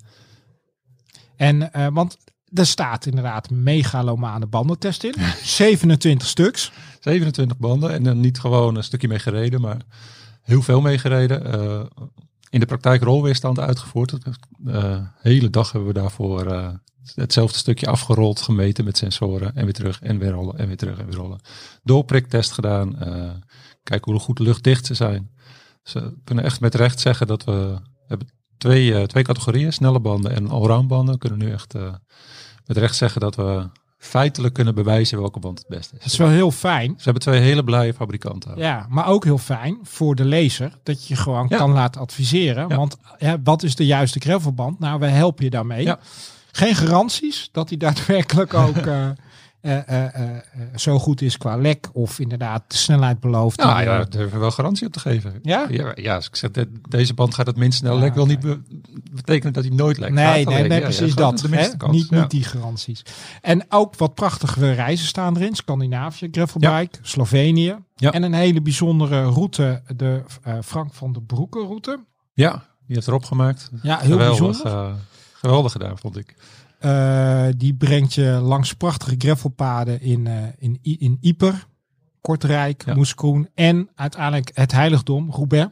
En, 1.37 1.73
eh, 1.73 1.87
want 1.93 2.17
er 2.53 2.67
staat 2.67 3.07
inderdaad 3.07 3.51
megalomane 3.51 4.47
bandentest 4.47 5.05
in. 5.05 5.15
27 5.43 6.29
stuks. 6.29 6.73
27 7.01 7.59
banden 7.59 7.93
en 7.93 8.03
dan 8.03 8.21
niet 8.21 8.41
gewoon 8.41 8.77
een 8.77 8.85
stukje 8.85 9.09
mee 9.09 9.19
gereden, 9.19 9.61
maar 9.61 9.81
heel 10.43 10.63
veel 10.63 10.81
mee 10.81 10.99
gereden. 10.99 11.53
Eh, 11.53 12.07
in 12.51 12.61
de 12.61 12.67
praktijk 12.67 13.03
rolweerstand 13.03 13.59
uitgevoerd. 13.59 14.15
De 14.57 15.07
hele 15.19 15.51
dag 15.51 15.73
hebben 15.73 15.93
we 15.93 16.01
daarvoor 16.01 16.47
eh, 16.47 16.69
hetzelfde 17.15 17.59
stukje 17.59 17.87
afgerold, 17.87 18.41
gemeten 18.41 18.85
met 18.85 18.97
sensoren 18.97 19.55
en 19.55 19.65
weer 19.65 19.73
terug 19.75 20.01
en 20.03 20.19
weer 20.19 20.31
rollen 20.31 20.59
en 20.59 20.67
weer 20.67 20.77
terug 20.77 20.99
en 20.99 21.07
weer 21.07 21.15
rollen. 21.15 21.41
Doorpriktest 21.83 22.53
gedaan. 22.53 22.99
eh 22.99 23.31
kijken 23.83 24.13
hoe 24.13 24.21
goed 24.21 24.39
luchtdicht 24.39 24.87
ze 24.87 24.95
zijn. 24.95 25.31
Ze 25.83 26.15
kunnen 26.25 26.45
echt 26.45 26.61
met 26.61 26.75
recht 26.75 27.01
zeggen 27.01 27.27
dat 27.27 27.45
we, 27.45 27.53
we 27.53 28.05
hebben 28.07 28.29
twee, 28.59 28.95
eh, 28.95 29.03
twee 29.03 29.23
categorieën, 29.23 29.73
snelle 29.73 30.01
banden 30.01 30.35
en 30.35 30.49
allround 30.51 30.89
banden. 30.89 31.15
We 31.15 31.21
kunnen 31.21 31.39
nu 31.39 31.53
echt 31.53 31.75
eh, 31.75 31.95
met 32.67 32.77
recht 32.77 32.97
zeggen 32.97 33.21
dat 33.21 33.35
we 33.35 33.69
feitelijk 33.99 34.55
kunnen 34.55 34.75
bewijzen 34.75 35.19
welke 35.19 35.39
band 35.39 35.59
het 35.59 35.69
beste 35.69 35.95
is. 35.97 36.03
Dat 36.03 36.13
is 36.13 36.19
wel 36.19 36.29
heel 36.29 36.51
fijn. 36.51 36.95
Ze 36.97 37.03
hebben 37.05 37.23
twee 37.23 37.41
hele 37.41 37.65
blije 37.65 37.95
fabrikanten. 37.95 38.57
Ja, 38.57 38.87
maar 38.89 39.07
ook 39.07 39.25
heel 39.25 39.39
fijn 39.39 39.79
voor 39.83 40.15
de 40.15 40.25
lezer 40.25 40.79
dat 40.83 41.07
je 41.07 41.17
gewoon 41.17 41.47
Ja. 41.49 41.57
kan 41.57 41.71
laten 41.73 42.01
adviseren. 42.01 42.69
Ja. 42.69 42.77
Want 42.77 42.97
ja, 43.19 43.41
wat 43.45 43.63
is 43.63 43.75
de 43.75 43.87
juiste 43.87 44.21
gravelband? 44.21 44.79
Nou, 44.79 44.99
wij 44.99 45.11
helpen 45.11 45.45
je 45.45 45.51
daarmee. 45.51 45.85
Ja. 45.85 45.99
Geen 46.53 46.75
garanties 46.75 47.49
dat 47.53 47.69
die 47.69 47.79
daadwerkelijk 47.79 48.55
ook 48.55 48.77
eh, 48.87 49.09
eh, 49.61 50.15
eh, 50.15 50.43
zo 50.77 50.99
goed 50.99 51.21
is 51.21 51.39
qua 51.39 51.57
lek 51.57 51.89
of 51.93 52.19
inderdaad 52.19 52.63
de 52.69 52.77
snelheid 52.77 53.21
belooft. 53.21 53.59
Nou 53.59 53.79
ja, 53.81 53.85
daar 53.85 54.11
durven 54.11 54.33
we 54.33 54.39
wel 54.39 54.51
garantie 54.51 54.87
op 54.87 54.93
te 54.93 55.01
geven. 55.01 55.39
Ja? 55.43 55.67
Ja, 55.71 55.93
ja 55.95 56.15
als 56.15 56.27
ik 56.27 56.37
zeg, 56.37 56.51
de- 56.51 56.73
deze 56.89 57.15
band 57.15 57.35
gaat 57.35 57.47
het 57.47 57.57
minst 57.57 57.79
snel 57.79 57.99
lek, 57.99 58.15
wil 58.15 58.23
oké. 58.23 58.33
niet 58.33 58.41
be- 58.41 58.61
betekenen 59.13 59.53
dat 59.53 59.65
hij 59.65 59.73
nooit 59.75 59.99
lekt. 59.99 60.13
Nee, 60.13 60.25
Gaat 60.45 60.55
nee, 60.55 60.69
nee, 60.69 60.81
precies 60.81 61.15
dat. 61.15 61.49
Niet, 61.91 62.11
niet 62.11 62.31
die 62.31 62.45
garanties. 62.45 63.03
En 63.41 63.65
ook 63.69 63.97
wat 63.97 64.15
prachtige 64.15 64.73
reizen 64.73 65.07
staan 65.07 65.37
erin. 65.37 65.55
Scandinavië, 65.55 66.29
gravelbike, 66.31 66.99
Slovenië. 67.03 67.77
En 67.97 68.23
een 68.23 68.33
hele 68.35 68.63
bijzondere 68.63 69.23
route, 69.25 69.83
de 69.97 70.23
Frank 70.65 70.95
van 70.95 71.13
der 71.13 71.23
Broeke 71.23 71.59
route. 71.59 72.05
Ja, 72.33 72.53
die 72.87 72.95
heeft 72.97 73.07
erop 73.07 73.25
gemaakt. 73.25 73.71
Ja, 73.83 73.99
heel 73.99 74.17
bijzonder. 74.17 74.95
Geweldig 75.43 75.73
gedaan, 75.73 75.99
vond 75.99 76.17
ik. 76.17 76.35
Eh, 76.79 77.47
die 77.57 77.75
brengt 77.75 78.15
je 78.15 78.23
langs 78.43 78.73
prachtige 78.75 79.15
gravelpaden 79.19 80.01
in, 80.01 80.27
eh 80.27 80.43
in, 80.59 80.79
in 80.81 81.19
Ieper, 81.21 81.67
Kortrijk, 82.21 82.83
Ja. 82.87 82.95
Moeskroen 82.95 83.49
en 83.55 83.89
uiteindelijk 83.95 84.51
het 84.55 84.73
heiligdom, 84.73 85.31
Roubaix, 85.31 85.71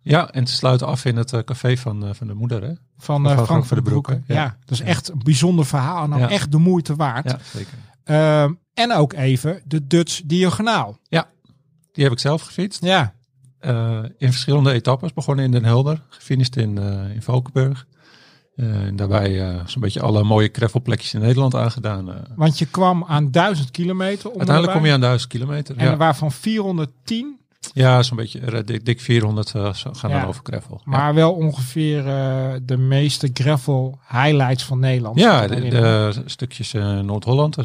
Ja, 0.00 0.30
en 0.30 0.46
ze 0.46 0.54
sluiten 0.54 0.86
af 0.86 1.04
in 1.04 1.16
het 1.16 1.32
eh, 1.32 1.40
café 1.40 1.76
van, 1.76 2.14
van 2.14 2.26
de 2.26 2.34
moeder, 2.34 2.62
hè? 2.62 2.72
van, 2.98 3.26
eh, 3.28 3.42
Frank, 3.42 3.64
van 3.64 3.76
der 3.76 3.82
Broeke. 3.86 4.22
Ja. 4.26 4.34
Ja. 4.34 4.56
dat 4.64 4.70
is 4.70 4.80
echt 4.80 5.08
een 5.08 5.20
bijzonder 5.24 5.66
verhaal 5.66 6.04
en 6.04 6.12
ook 6.12 6.18
Ja. 6.18 6.30
echt 6.30 6.52
de 6.52 6.58
moeite 6.58 6.96
waard. 6.96 7.30
Ja, 7.30 7.38
zeker. 7.52 7.74
Ehm, 8.04 8.52
en 8.74 8.92
ook 8.92 9.12
even 9.12 9.62
de 9.64 9.86
Dutch 9.86 10.20
Diagonaal. 10.24 10.98
Die 11.92 12.04
heb 12.04 12.12
ik 12.12 12.18
zelf 12.20 12.42
gefietst. 12.42 12.84
Ja, 12.84 13.14
in 14.18 14.30
verschillende 14.32 14.72
etappes. 14.72 15.12
Begonnen 15.12 15.44
in 15.44 15.50
Den 15.50 15.64
Helder, 15.64 16.02
gefinished 16.08 16.56
in, 16.56 16.78
in 17.14 17.22
Valkenburg. 17.22 17.86
Eh, 18.56 18.82
en 18.86 18.96
daarbij 18.96 19.40
eh, 19.48 19.66
zo'n 19.66 19.80
beetje 19.80 20.00
alle 20.00 20.22
mooie 20.24 20.48
gravelplekjes 20.52 21.14
in 21.14 21.20
Nederland 21.20 21.54
aangedaan. 21.54 22.12
eh. 22.12 22.20
want 22.36 22.58
je 22.58 22.66
kwam 22.66 23.04
aan 23.04 23.30
1000 23.30 23.70
kilometer. 23.70 24.30
om 24.30 24.36
Uiteindelijk 24.36 24.76
kom 24.76 24.86
je 24.86 24.92
aan 24.92 25.00
1000 25.00 25.30
kilometer. 25.30 25.76
En 25.76 25.84
ja. 25.86 25.96
waarvan 25.96 26.32
410, 26.32 27.38
Ja, 27.74 28.02
zo'n 28.02 28.16
beetje 28.16 28.64
dik, 28.64 28.84
dik 28.86 29.00
400 29.00 29.54
eh, 29.54 29.74
zo- 29.74 29.92
gaan 29.92 30.10
Ja. 30.10 30.18
dan 30.20 30.28
over 30.28 30.40
gravel. 30.44 30.80
maar 30.84 31.14
wel 31.14 31.32
ongeveer 31.32 32.02
de 32.62 32.76
meeste 32.76 33.30
gravel 33.34 33.98
highlights 34.08 34.64
van 34.64 34.78
Nederland. 34.78 35.18
ja, 35.18 35.46
de, 35.46 36.22
stukjes 36.24 36.72
Noord-Holland, 37.02 37.56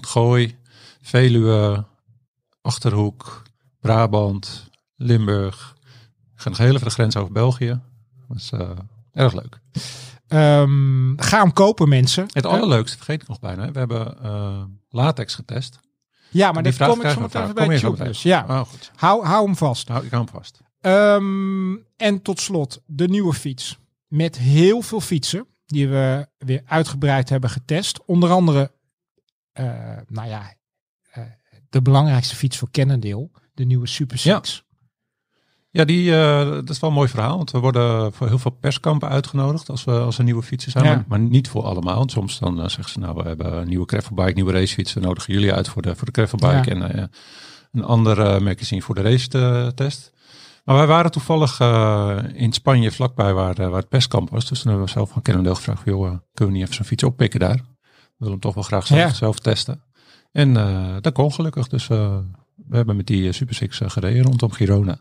Gooi, 0.00 0.56
Veluwe, 1.02 1.84
Achterhoek, 2.62 3.42
Brabant, 3.80 4.70
Limburg. 4.96 5.76
Gaan 6.34 6.52
nog 6.52 6.60
heel 6.60 6.74
even 6.74 6.86
de 6.86 6.92
grens 6.92 7.16
over 7.16 7.32
België. 7.32 7.80
Erg 9.12 9.32
leuk. 9.34 9.60
Ehm, 10.28 11.12
ga 11.16 11.40
hem 11.40 11.52
kopen, 11.52 11.88
mensen. 11.88 12.26
Het 12.32 12.46
allerleukste, 12.46 12.96
vergeet 12.96 13.22
ik 13.22 13.28
nog 13.28 13.40
bijna. 13.40 13.70
We 13.72 13.78
hebben 13.78 14.22
eh, 14.22 14.62
latex 14.88 15.34
getest. 15.34 15.78
Ja, 16.30 16.52
maar 16.52 16.62
dat 16.62 16.76
kom 16.76 17.00
ik 17.00 17.10
zo 17.10 17.20
meteen 17.20 17.54
bij 17.54 17.66
meteen. 17.66 17.94
Dus 17.94 18.22
ja, 18.22 18.44
Oh, 18.48 18.60
goed. 18.60 18.90
hou, 18.94 19.24
hou 19.24 19.44
hem 19.44 19.56
vast. 19.56 19.88
Nou, 19.88 20.04
ik 20.04 20.10
hou 20.10 20.24
hem 20.24 20.32
vast. 20.34 20.60
Ehm, 20.80 21.76
en 21.96 22.22
tot 22.22 22.40
slot 22.40 22.82
de 22.86 23.08
nieuwe 23.08 23.32
fiets. 23.32 23.78
Met 24.06 24.38
heel 24.38 24.82
veel 24.82 25.00
fietsen 25.00 25.46
die 25.66 25.88
we 25.88 26.28
weer 26.38 26.62
uitgebreid 26.66 27.28
hebben 27.28 27.50
getest. 27.50 28.04
Onder 28.04 28.30
andere, 28.30 28.72
eh, 29.52 29.96
nou 30.06 30.28
ja, 30.28 30.54
eh, 31.10 31.22
de 31.68 31.82
belangrijkste 31.82 32.36
fiets 32.36 32.56
voor 32.56 32.70
Cannondale. 32.70 33.30
De 33.54 33.64
nieuwe 33.64 33.86
Super 33.86 34.20
Ja. 34.22 34.42
Ja, 35.72 35.84
die, 35.84 36.16
eh, 36.16 36.50
dat 36.50 36.70
is 36.70 36.80
wel 36.80 36.90
een 36.90 36.96
mooi 36.96 37.08
verhaal. 37.08 37.36
Want 37.36 37.50
we 37.50 37.58
worden 37.58 38.12
voor 38.12 38.26
heel 38.26 38.38
veel 38.38 38.50
perskampen 38.50 39.08
uitgenodigd 39.08 39.68
als, 39.70 39.84
we, 39.84 39.92
als 39.92 40.18
er 40.18 40.24
nieuwe 40.24 40.42
fietsen 40.42 40.70
zijn. 40.70 40.84
Ja. 40.84 40.94
Maar, 40.94 41.04
maar 41.08 41.18
niet 41.18 41.48
voor 41.48 41.62
allemaal. 41.62 41.96
Want 41.96 42.10
soms 42.10 42.38
dan 42.38 42.60
eh, 42.60 42.68
zeggen 42.68 42.90
ze, 42.92 42.98
nou, 42.98 43.14
we 43.14 43.22
hebben 43.22 43.56
een 43.56 43.68
nieuwe 43.68 43.86
gravelbike, 43.86 44.32
nieuwe 44.32 44.52
racefietsen. 44.52 45.00
We 45.00 45.06
nodigen 45.06 45.32
jullie 45.34 45.52
uit 45.52 45.68
voor 45.68 45.82
de, 45.82 45.96
voor 45.96 46.06
de 46.06 46.12
gravelbike. 46.12 46.74
Ja. 46.74 46.80
En 46.80 46.94
eh, 46.94 47.04
een 47.72 47.84
ander 47.84 48.20
eh, 48.20 48.40
magazine 48.40 48.82
voor 48.82 48.94
de 48.94 49.00
race 49.00 49.72
test. 49.74 50.12
Maar 50.64 50.76
wij 50.76 50.86
waren 50.86 51.10
toevallig 51.10 51.60
in 52.34 52.52
Spanje 52.52 52.92
vlakbij 52.92 53.32
waar, 53.32 53.54
waar 53.54 53.80
het 53.80 53.88
perskamp 53.88 54.30
was. 54.30 54.48
Dus 54.48 54.60
toen 54.60 54.68
hebben 54.68 54.86
we 54.86 54.92
zelf 54.92 55.10
van 55.10 55.22
Cannondale 55.22 55.54
gevraagd, 55.54 55.84
joh, 55.84 56.00
kunnen 56.00 56.20
we 56.34 56.50
niet 56.50 56.62
even 56.62 56.74
zo'n 56.74 56.84
fiets 56.84 57.04
oppikken 57.04 57.40
daar? 57.40 57.56
We 57.56 57.62
willen 58.16 58.32
hem 58.32 58.40
toch 58.40 58.54
wel 58.54 58.62
graag 58.62 58.86
zelf, 58.86 59.00
Ja. 59.00 59.12
zelf 59.12 59.38
testen. 59.38 59.82
En 60.32 60.52
dat 61.00 61.12
kon 61.12 61.32
gelukkig. 61.32 61.68
Dus 61.68 61.86
we 61.86 62.22
hebben 62.70 62.96
met 62.96 63.06
die 63.06 63.32
Super 63.32 63.54
Six 63.54 63.80
gereden 63.84 64.22
rondom 64.22 64.52
Girona. 64.52 65.00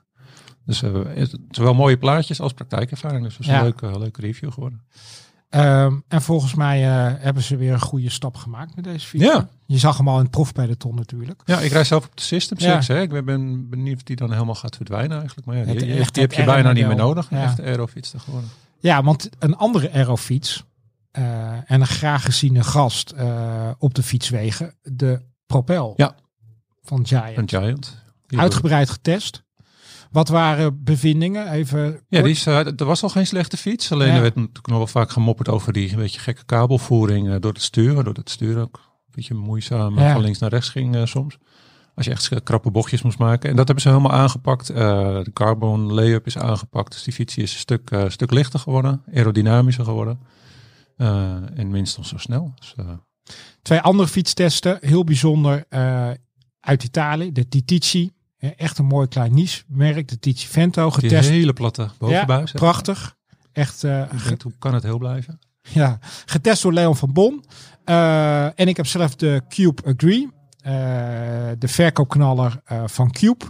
Dus 0.65 0.81
eh, 0.83 0.91
het 1.13 1.37
zowel 1.49 1.73
mooie 1.73 1.97
plaatjes 1.97 2.41
als 2.41 2.53
praktijkervaring. 2.53 3.23
Dus 3.23 3.31
het 3.33 3.41
is 3.41 3.47
Ja. 3.47 3.57
een 3.57 3.63
leuke, 3.63 3.99
leuke 3.99 4.21
review 4.21 4.51
geworden. 4.51 4.81
Ehm, 5.49 5.95
en 6.07 6.21
volgens 6.21 6.53
mij 6.55 6.83
eh, 6.83 7.13
hebben 7.23 7.43
ze 7.43 7.55
weer 7.55 7.73
een 7.73 7.79
goede 7.81 8.09
stap 8.09 8.35
gemaakt 8.35 8.75
met 8.75 8.83
deze 8.83 9.07
fiets. 9.07 9.23
Ja. 9.23 9.47
Je 9.65 9.77
zag 9.77 9.97
hem 9.97 10.07
al 10.07 10.15
in 10.17 10.21
het 10.21 10.31
profpeloton 10.31 10.95
natuurlijk. 10.95 11.41
Ja, 11.45 11.59
ik 11.59 11.71
rijd 11.71 11.87
zelf 11.87 12.05
op 12.05 12.15
de 12.15 12.21
System 12.23 12.57
Ja. 12.59 12.73
6. 12.81 12.87
Hè. 12.87 13.01
Ik 13.01 13.09
ben- 13.09 13.25
ben 13.25 13.69
benieuwd 13.69 13.95
of 13.95 14.03
die 14.03 14.15
dan 14.15 14.31
helemaal 14.31 14.55
gaat 14.55 14.75
verdwijnen 14.75 15.17
eigenlijk. 15.17 15.47
Maar 15.47 15.57
ja, 15.57 15.63
die, 15.63 15.73
Het- 15.73 15.83
die, 15.83 15.93
echt 15.97 16.13
die 16.13 16.23
heb 16.23 16.33
je 16.33 16.43
bijna 16.43 16.71
niet 16.71 16.87
meer 16.87 16.95
nodig. 16.95 17.29
Ja. 17.29 17.43
echte 17.43 17.61
aerofiets 17.63 18.09
te 18.09 18.19
geworden. 18.19 18.49
Ja, 18.79 19.03
want 19.03 19.29
een 19.39 19.55
andere 19.55 19.91
aerofiets 19.91 20.63
eh, 21.11 21.51
en 21.71 21.81
een 21.81 21.87
graag 21.87 22.23
geziene 22.23 22.63
gast 22.63 23.11
eh, 23.11 23.69
op 23.77 23.93
de 23.93 24.03
fietswegen, 24.03 24.73
de 24.81 25.21
Propel 25.45 25.93
Ja. 25.97 26.15
van 26.81 27.05
Giant. 27.07 27.37
Een 27.37 27.49
Giant. 27.49 27.97
Die 28.27 28.39
Uitgebreid 28.39 28.89
getest. 28.89 29.43
Wat 30.11 30.27
waren 30.29 30.83
bevindingen? 30.83 31.51
Even 31.51 32.01
Ja, 32.07 32.21
die 32.21 32.31
is, 32.31 32.45
eh, 32.45 32.65
er 32.79 32.85
was 32.85 33.03
al 33.03 33.09
geen 33.09 33.27
slechte 33.27 33.57
fiets. 33.57 33.91
Alleen 33.91 34.07
Ja. 34.07 34.15
er 34.15 34.21
werd 34.21 34.35
natuurlijk 34.35 34.67
nog 34.67 34.77
wel 34.77 34.87
vaak 34.87 35.09
gemopperd 35.09 35.49
over 35.49 35.73
die 35.73 35.91
een 35.91 35.97
beetje 35.97 36.19
gekke 36.19 36.45
kabelvoering 36.45 37.29
eh, 37.29 37.35
door 37.39 37.53
het 37.53 37.61
stuur. 37.61 37.93
Waardoor 37.93 38.13
het 38.13 38.29
stuur 38.29 38.59
ook 38.59 38.75
een 38.77 39.11
beetje 39.15 39.33
moeizaam 39.33 39.97
eh, 39.97 40.03
Ja. 40.03 40.11
van 40.13 40.21
links 40.21 40.39
naar 40.39 40.49
rechts 40.49 40.69
ging 40.69 41.07
soms. 41.07 41.37
Als 41.95 42.05
je 42.07 42.11
echt 42.11 42.43
krappe 42.43 42.71
bochtjes 42.71 43.01
moest 43.01 43.17
maken. 43.17 43.49
En 43.49 43.55
dat 43.55 43.65
hebben 43.65 43.83
ze 43.83 43.89
helemaal 43.89 44.11
aangepakt. 44.11 44.67
De 44.67 45.29
carbon 45.33 45.93
lay-up 45.93 46.25
is 46.25 46.37
aangepakt. 46.37 46.91
Dus 46.91 47.03
die 47.03 47.13
fiets 47.13 47.37
is 47.37 47.53
een 47.53 47.59
stuk, 47.59 47.89
stuk 48.07 48.31
lichter 48.31 48.59
geworden. 48.59 49.03
Aerodynamischer 49.13 49.83
geworden. 49.85 50.19
En 50.97 51.67
minstens 51.69 52.09
zo 52.09 52.17
snel. 52.17 52.53
Dus, 52.55 52.75
Twee 53.61 53.79
andere 53.79 54.07
fietstesten, 54.09 54.77
heel 54.81 55.03
bijzonder, 55.03 55.65
uit 56.59 56.83
Italië, 56.83 57.31
de 57.31 57.47
Titici. 57.47 58.11
Echt 58.39 58.77
een 58.77 58.85
mooi 58.85 59.07
klein 59.07 59.33
niche 59.33 59.63
merk, 59.67 60.07
de 60.07 60.19
Titici 60.19 60.47
Vento, 60.47 60.83
die 60.83 60.93
getest. 61.09 61.29
hele 61.29 61.53
platte 61.53 61.89
bovenbuis. 61.97 62.51
hè. 62.51 62.59
Prachtig. 62.59 63.17
Echt 63.51 63.81
denk, 63.81 64.41
hoe 64.41 64.53
kan 64.59 64.73
het 64.73 64.83
heel 64.83 64.97
blijven? 64.97 65.39
Ja, 65.61 65.99
getest 66.25 66.61
door 66.61 66.73
Leon 66.73 66.95
van 66.95 67.13
Bon. 67.13 67.45
Eh, 67.83 68.59
en 68.59 68.67
ik 68.67 68.77
heb 68.77 68.85
zelf 68.85 69.15
de 69.15 69.41
Cube 69.49 69.81
Agree, 69.85 70.29
eh, 70.61 70.71
de 71.57 71.67
verkoopknaller 71.67 72.61
van 72.85 73.11
Cube, 73.11 73.45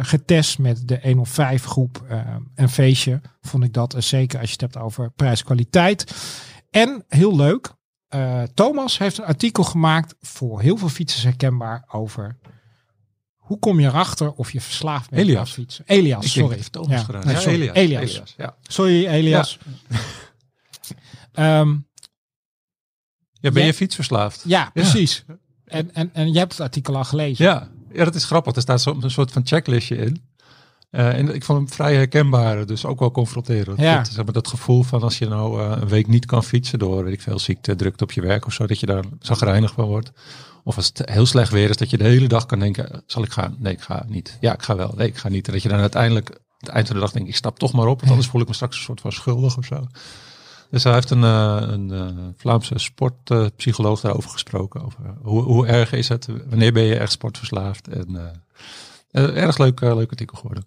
getest 0.00 0.58
met 0.58 0.88
de 0.88 0.98
105 1.02 1.64
groep. 1.64 2.04
een 2.54 2.68
feestje 2.68 3.20
vond 3.40 3.64
ik 3.64 3.72
dat, 3.72 3.94
zeker 3.98 4.38
als 4.38 4.46
je 4.48 4.52
het 4.52 4.72
hebt 4.72 4.84
over 4.84 5.10
prijs-kwaliteit. 5.10 6.14
En 6.70 7.04
heel 7.08 7.36
leuk, 7.36 7.72
Thomas 8.54 8.98
heeft 8.98 9.18
een 9.18 9.24
artikel 9.24 9.64
gemaakt 9.64 10.14
voor 10.20 10.60
heel 10.60 10.76
veel 10.76 10.88
fietsers 10.88 11.22
herkenbaar 11.22 11.84
over 11.90 12.38
hoe 13.44 13.58
kom 13.58 13.80
je 13.80 13.86
erachter 13.86 14.32
of 14.32 14.50
je 14.52 14.60
verslaafd 14.60 15.10
bent 15.10 15.22
Elias. 15.22 15.38
aan 15.40 15.46
fietsen. 15.46 15.84
Elias, 15.86 16.24
Ik 16.24 16.30
sorry. 16.30 16.56
het 16.58 16.72
Thomas 16.72 16.90
Ja, 16.90 16.98
gedaan. 17.04 17.24
nee, 17.26 17.34
Ja, 17.34 17.40
sorry. 17.40 17.56
Elias. 17.60 17.76
Elias. 17.76 18.10
Elias, 18.10 18.34
ja. 18.36 18.56
Sorry 18.62 19.06
Elias. 19.06 19.58
Ehm, 21.32 21.76
Ja, 23.40 23.50
ben 23.50 23.60
Ja. 23.62 23.66
je 23.68 23.74
fietsverslaafd? 23.74 24.42
Ja, 24.46 24.70
precies. 24.74 25.24
En, 25.64 25.94
en, 25.94 26.10
en 26.12 26.32
je 26.32 26.38
hebt 26.38 26.52
het 26.52 26.60
artikel 26.60 26.96
al 26.96 27.04
gelezen. 27.04 27.44
Ja, 27.44 27.68
ja, 27.92 28.04
dat 28.04 28.14
is 28.14 28.24
grappig. 28.24 28.54
Er 28.54 28.60
staat 28.62 28.80
zo, 28.82 28.96
een 29.00 29.10
soort 29.10 29.32
van 29.32 29.46
checklistje 29.46 29.96
in. 29.96 30.22
Eh, 30.90 31.18
en 31.18 31.34
ik 31.34 31.44
vond 31.44 31.58
hem 31.58 31.68
vrij 31.68 31.94
herkenbaar, 31.94 32.66
dus 32.66 32.84
ook 32.84 32.98
wel 32.98 33.10
confronterend. 33.10 33.78
Ja. 33.80 33.96
Dat, 33.96 34.08
zeg 34.08 34.24
maar, 34.24 34.32
dat 34.34 34.48
gevoel 34.48 34.82
van 34.82 35.02
als 35.02 35.18
je 35.18 35.26
nou 35.28 35.60
eh, 35.60 35.80
een 35.80 35.88
week 35.88 36.06
niet 36.06 36.26
kan 36.26 36.44
fietsen 36.44 36.78
door 36.78 37.04
weet 37.04 37.12
ik 37.12 37.20
veel 37.20 37.38
ziekte, 37.38 37.76
drukte 37.76 38.04
op 38.04 38.12
je 38.12 38.20
werk 38.20 38.46
of 38.46 38.52
zo, 38.52 38.66
dat 38.66 38.80
je 38.80 38.86
daar 38.86 39.04
zagrijnig 39.20 39.72
van 39.72 39.84
wordt. 39.86 40.10
Of 40.64 40.76
als 40.76 40.86
het 40.86 41.10
heel 41.10 41.26
slecht 41.26 41.52
weer 41.52 41.70
is, 41.70 41.76
dat 41.76 41.90
je 41.90 41.98
de 41.98 42.04
hele 42.04 42.28
dag 42.28 42.46
kan 42.46 42.58
denken, 42.58 43.02
zal 43.06 43.22
ik 43.22 43.32
gaan? 43.32 43.56
Nee, 43.58 43.72
ik 43.72 43.80
ga 43.80 44.04
niet. 44.08 44.36
Ja, 44.40 44.52
ik 44.52 44.62
ga 44.62 44.76
wel. 44.76 44.94
Nee, 44.96 45.08
ik 45.08 45.16
ga 45.16 45.28
niet. 45.28 45.46
En 45.46 45.52
dat 45.52 45.62
je 45.62 45.68
dan 45.68 45.78
uiteindelijk, 45.78 46.30
aan 46.30 46.36
het 46.58 46.68
eind 46.68 46.86
van 46.86 46.96
de 46.96 47.02
dag 47.02 47.12
denk 47.12 47.28
ik 47.28 47.36
stap 47.36 47.58
toch 47.58 47.72
maar 47.72 47.86
op, 47.86 47.98
want 47.98 48.10
anders 48.10 48.28
voel 48.28 48.40
ik 48.40 48.48
me 48.48 48.54
straks 48.54 48.76
een 48.76 48.82
soort 48.82 49.00
van 49.00 49.12
schuldig 49.12 49.56
of 49.56 49.64
zo. 49.64 49.86
Dus 50.70 50.84
hij 50.84 50.92
heeft 50.92 51.10
een, 51.10 51.24
eh, 51.24 51.58
een 51.60 51.92
eh, 51.92 52.06
Vlaamse 52.36 52.78
sportpsycholoog 52.78 54.00
daarover 54.00 54.30
gesproken. 54.30 54.84
Over 54.84 55.14
hoe, 55.22 55.42
hoe 55.42 55.66
erg 55.66 55.92
is 55.92 56.08
het? 56.08 56.28
Wanneer 56.48 56.72
ben 56.72 56.82
je 56.82 56.98
echt 56.98 57.12
sportverslaafd? 57.12 57.88
En 57.88 58.16
eh, 58.16 58.26
eh, 59.14 59.36
erg 59.36 59.58
leuk, 59.58 59.80
eh, 59.80 59.94
leuk 59.94 60.10
artikel 60.10 60.36
geworden. 60.36 60.64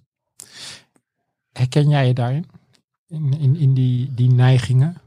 Herken 1.51 1.89
jij 1.89 2.07
je 2.07 2.13
daarin? 2.13 2.45
In, 3.07 3.39
in, 3.39 3.55
in 3.55 3.73
die, 3.73 4.13
die 4.13 4.29
neigingen? 4.29 4.97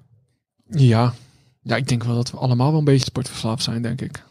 Ja. 0.66 1.14
ja, 1.62 1.76
ik 1.76 1.88
denk 1.88 2.05
wel 2.05 2.14
dat 2.14 2.31
we 2.31 2.37
allemaal 2.37 2.70
wel 2.70 2.79
een 2.79 2.85
beetje 2.85 3.05
sportverslaafd 3.05 3.62
zijn, 3.62 3.83
denk 3.83 4.00
ik. 4.00 4.22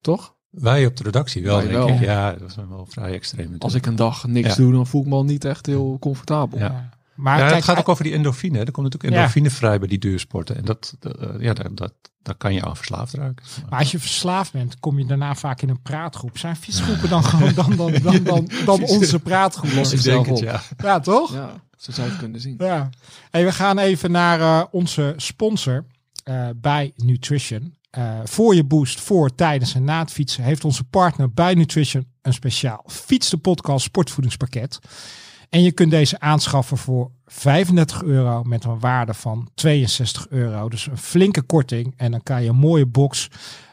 Toch? 0.00 0.34
Wij 0.50 0.86
op 0.86 0.96
de 0.96 1.02
redactie 1.02 1.42
wel, 1.42 1.56
Wij 1.56 1.64
denk 1.66 1.76
wel. 1.76 1.88
ik. 1.88 2.00
Ja, 2.00 2.32
dat 2.32 2.48
is 2.50 2.56
wel 2.68 2.86
vrij 2.88 3.12
extreem. 3.12 3.38
natuurlijk. 3.40 3.64
Als 3.64 3.74
ik 3.74 3.86
een 3.86 3.96
dag 3.96 4.26
niks 4.26 4.48
Ja. 4.48 4.54
doe, 4.54 4.72
dan 4.72 4.86
voel 4.86 5.02
ik 5.02 5.06
me 5.08 5.14
al 5.14 5.24
niet 5.24 5.44
echt 5.44 5.66
heel 5.66 5.96
comfortabel. 6.00 6.58
Ja. 6.58 6.90
Maar 7.14 7.38
ja, 7.38 7.42
kijk, 7.44 7.54
het 7.54 7.64
gaat 7.64 7.78
ook 7.78 7.88
over 7.88 8.04
die 8.04 8.12
endorfine. 8.12 8.58
hè. 8.58 8.64
Er 8.64 8.70
komt 8.72 8.84
natuurlijk 8.86 9.12
Ja. 9.12 9.18
endorfine 9.18 9.50
vrij 9.50 9.78
bij 9.78 9.88
die 9.88 9.98
duursporten. 9.98 10.56
En 10.56 10.64
dat, 10.64 10.96
eh, 11.00 11.12
ja, 11.40 11.52
dat, 11.52 11.76
dat, 11.76 11.92
daar 12.22 12.34
kan 12.34 12.54
je 12.54 12.62
aan 12.64 12.76
verslaafd 12.76 13.14
raken. 13.14 13.44
maar 13.70 13.78
als 13.78 13.90
je 13.90 13.98
verslaafd 13.98 14.52
bent, 14.52 14.80
kom 14.80 14.98
je 14.98 15.06
daarna 15.06 15.34
vaak 15.34 15.62
in 15.62 15.68
een 15.68 15.82
praatgroep. 15.82 16.38
Zijn 16.38 16.56
fietsgroepen 16.56 17.08
dan 17.08 17.24
gewoon 17.24 17.54
dan, 17.54 17.76
dan, 17.76 17.92
dan, 18.02 18.22
dan, 18.24 18.48
dan 18.64 18.82
onze 18.96 19.18
praatgroep? 19.18 19.72
Los 19.72 19.92
Ik 19.92 20.02
denk 20.02 20.26
het, 20.26 20.38
ja. 20.38 20.62
Ja, 20.82 21.00
toch? 21.00 21.32
Ja, 21.32 21.52
zo 21.76 21.92
zou 21.92 22.06
je 22.06 22.12
het 22.12 22.20
kunnen 22.22 22.40
zien. 22.40 22.54
Ja. 22.58 22.90
Hey, 23.30 23.44
we 23.44 23.52
gaan 23.52 23.78
even 23.78 24.10
naar 24.10 24.40
eh, 24.40 24.62
onze 24.70 25.14
sponsor 25.16 25.84
eh, 26.24 26.48
bij 26.56 26.92
Nutrition. 26.96 27.74
Eh, 27.90 28.20
voor 28.24 28.54
je 28.54 28.64
boost, 28.64 29.00
voor, 29.00 29.34
tijdens 29.34 29.74
en 29.74 29.84
na 29.84 29.98
het 29.98 30.12
fietsen 30.12 30.44
heeft 30.44 30.64
onze 30.64 30.84
partner 30.84 31.32
bij 31.32 31.54
Nutrition 31.54 32.06
een 32.22 32.32
speciaal 32.32 32.84
Fiets 32.86 33.30
de 33.30 33.36
Podcast 33.36 33.84
sportvoedingspakket. 33.84 34.78
En 35.48 35.62
je 35.62 35.72
kunt 35.72 35.90
deze 35.90 36.20
aanschaffen 36.20 36.76
voor 36.76 37.10
35 37.24 38.02
euro 38.02 38.42
met 38.42 38.64
een 38.64 38.78
waarde 38.78 39.14
van 39.14 39.50
62 39.54 40.28
euro. 40.28 40.68
Dus 40.68 40.86
een 40.86 40.98
flinke 40.98 41.42
korting. 41.42 41.94
En 41.96 42.10
dan 42.10 42.22
kan 42.22 42.42
je 42.42 42.48
een 42.48 42.56
mooie 42.56 42.86
box 42.86 43.28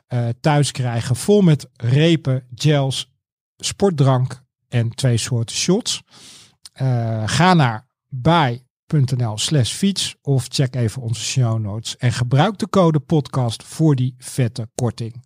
eh, 0.08 0.28
thuis 0.40 0.72
krijgen 0.72 1.16
vol 1.16 1.42
met 1.42 1.70
repen, 1.76 2.48
gels, 2.56 3.12
sportdrank 3.58 4.44
en 4.68 4.90
twee 4.90 5.18
soorten 5.18 5.56
shots. 5.56 6.02
Eh, 6.74 7.24
ga 7.26 7.54
naar 7.54 7.88
bij.nl 8.94 9.38
slash 9.38 9.72
fiets 9.72 10.16
of 10.22 10.46
check 10.48 10.76
even 10.76 11.02
onze 11.02 11.24
show 11.24 11.60
notes 11.60 11.98
en 11.98 12.12
gebruik 12.12 12.58
de 12.58 12.70
code 12.70 13.00
podcast 13.00 13.64
voor 13.64 13.96
die 13.96 14.16
vette 14.18 14.70
korting. 14.76 15.24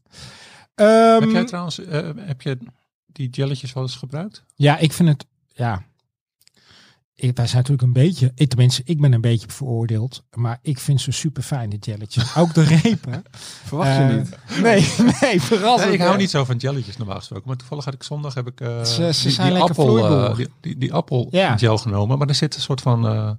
Ehm, 0.76 1.22
heb 1.22 1.30
jij 1.30 1.46
trouwens, 1.46 1.80
eh, 1.80 2.10
heb 2.16 2.42
je 2.42 2.58
die 3.06 3.30
jelletjes 3.30 3.74
wel 3.74 3.84
eens 3.84 3.96
gebruikt? 3.96 4.44
ja, 4.56 4.78
ik 4.78 4.94
vind 4.94 5.10
het, 5.10 5.26
ja, 5.54 5.86
ik, 7.20 7.36
wij 7.36 7.46
zijn 7.48 7.58
natuurlijk 7.58 7.88
een 7.88 7.94
beetje, 8.04 8.32
ik, 8.36 8.50
tenminste, 8.50 8.82
ik 8.86 9.02
ben 9.02 9.14
een 9.14 9.22
beetje 9.22 9.48
veroordeeld, 9.50 10.24
maar 10.36 10.60
ik 10.62 10.80
vind 10.80 11.02
ze 11.02 11.12
super 11.12 11.44
fijn, 11.44 11.70
die 11.70 11.80
jelletjes. 11.82 12.36
Ook 12.36 12.54
de 12.54 12.64
repen. 12.64 13.24
Verwacht 13.68 13.96
je 13.98 14.04
Eh, 14.04 14.16
niet. 14.16 14.38
Nee, 14.64 14.94
nee, 15.22 15.42
verrassend. 15.42 15.86
Nee, 15.90 15.94
ik 16.00 16.02
hou 16.06 16.18
niet 16.18 16.30
zo 16.30 16.44
van 16.46 16.58
jelletjes 16.58 16.98
normaal 16.98 17.18
gesproken. 17.18 17.48
Maar 17.48 17.58
toevallig 17.58 17.86
had 17.86 17.94
ik 17.94 18.04
zondag 18.04 18.34
heb 18.34 18.48
ik 18.48 18.62
eh, 18.62 18.84
Ze- 18.84 19.14
ze 19.14 19.22
die, 19.24 19.32
zijn 19.32 19.54
die 19.54 19.62
appel, 19.64 19.98
eh, 20.28 20.36
die, 20.36 20.48
die, 20.62 20.78
die 20.78 20.94
appel 20.94 21.28
Ja. 21.32 21.58
gel 21.58 21.78
genomen. 21.78 22.18
Maar 22.18 22.28
er 22.28 22.36
zit 22.36 22.56
een 22.56 22.62
soort 22.62 22.82
van 22.82 23.08
eh, 23.08 23.32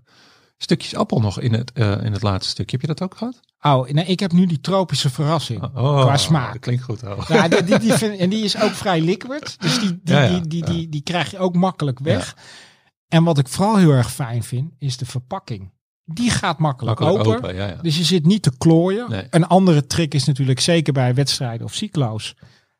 stukjes 0.56 0.94
appel 0.94 1.20
nog 1.20 1.40
in 1.40 1.52
het, 1.52 1.72
eh, 1.72 2.04
in 2.04 2.12
het 2.12 2.22
laatste 2.22 2.50
stukje. 2.50 2.76
Heb 2.76 2.80
je 2.86 2.94
dat 2.94 3.02
ook 3.02 3.16
gehad? 3.16 3.40
Oh, 3.62 3.88
nee, 3.88 4.04
ik 4.04 4.20
heb 4.20 4.32
nu 4.32 4.46
die 4.46 4.60
tropische 4.60 5.10
verrassing. 5.10 5.62
Oh, 5.62 6.00
Qua 6.00 6.16
smaak. 6.16 6.52
Dat 6.52 6.60
klinkt 6.62 6.82
goed. 6.82 7.02
Oh. 7.02 7.28
Ja, 7.28 7.48
die, 7.48 7.64
die, 7.64 7.78
die 7.78 7.92
vind- 8.02 8.18
en 8.18 8.30
die 8.30 8.44
is 8.44 8.60
ook 8.60 8.70
vrij 8.72 9.00
liquid. 9.00 9.56
Dus 9.60 9.78
die, 9.80 10.00
die, 10.02 10.14
Ja, 10.14 10.22
ja, 10.22 10.28
die, 10.28 10.46
die, 10.48 10.58
ja. 10.60 10.66
die, 10.72 10.88
die 10.88 11.02
krijg 11.02 11.30
je 11.30 11.38
ook 11.38 11.54
makkelijk 11.54 11.98
weg. 11.98 12.36
En 13.09 13.25
wat 13.25 13.38
ik 13.38 13.49
vooral 13.49 13.77
heel 13.77 13.90
erg 13.90 14.12
fijn 14.12 14.42
vind, 14.42 14.73
is 14.79 14.97
de 14.97 15.07
verpakking. 15.07 15.71
Die 16.05 16.31
gaat 16.31 16.59
makkelijk, 16.59 17.01
Makkelijk 17.01 17.29
open. 17.29 17.51
open. 17.51 17.55
Ja, 17.57 17.66
ja. 17.66 17.83
Dus 17.83 17.97
je 17.97 18.05
zit 18.05 18.27
niet 18.27 18.42
te 18.42 18.57
klooien. 18.59 19.11
Nee. 19.11 19.27
Een 19.31 19.47
andere 19.47 19.87
trick 19.87 20.14
is 20.14 20.25
natuurlijk 20.25 20.61
zeker 20.61 20.92
bij 20.92 21.14
wedstrijden 21.14 21.66
of 21.66 21.75
cyclo's. 21.75 22.35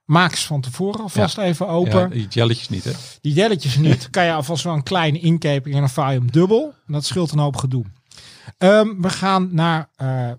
Maak 0.05 0.35
ze 0.35 0.47
van 0.47 0.61
tevoren 0.61 1.01
alvast 1.01 1.39
even 1.39 1.69
open. 1.69 1.99
Ja, 2.01 2.07
die 2.07 2.27
jelletjes 2.29 2.69
niet, 2.69 2.85
hè? 2.85 2.93
Die 3.21 3.33
jelletjes 3.33 3.77
niet. 3.77 4.11
Kan 4.11 4.25
je 4.25 4.33
alvast 4.33 4.65
wel 4.65 4.75
een 4.75 4.83
kleine 4.83 5.19
inkeping 5.19 5.75
en 5.75 5.81
dan 5.81 5.91
vouw 5.91 6.11
je 6.11 6.19
hem 6.19 6.31
dubbel. 6.31 6.75
En 6.87 6.93
dat 6.93 7.05
scheelt 7.05 7.33
een 7.33 7.39
hoop 7.39 7.57
gedoe. 7.57 7.85
Ehm, 8.59 9.01
we 9.01 9.11
gaan 9.11 9.49
naar 9.55 9.89
eh 9.97 10.31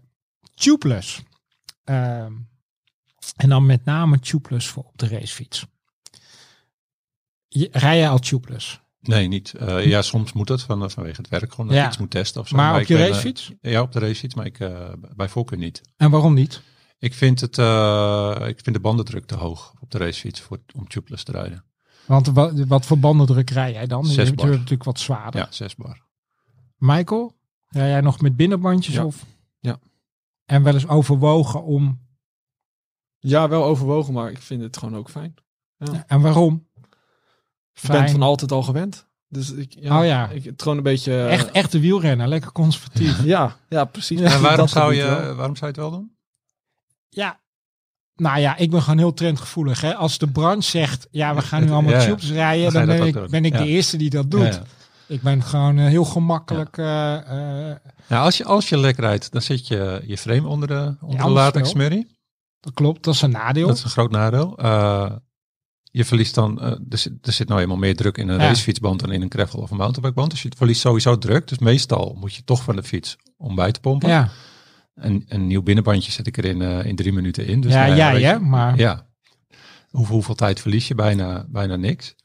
Tubeless. 0.55 1.21
Ehm, 1.83 2.31
en 3.35 3.49
dan 3.49 3.65
met 3.65 3.85
name 3.85 4.19
Tubeless 4.19 4.67
voor 4.67 4.83
op 4.83 4.97
de 4.97 5.07
racefiets. 5.07 5.65
Je, 7.47 7.69
rij 7.71 7.97
je 7.99 8.07
al 8.07 8.19
Tubeless? 8.19 8.81
Nee, 9.01 9.27
niet. 9.27 9.53
Eh, 9.53 9.85
ja, 9.85 10.01
soms 10.01 10.33
moet 10.33 10.49
het 10.49 10.61
van, 10.61 10.91
vanwege 10.91 11.21
het 11.21 11.29
werk 11.29 11.51
gewoon 11.51 11.67
dat 11.67 11.75
Ja. 11.75 11.87
iets 11.87 11.97
moet 11.97 12.09
testen 12.11 12.41
of 12.41 12.47
zo. 12.47 12.55
Maar 12.55 12.81
op 12.81 12.87
je 12.87 12.93
ben, 12.93 13.03
eh, 13.03 13.09
racefiets? 13.09 13.51
ja, 13.61 13.81
op 13.81 13.91
de 13.91 13.99
racefiets, 13.99 14.35
maar 14.35 14.45
ik 14.45 14.59
eh, 14.59 14.89
bij 15.15 15.29
voorkeur 15.29 15.57
niet. 15.57 15.81
En 15.97 16.11
waarom 16.11 16.33
niet? 16.33 16.61
Ik 16.99 17.13
vind, 17.13 17.39
het, 17.41 17.57
eh, 17.57 18.35
ik 18.47 18.59
vind 18.63 18.75
de 18.75 18.81
bandendruk 18.81 19.25
te 19.25 19.35
hoog 19.35 19.73
op 19.79 19.91
de 19.91 19.97
racefiets 19.97 20.39
voor, 20.41 20.57
om 20.75 20.87
tubeless 20.87 21.23
te 21.23 21.31
rijden. 21.31 21.63
Want 22.05 22.27
wat, 22.27 22.59
wat 22.59 22.85
voor 22.85 22.99
bandendruk 22.99 23.49
rij 23.49 23.71
jij 23.71 23.87
dan? 23.87 24.05
Zes 24.05 24.15
Je 24.15 24.23
bent 24.23 24.35
bar. 24.35 24.49
natuurlijk 24.49 24.83
wat 24.83 24.99
zwaarder. 24.99 25.39
Ja, 25.41 25.47
6 25.51 25.75
bar. 25.75 26.01
Michael, 26.77 27.35
rij 27.67 27.89
jij 27.89 28.01
nog 28.01 28.21
met 28.21 28.35
binnenbandjes 28.35 28.95
Ja. 28.95 29.05
of? 29.05 29.25
Ja. 29.59 29.79
En 30.45 30.63
wel 30.63 30.73
eens 30.73 30.87
overwogen 30.87 31.63
om... 31.63 32.07
Ja, 33.19 33.49
wel 33.49 33.63
overwogen, 33.63 34.13
maar 34.13 34.31
ik 34.31 34.37
vind 34.41 34.61
het 34.61 34.77
gewoon 34.77 34.95
ook 34.95 35.09
fijn. 35.09 35.33
En 36.07 36.21
waarom? 36.21 36.67
Ik 37.81 37.89
ben 37.89 38.01
het 38.01 38.11
van 38.11 38.21
altijd 38.21 38.51
al 38.51 38.63
gewend. 38.63 39.07
Dus 39.27 39.51
ik, 39.51 39.75
ja, 39.79 39.99
Oh 39.99 40.05
ja. 40.05 40.29
ik, 40.29 40.43
het 40.43 40.61
gewoon 40.61 40.77
een 40.77 40.83
beetje... 40.83 41.11
eh, 41.13 41.31
Echt, 41.33 41.51
echte 41.51 41.79
wielrenner, 41.79 42.27
lekker 42.27 42.51
conservatief. 42.51 43.23
Ja, 43.35 43.55
ja, 43.69 43.85
precies. 43.85 44.19
En 44.21 44.41
waarom 44.41 44.67
zou, 44.67 44.93
je, 44.95 45.03
wel. 45.03 45.35
waarom 45.35 45.55
zou 45.55 45.71
je 45.71 45.81
het 45.81 45.89
wel 45.89 45.91
doen? 45.91 46.11
Ja. 47.09 47.39
Nou 48.15 48.39
ja, 48.39 48.57
ik 48.57 48.69
ben 48.71 48.81
gewoon 48.81 48.97
heel 48.97 49.13
trendgevoelig. 49.13 49.81
Hè. 49.81 49.95
Als 49.95 50.17
de 50.17 50.27
branche 50.27 50.69
zegt, 50.69 51.07
ja, 51.11 51.35
we 51.35 51.41
gaan 51.41 51.63
nu 51.63 51.71
allemaal 51.71 51.91
Ja, 51.91 51.99
ja. 52.01 52.05
tubes 52.07 52.31
rijden, 52.31 52.73
Dan 52.73 52.85
ben 52.85 53.01
ik, 53.07 53.13
doen. 53.13 53.27
ben 53.29 53.45
ik 53.45 53.53
Ja. 53.53 53.59
de 53.59 53.67
eerste 53.67 53.97
die 53.97 54.09
dat 54.09 54.31
doet. 54.31 54.41
Ja, 54.41 54.47
ja. 54.47 54.61
Ik 55.07 55.21
ben 55.21 55.43
gewoon 55.43 55.77
eh, 55.77 55.85
heel 55.85 56.05
gemakkelijk. 56.05 56.77
Nou, 56.77 58.23
als 58.25 58.37
je, 58.37 58.45
als 58.45 58.69
je 58.69 58.77
lek 58.77 58.97
rijdt, 58.97 59.31
dan 59.31 59.41
zit 59.41 59.67
je 59.67 60.01
je 60.05 60.17
frame 60.17 60.47
onder 60.47 60.67
de, 60.67 60.95
onder 61.01 61.23
de 61.25 61.29
latex 61.29 61.69
smurrie. 61.69 62.17
dat 62.59 62.73
klopt, 62.73 63.03
dat 63.03 63.13
is 63.13 63.21
een 63.21 63.31
nadeel. 63.31 63.67
Dat 63.67 63.77
is 63.77 63.83
een 63.83 63.89
groot 63.89 64.11
nadeel. 64.11 64.57
Eh, 64.57 65.11
je 65.91 66.05
verliest 66.05 66.35
dan, 66.35 66.61
eh, 66.61 66.71
er, 66.89 66.97
zit, 66.97 67.13
er 67.21 67.33
zit 67.33 67.47
nou 67.47 67.61
eenmaal 67.61 67.77
meer 67.77 67.95
druk 67.95 68.17
in 68.17 68.27
een 68.27 68.39
Ja. 68.39 68.47
racefietsband 68.47 68.99
dan 68.99 69.11
in 69.11 69.21
een 69.21 69.31
gravel 69.31 69.59
of 69.59 69.71
een 69.71 69.77
mountainbikeband. 69.77 70.31
Dus 70.31 70.41
je 70.41 70.49
verliest 70.57 70.81
sowieso 70.81 71.17
druk. 71.17 71.47
Dus 71.47 71.57
meestal 71.57 72.15
moet 72.19 72.33
je 72.35 72.43
toch 72.43 72.63
van 72.63 72.75
de 72.75 72.83
fiets 72.83 73.17
om 73.37 73.55
bij 73.55 73.71
te 73.71 73.79
pompen. 73.79 74.09
ja, 74.09 74.29
Een, 74.95 75.25
een 75.27 75.47
nieuw 75.47 75.61
binnenbandje 75.61 76.11
zet 76.11 76.27
ik 76.27 76.37
er 76.37 76.45
in, 76.45 76.61
eh, 76.61 76.85
in 76.85 76.95
drie 76.95 77.13
minuten 77.13 77.45
in. 77.47 77.61
Dus 77.61 77.73
ja 77.73 77.85
nou 77.87 78.17
je- 78.19 78.25
hè, 78.25 78.39
maar 78.39 78.77
Ja. 78.77 79.07
Hoeveel, 79.89 80.13
hoeveel 80.15 80.35
tijd 80.35 80.59
verlies 80.59 80.87
je? 80.87 80.95
Bijna, 80.95 81.45
bijna 81.49 81.75
niks. 81.75 82.15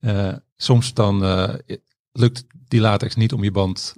Eh, 0.00 0.32
soms 0.56 0.94
dan 0.94 1.20
lukt 2.12 2.44
die 2.68 2.80
latex 2.80 3.14
niet 3.14 3.32
om 3.32 3.42
je 3.44 3.50
band 3.50 3.94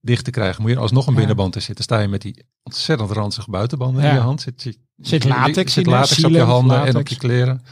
dicht 0.00 0.24
te 0.24 0.30
krijgen. 0.30 0.60
Moet 0.60 0.70
je 0.70 0.76
er 0.76 0.82
alsnog 0.82 1.06
een 1.06 1.12
Ja. 1.12 1.18
binnenband 1.18 1.54
in 1.56 1.62
zitten. 1.62 1.84
Sta 1.84 1.98
je 2.00 2.08
met 2.08 2.22
die 2.22 2.44
ontzettend 2.62 3.10
ranzige 3.10 3.50
buitenbanden 3.50 4.02
Ja. 4.02 4.08
in 4.08 4.14
je 4.14 4.20
hand. 4.20 4.40
Zit, 4.40 4.62
je- 4.62 4.78
Zit 4.96 5.24
latex 5.24 5.72
zit 5.72 5.86
latex 5.86 6.24
op 6.24 6.30
je 6.30 6.40
handen 6.40 6.84
en 6.86 6.96
op 6.96 7.08
je 7.08 7.16
kleren. 7.16 7.62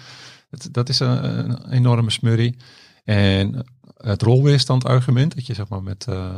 Dat, 0.53 0.69
dat 0.71 0.89
is 0.89 1.01
een, 1.01 1.25
een 1.49 1.71
enorme 1.71 2.11
smurrie. 2.11 2.57
En 3.05 3.67
het 3.97 4.23
rolweerstand 4.23 4.85
argument. 4.85 5.35
Dat 5.35 5.47
je 5.47 5.55
zeg 5.55 5.69
maar 5.69 5.83
met, 5.83 6.07
eh, 6.09 6.35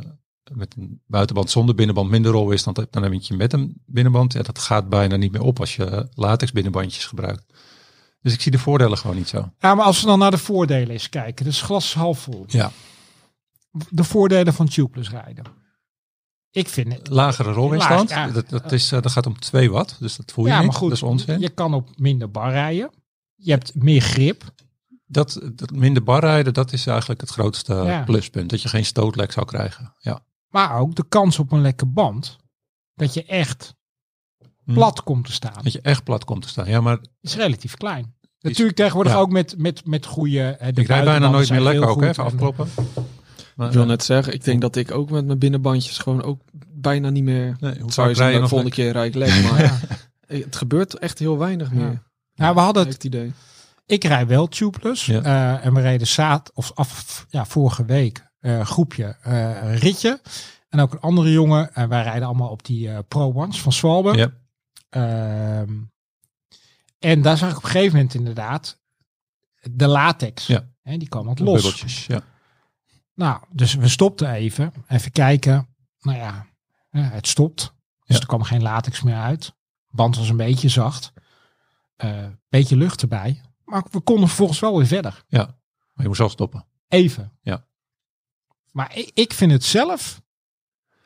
met 0.53 0.75
een 0.79 1.01
buitenband 1.07 1.51
zonder 1.51 1.75
binnenband 1.75 2.11
minder 2.11 2.33
rolweerstand 2.33 2.77
hebt. 2.77 2.93
Dan 2.93 3.03
heb 3.03 3.13
je 3.13 3.35
met 3.35 3.53
een 3.53 3.83
binnenband. 3.87 4.33
Ja, 4.33 4.43
dat 4.43 4.59
gaat 4.59 4.89
bijna 4.89 5.17
niet 5.17 5.33
meer 5.33 5.43
op 5.43 5.61
als 5.61 5.77
je 5.77 6.09
latex 6.15 6.53
binnenbandjes 6.53 7.07
gebruikt. 7.07 7.45
Dus 8.21 8.33
ik 8.33 8.41
zie 8.41 8.53
de 8.53 8.59
voordelen 8.59 8.99
gewoon 8.99 9.17
niet 9.17 9.29
zo. 9.29 9.51
Ja, 9.59 9.75
maar 9.75 9.85
als 9.85 10.01
we 10.01 10.07
dan 10.07 10.19
naar 10.19 10.31
de 10.31 10.39
voordelen 10.39 10.91
eens 10.91 11.09
kijken. 11.09 11.45
Dus 11.45 11.63
glas 11.63 11.95
half 11.95 12.19
vol. 12.19 12.45
Ja. 12.47 12.71
De 13.89 14.05
voordelen 14.05 14.55
van 14.55 14.69
tubeless 14.69 15.11
rijden. 15.11 15.45
Ik 16.51 16.69
vind 16.69 16.93
het. 16.93 17.09
Lagere 17.09 17.53
rolweerstand. 17.53 18.11
Laag, 18.11 18.27
ja. 18.27 18.33
dat, 18.33 18.49
dat, 18.49 18.73
is, 18.73 18.93
eh, 18.93 19.03
dat 19.03 19.13
gaat 19.13 19.27
om 19.27 19.39
2 19.39 19.71
watt. 19.71 19.97
Dus 19.99 20.17
dat 20.17 20.33
voel 20.33 20.45
je 20.45 20.51
Ja, 20.51 20.59
niet. 20.59 20.67
maar 20.67 20.77
goed. 20.77 20.89
Dat 20.89 20.97
is 20.97 21.03
onzin. 21.03 21.41
Je 21.41 21.49
kan 21.49 21.75
op 21.75 21.89
minder 21.97 22.31
bar 22.31 22.51
rijden. 22.51 22.91
Je 23.45 23.51
hebt 23.51 23.75
meer 23.75 24.01
grip. 24.01 24.43
Dat, 25.07 25.41
dat 25.53 25.71
minder 25.71 26.03
bar 26.03 26.21
rijden, 26.21 26.55
dat 26.55 26.73
is 26.73 26.87
eigenlijk 26.87 27.21
het 27.21 27.31
grootste 27.31 27.75
Ja. 27.75 28.03
pluspunt. 28.05 28.51
Dat 28.51 28.63
je 28.63 28.69
geen 28.69 28.85
stootlek 28.85 29.33
zou 29.33 29.47
krijgen. 29.47 29.95
Ja. 29.99 30.25
Maar 30.49 30.79
ook 30.79 30.95
de 30.95 31.05
kans 31.09 31.39
op 31.39 31.53
een 31.53 31.61
lekke 31.61 31.87
band. 31.87 32.37
Dat 32.95 33.15
je 33.15 33.25
echt 33.25 33.75
Hm. 34.65 34.73
plat 34.75 35.03
komt 35.03 35.25
te 35.27 35.33
staan. 35.33 35.63
Dat 35.63 35.73
je 35.73 35.81
echt 35.81 36.05
plat 36.05 36.25
komt 36.25 36.43
te 36.43 36.49
staan. 36.49 36.67
Ja, 36.69 36.81
maar 36.81 36.99
Is 37.21 37.37
relatief 37.37 37.75
klein. 37.77 38.15
Natuurlijk 38.41 38.77
tegenwoordig 38.77 39.13
ja. 39.13 39.19
ook 39.19 39.31
met, 39.31 39.55
met, 39.59 39.87
met 39.87 40.07
goede... 40.07 40.41
eh, 40.41 40.59
de 40.75 40.81
ik 40.81 40.87
rijd 40.87 41.05
bijna 41.05 41.05
buitenbanden 41.05 41.31
nooit 41.31 41.47
zijn 41.47 41.59
meer 41.63 41.69
lekker 41.69 41.87
heel 41.87 41.95
ook, 41.97 42.03
hè, 42.03 42.09
even 42.09 42.25
en- 42.25 42.31
afkloppen. 42.31 42.69
Maar, 43.57 43.67
Ik 43.67 43.73
wil 43.73 43.83
eh, 43.83 43.89
net 43.89 44.05
zeggen, 44.05 44.33
ik 44.35 44.45
denk 44.45 44.61
dat 44.61 44.77
ik 44.77 44.91
ook 44.91 45.11
met 45.11 45.27
mijn 45.27 45.39
binnenbandjes 45.39 45.99
gewoon 45.99 46.23
ook 46.23 46.41
bijna 46.69 47.11
niet 47.11 47.23
meer... 47.25 47.57
nee, 47.61 47.81
hoe 47.81 47.93
zou 47.93 48.09
je 48.09 48.15
rij 48.15 48.23
zeggen, 48.25 48.43
de 48.43 48.49
volgende 48.49 48.75
keer 48.75 48.93
rijd 48.93 49.09
ik 49.09 49.15
lek, 49.15 49.43
maar 49.51 49.63
Ja. 50.29 50.37
het 50.45 50.57
gebeurt 50.57 50.99
echt 50.99 51.19
heel 51.19 51.39
weinig 51.39 51.71
Ja. 51.71 51.77
meer. 51.77 52.03
Nou, 52.35 52.55
we 52.55 52.61
hadden 52.61 52.87
het 52.89 53.05
idee. 53.05 53.33
Ik 53.87 54.05
rij 54.05 54.27
wel 54.27 54.47
tubeless. 54.49 55.07
Ja. 55.07 55.23
Eh, 55.23 55.67
en 55.67 55.75
we 55.75 55.81
reden 55.81 56.07
zaad 56.07 56.51
of 56.55 56.73
af 56.75 57.27
ja, 57.31 57.45
vorige 57.45 57.85
week 57.85 58.27
eh, 58.41 58.61
groepje 58.67 59.17
eh, 59.23 59.77
ritje. 59.79 60.21
En 60.69 60.81
ook 60.81 60.93
een 60.93 61.01
andere 61.01 61.31
jongen. 61.33 61.75
En 61.75 61.89
wij 61.89 62.03
rijden 62.03 62.27
allemaal 62.29 62.49
op 62.51 62.65
die 62.65 62.91
eh, 62.91 62.99
Pro 63.09 63.33
Ones 63.35 63.61
van 63.61 63.73
Swalbe. 63.73 64.17
Ja. 64.17 64.33
Ehm, 64.89 65.73
en 66.99 67.23
daar 67.23 67.37
zag 67.37 67.51
ik 67.51 67.57
op 67.57 67.63
een 67.65 67.71
gegeven 67.71 67.93
moment 67.97 68.15
inderdaad 68.15 68.81
de 69.71 69.87
latex. 69.87 70.47
Ja. 70.47 70.69
Hè, 70.83 70.97
die 70.97 71.09
kwam 71.09 71.27
wat 71.27 71.39
los. 71.39 71.55
bubbeltjes. 71.63 72.07
Ja. 72.07 72.21
Nou, 73.15 73.43
dus 73.51 73.75
we 73.75 73.89
stopten 73.89 74.31
even. 74.33 74.73
Even 74.89 75.13
kijken. 75.13 75.69
Nou 76.01 76.19
ja, 76.19 76.47
ja, 76.91 77.01
het 77.01 77.27
stopt. 77.27 77.75
Dus 78.05 78.17
Ja. 78.17 78.21
er 78.23 78.27
kwam 78.27 78.43
geen 78.43 78.63
latex 78.63 79.03
meer 79.03 79.17
uit. 79.17 79.55
Band 79.91 80.17
was 80.17 80.29
een 80.29 80.37
beetje 80.37 80.69
zacht. 80.69 81.13
Eh 81.97 82.27
beetje 82.49 82.77
lucht 82.77 83.03
erbij. 83.03 83.41
Maar 83.65 83.85
we 83.91 84.01
konden 84.01 84.27
vervolgens 84.27 84.61
wel 84.61 84.77
weer 84.77 84.87
verder. 84.87 85.25
Maar 85.29 86.03
je 86.03 86.07
moet 86.07 86.17
zelf 86.17 86.31
stoppen. 86.31 86.67
Even. 86.89 87.33
Ja. 87.43 87.67
Maar 88.71 88.97
ik, 88.97 89.11
ik 89.15 89.33
vind 89.33 89.53
het 89.53 89.65
zelf 89.65 90.23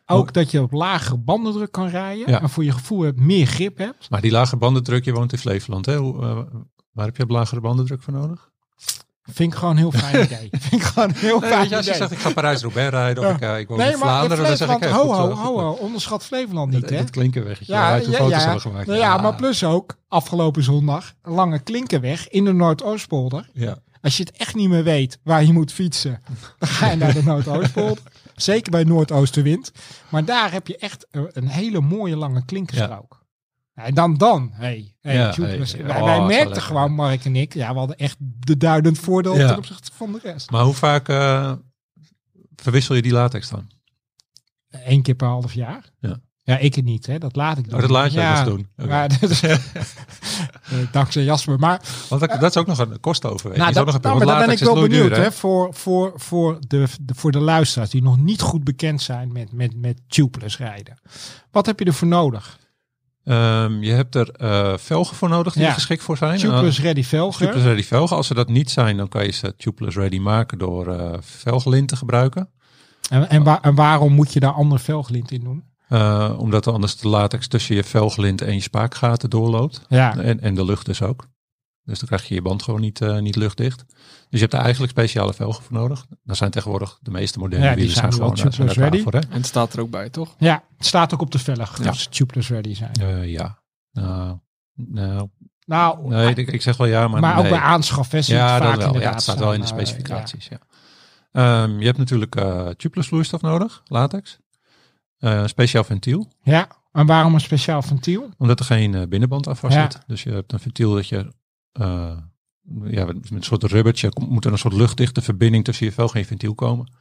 ook 0.07 0.33
dat 0.33 0.51
je 0.51 0.63
op 0.63 0.73
lagere 0.73 1.17
bandendruk 1.17 1.73
kan 1.73 1.89
rijden. 1.89 2.31
Ja. 2.31 2.41
En 2.41 2.51
voor 2.51 2.65
je 2.65 2.73
gevoel 2.73 3.03
hebt, 3.03 3.21
meer 3.21 3.47
grip 3.47 3.79
hebt. 3.79 4.11
Maar 4.11 4.21
die 4.21 4.31
lage 4.31 4.57
bandendruk, 4.57 5.05
je 5.05 5.13
woont 5.13 5.33
in 5.33 5.39
Flevoland. 5.39 5.87
Hè? 5.87 5.97
Hoe, 5.97 6.23
eh, 6.23 6.39
waar 6.93 7.07
heb 7.07 7.17
je 7.17 7.23
op 7.23 7.31
lagere 7.31 7.61
bandendruk 7.61 8.03
voor 8.03 8.13
nodig? 8.13 8.51
Vind 9.33 9.53
ik 9.53 9.59
gewoon 9.59 9.77
een 9.77 9.79
heel 9.79 9.93
fijn 9.93 10.25
idee. 10.25 10.49
Vind 10.51 10.83
ik 10.83 10.83
gewoon 10.83 11.09
een 11.09 11.15
heel 11.15 11.41
fijn 11.41 11.69
je, 11.69 11.77
als 11.77 11.85
je 11.85 11.91
idee. 11.91 11.95
zegt 11.95 12.13
ik 12.13 12.19
ga 12.19 12.33
Parijs-Roubaix 12.33 12.91
rijden 12.91 13.27
of 13.29 13.35
ik, 13.35 13.41
eh, 13.41 13.59
ik 13.59 13.69
woon 13.69 13.79
nee, 13.79 13.91
in 13.93 13.99
Vlaanderen, 13.99 14.45
dan 14.45 14.57
zeg 14.57 14.71
ik 14.71 14.85
ho, 14.85 15.13
ho, 15.13 15.31
eh, 15.31 15.45
ho, 15.45 15.61
ho, 15.61 15.71
onderschat 15.71 16.25
Flevoland 16.25 16.73
niet, 16.73 16.91
hè? 16.91 16.97
dat 16.97 17.11
klinkerweggetje, 17.11 17.73
Ja, 17.73 17.95
ja, 17.95 18.03
ja, 18.03 18.17
foto's 18.17 18.31
ja. 18.31 18.41
hebben 18.41 18.61
gemaakt. 18.61 18.87
Ja, 18.87 19.17
maar 19.17 19.35
plus 19.35 19.65
ook 19.65 19.97
afgelopen 20.09 20.63
zondag 20.63 21.15
een 21.23 21.33
lange 21.33 21.59
klinkerweg 21.59 22.29
in 22.29 22.45
de 22.45 22.53
Noordoostpolder. 22.53 23.51
Ja. 23.53 23.77
Als 24.01 24.17
je 24.17 24.23
het 24.23 24.37
echt 24.37 24.55
niet 24.55 24.69
meer 24.69 24.85
weet 24.85 25.19
waar 25.23 25.45
je 25.45 25.53
moet 25.53 25.73
fietsen, 25.73 26.23
dan 26.59 26.69
ga 26.69 26.91
je 26.91 26.97
naar 26.97 27.13
de 27.13 27.23
Noordoostpolder. 27.23 28.03
Zeker 28.35 28.71
bij 28.71 28.85
Noordoostenwind. 28.85 29.73
Maar 30.09 30.25
daar 30.25 30.53
heb 30.53 30.67
je 30.67 30.77
echt 30.77 31.07
een 31.11 31.31
een 31.33 31.49
hele 31.49 31.81
mooie 31.81 32.17
lange 32.17 32.45
klinkerstrook. 32.45 33.27
En 33.85 33.95
dan 33.95 34.17
dan, 34.17 34.51
hey, 34.53 34.95
hey, 35.01 35.15
Ja, 35.15 35.31
tubeless. 35.31 35.73
hey, 35.73 35.85
wij, 35.85 35.97
oh, 36.01 36.05
wij 36.05 36.17
zo 36.17 36.25
merkten 36.25 36.63
gewoon, 36.63 36.93
Mark 36.93 37.25
en 37.25 37.37
ik, 37.37 37.55
ja, 37.55 37.73
we 37.73 37.79
hadden 37.79 37.97
echt 37.97 38.17
de 38.21 38.57
duidend 38.57 38.99
voordeel 38.99 39.37
Ja. 39.37 39.49
ten 39.49 39.57
opzichte 39.57 39.91
van 39.95 40.13
de 40.13 40.19
rest. 40.23 40.51
Maar 40.51 40.63
hoe 40.63 40.75
vaak 40.75 41.09
eh, 41.09 41.53
verwissel 42.57 42.95
je 42.95 43.03
die 43.03 43.13
latex 43.13 43.49
dan? 43.49 43.71
Eén 44.71 45.03
keer 45.03 45.15
per 45.15 45.29
half 45.29 45.53
jaar. 45.53 45.91
Ja. 46.01 46.21
Ja, 46.43 46.59
ik 46.59 46.75
het 46.75 46.85
niet, 46.85 47.07
hè. 47.07 47.19
Dat 47.19 47.37
laat 47.37 47.59
ik 47.59 47.65
doen. 47.65 47.75
Oh, 47.75 47.81
dat 47.81 47.91
laat 47.91 48.13
je 48.13 48.19
ja, 48.21 48.37
eens 48.39 48.49
doen. 48.49 48.69
Oké. 48.77 48.89
Maar, 48.89 49.11
Eh, 50.71 50.79
dankzij 50.93 51.23
Jasper. 51.25 51.59
Maar 51.59 51.83
Want 52.09 52.21
dat, 52.21 52.41
dat 52.41 52.51
is 52.51 52.57
ook 52.57 52.67
nog 52.67 52.79
een 52.79 53.01
kostoverweging. 53.01 53.57
Nou, 53.59 53.71
is 53.71 53.79
ook 53.79 53.85
dat, 53.85 54.03
nog 54.03 54.21
een 54.21 54.27
nou, 54.27 54.39
maar 54.39 54.47
ben 54.47 54.55
ik 54.57 54.63
wel 54.63 54.75
benieuwd 54.75 55.09
duur, 55.09 55.23
hè, 55.23 55.33
voor, 55.33 55.75
voor, 55.75 56.13
voor, 56.17 56.59
de, 56.67 56.87
de, 57.01 57.15
voor 57.15 57.33
de 57.33 57.41
luisteraars 57.41 57.91
die 57.91 58.03
nog 58.03 58.19
niet 58.19 58.41
goed 58.41 58.65
bekend 58.65 59.03
zijn 59.03 59.33
met, 59.33 59.53
met, 59.53 59.77
met 59.77 60.01
tubeless 60.09 60.59
rijden. 60.59 61.01
Wat 61.51 61.67
heb 61.67 61.79
je 61.79 61.85
ervoor 61.85 62.09
nodig? 62.09 62.59
Ehm, 63.29 63.83
je 63.83 63.93
hebt 63.93 64.15
er 64.15 64.31
eh, 64.31 64.73
velgen 64.77 65.17
voor 65.17 65.29
nodig 65.29 65.53
die 65.53 65.63
Ja. 65.63 65.69
er 65.69 65.75
geschikt 65.75 66.03
voor 66.03 66.17
zijn. 66.17 66.39
Tubeless 66.39 66.79
Eh, 66.79 66.85
ready 66.85 67.03
velgen. 67.05 67.41
tubeless 67.41 67.67
ready 67.67 67.83
velgen. 67.85 68.17
Als 68.17 68.27
ze 68.27 68.35
dat 68.35 68.49
niet 68.49 68.71
zijn, 68.71 68.97
dan 68.97 69.09
kan 69.09 69.25
je 69.25 69.33
ze 69.33 69.57
tubeless 69.57 69.97
ready 69.97 70.19
maken 70.19 70.59
door 70.59 70.87
eh 70.95 71.13
velglint 71.21 71.89
te 71.89 71.97
gebruiken. 71.97 72.49
En, 73.11 73.29
en, 73.29 73.43
waar- 73.43 73.61
en 73.61 73.75
waarom 73.75 74.13
moet 74.13 74.33
je 74.33 74.41
daar 74.41 74.53
andere 74.53 74.81
velglint 74.81 75.31
in 75.31 75.41
doen? 75.45 75.65
Omdat 76.39 76.67
anders 76.67 76.97
de 76.97 77.09
latex 77.09 77.47
tussen 77.49 77.75
je 77.75 77.85
velglint 77.85 78.41
en 78.43 78.55
je 78.55 78.61
spaakgaten 78.61 79.31
doorloopt. 79.31 79.83
Ja, 79.89 80.17
En, 80.17 80.41
en 80.41 80.55
de 80.55 80.65
lucht 80.65 80.87
dus 80.87 81.03
ook. 81.03 81.27
Dus 81.89 81.99
dan 81.99 82.09
krijg 82.09 82.29
je 82.29 82.35
je 82.35 82.43
band 82.43 82.63
gewoon 82.63 82.81
niet, 82.81 83.01
eh, 83.01 83.19
niet 83.19 83.37
luchtdicht. 83.37 83.85
Dus 83.89 83.97
je 84.31 84.39
hebt 84.39 84.53
er 84.53 84.61
eigenlijk 84.61 84.93
speciale 84.93 85.35
velgen 85.35 85.63
voor 85.63 85.77
nodig. 85.77 86.07
Daar 86.25 86.37
zijn 86.37 86.51
tegenwoordig 86.51 86.99
de 87.03 87.11
meeste 87.11 87.39
moderne 87.39 87.65
Ja, 87.65 87.71
die 87.71 87.79
wielen 87.81 87.97
zijn 87.97 88.13
gewoon 88.13 88.29
daar 88.29 88.37
zijn 88.39 88.51
tubeless 88.51 88.79
daar 88.79 88.89
klaar 88.91 89.03
voor. 89.03 89.13
Hè? 89.13 89.19
En 89.19 89.37
het 89.37 89.47
staat 89.47 89.73
er 89.73 89.81
ook 89.81 89.91
bij, 89.91 90.09
toch? 90.11 90.35
ja, 90.39 90.63
het 90.77 90.87
staat 90.87 91.15
ook 91.15 91.21
op 91.21 91.31
de 91.31 91.39
velg 91.39 91.79
Ja. 91.79 91.85
dat 91.85 91.97
ze 91.97 92.09
tubeless 92.09 92.49
ready 92.49 92.75
zijn. 92.75 92.93
Eh, 92.93 93.31
ja. 93.31 93.59
Nou, 93.93 94.39
nou, 94.75 95.29
Nou, 95.67 96.09
nee, 96.09 96.35
ik, 96.35 96.53
ik 96.53 96.63
zeg 96.63 96.77
wel 96.77 96.87
ja, 96.87 97.09
maar, 97.09 97.21
maar 97.21 97.39
ook 97.39 97.49
bij 97.49 97.59
aanschaf 97.59 98.11
hè, 98.11 98.19
Ja, 98.23 98.59
vaak 98.59 98.61
wel. 98.61 98.81
Ja, 98.81 98.87
inderdaad 98.87 99.13
het 99.15 99.23
staat 99.23 99.39
wel 99.39 99.53
in 99.53 99.61
de 99.61 99.67
eh, 99.67 99.73
specificaties. 99.73 100.49
Ja. 100.49 100.59
Ehm, 101.33 101.79
je 101.79 101.87
hebt 101.87 101.99
natuurlijk 101.99 102.37
eh 102.37 102.69
tubeless 102.69 103.09
vloeistof 103.09 103.41
nodig, 103.41 103.83
latex. 103.85 104.39
Eh, 105.19 105.33
een 105.41 105.49
speciaal 105.49 105.85
ventiel, 105.85 106.33
ja. 106.43 106.69
en 106.93 107.07
waarom 107.07 107.35
een 107.35 107.41
speciaal 107.41 107.83
ventiel? 107.83 108.31
omdat 108.39 108.59
er 108.59 108.65
geen 108.65 108.95
eh, 108.95 109.07
binnenband 109.09 109.49
aan 109.49 109.57
vast 109.57 109.75
Ja. 109.75 109.91
zit. 109.91 110.01
Dus 110.07 110.23
je 110.23 110.31
hebt 110.31 110.53
een 110.53 110.61
ventiel 110.61 110.95
dat 110.95 111.09
je 111.09 111.33
eh, 111.79 112.17
ja, 112.85 113.05
met 113.05 113.31
een 113.31 113.43
soort 113.43 113.63
rubbertje 113.63 114.13
moet 114.29 114.45
er 114.45 114.53
een 114.53 114.59
soort 114.59 114.75
luchtdichte 114.75 115.23
verbinding 115.23 115.65
tussen 115.65 115.87
je 115.87 115.93
velg 115.93 116.15
en 116.15 116.21
je 116.21 116.27
ventiel 116.27 116.55
komen. 116.55 116.93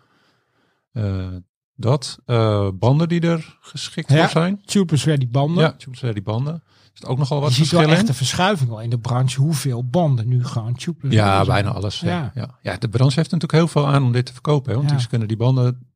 Eh, 0.92 1.28
dat. 1.76 2.18
Eh, 2.26 2.68
banden 2.74 3.08
die 3.10 3.22
er 3.22 3.58
geschikt 3.62 4.10
Ja. 4.12 4.22
voor 4.22 4.30
zijn. 4.30 4.62
Tubeless 4.66 5.06
ready 5.06 5.28
banden. 5.30 5.64
Ja, 5.64 5.72
tubeless 5.72 6.14
die 6.14 6.24
banden. 6.24 6.54
Er 6.54 7.04
zit 7.04 7.06
ook 7.06 7.18
nogal 7.18 7.42
wat 7.42 7.56
je 7.56 7.64
ziet 7.64 7.72
wel 7.72 7.90
echt 7.90 8.08
een 8.08 8.14
verschuiving 8.16 8.70
wel 8.70 8.82
in 8.82 8.90
de 8.90 9.00
branche. 9.00 9.42
Hoeveel 9.42 9.84
banden 9.90 10.28
nu 10.28 10.46
gewoon 10.46 10.76
tubeless 10.76 11.16
Ja, 11.16 11.34
zijn. 11.36 11.46
bijna 11.48 11.70
alles. 11.70 12.00
Ja. 12.00 12.32
Ja. 12.36 12.58
Ja. 12.62 12.78
De 12.78 12.90
branche 12.90 13.16
heeft 13.16 13.32
natuurlijk 13.32 13.52
heel 13.60 13.68
veel 13.68 13.88
aan 13.88 14.04
om 14.04 14.12
dit 14.12 14.26
te 14.26 14.34
verkopen. 14.34 14.70
Hè, 14.70 14.76
want 14.78 14.88
Ja. 14.90 14.94
die- 14.96 15.04
ze 15.04 15.10
kunnen 15.10 15.28
die 15.28 15.38
banden 15.38 15.88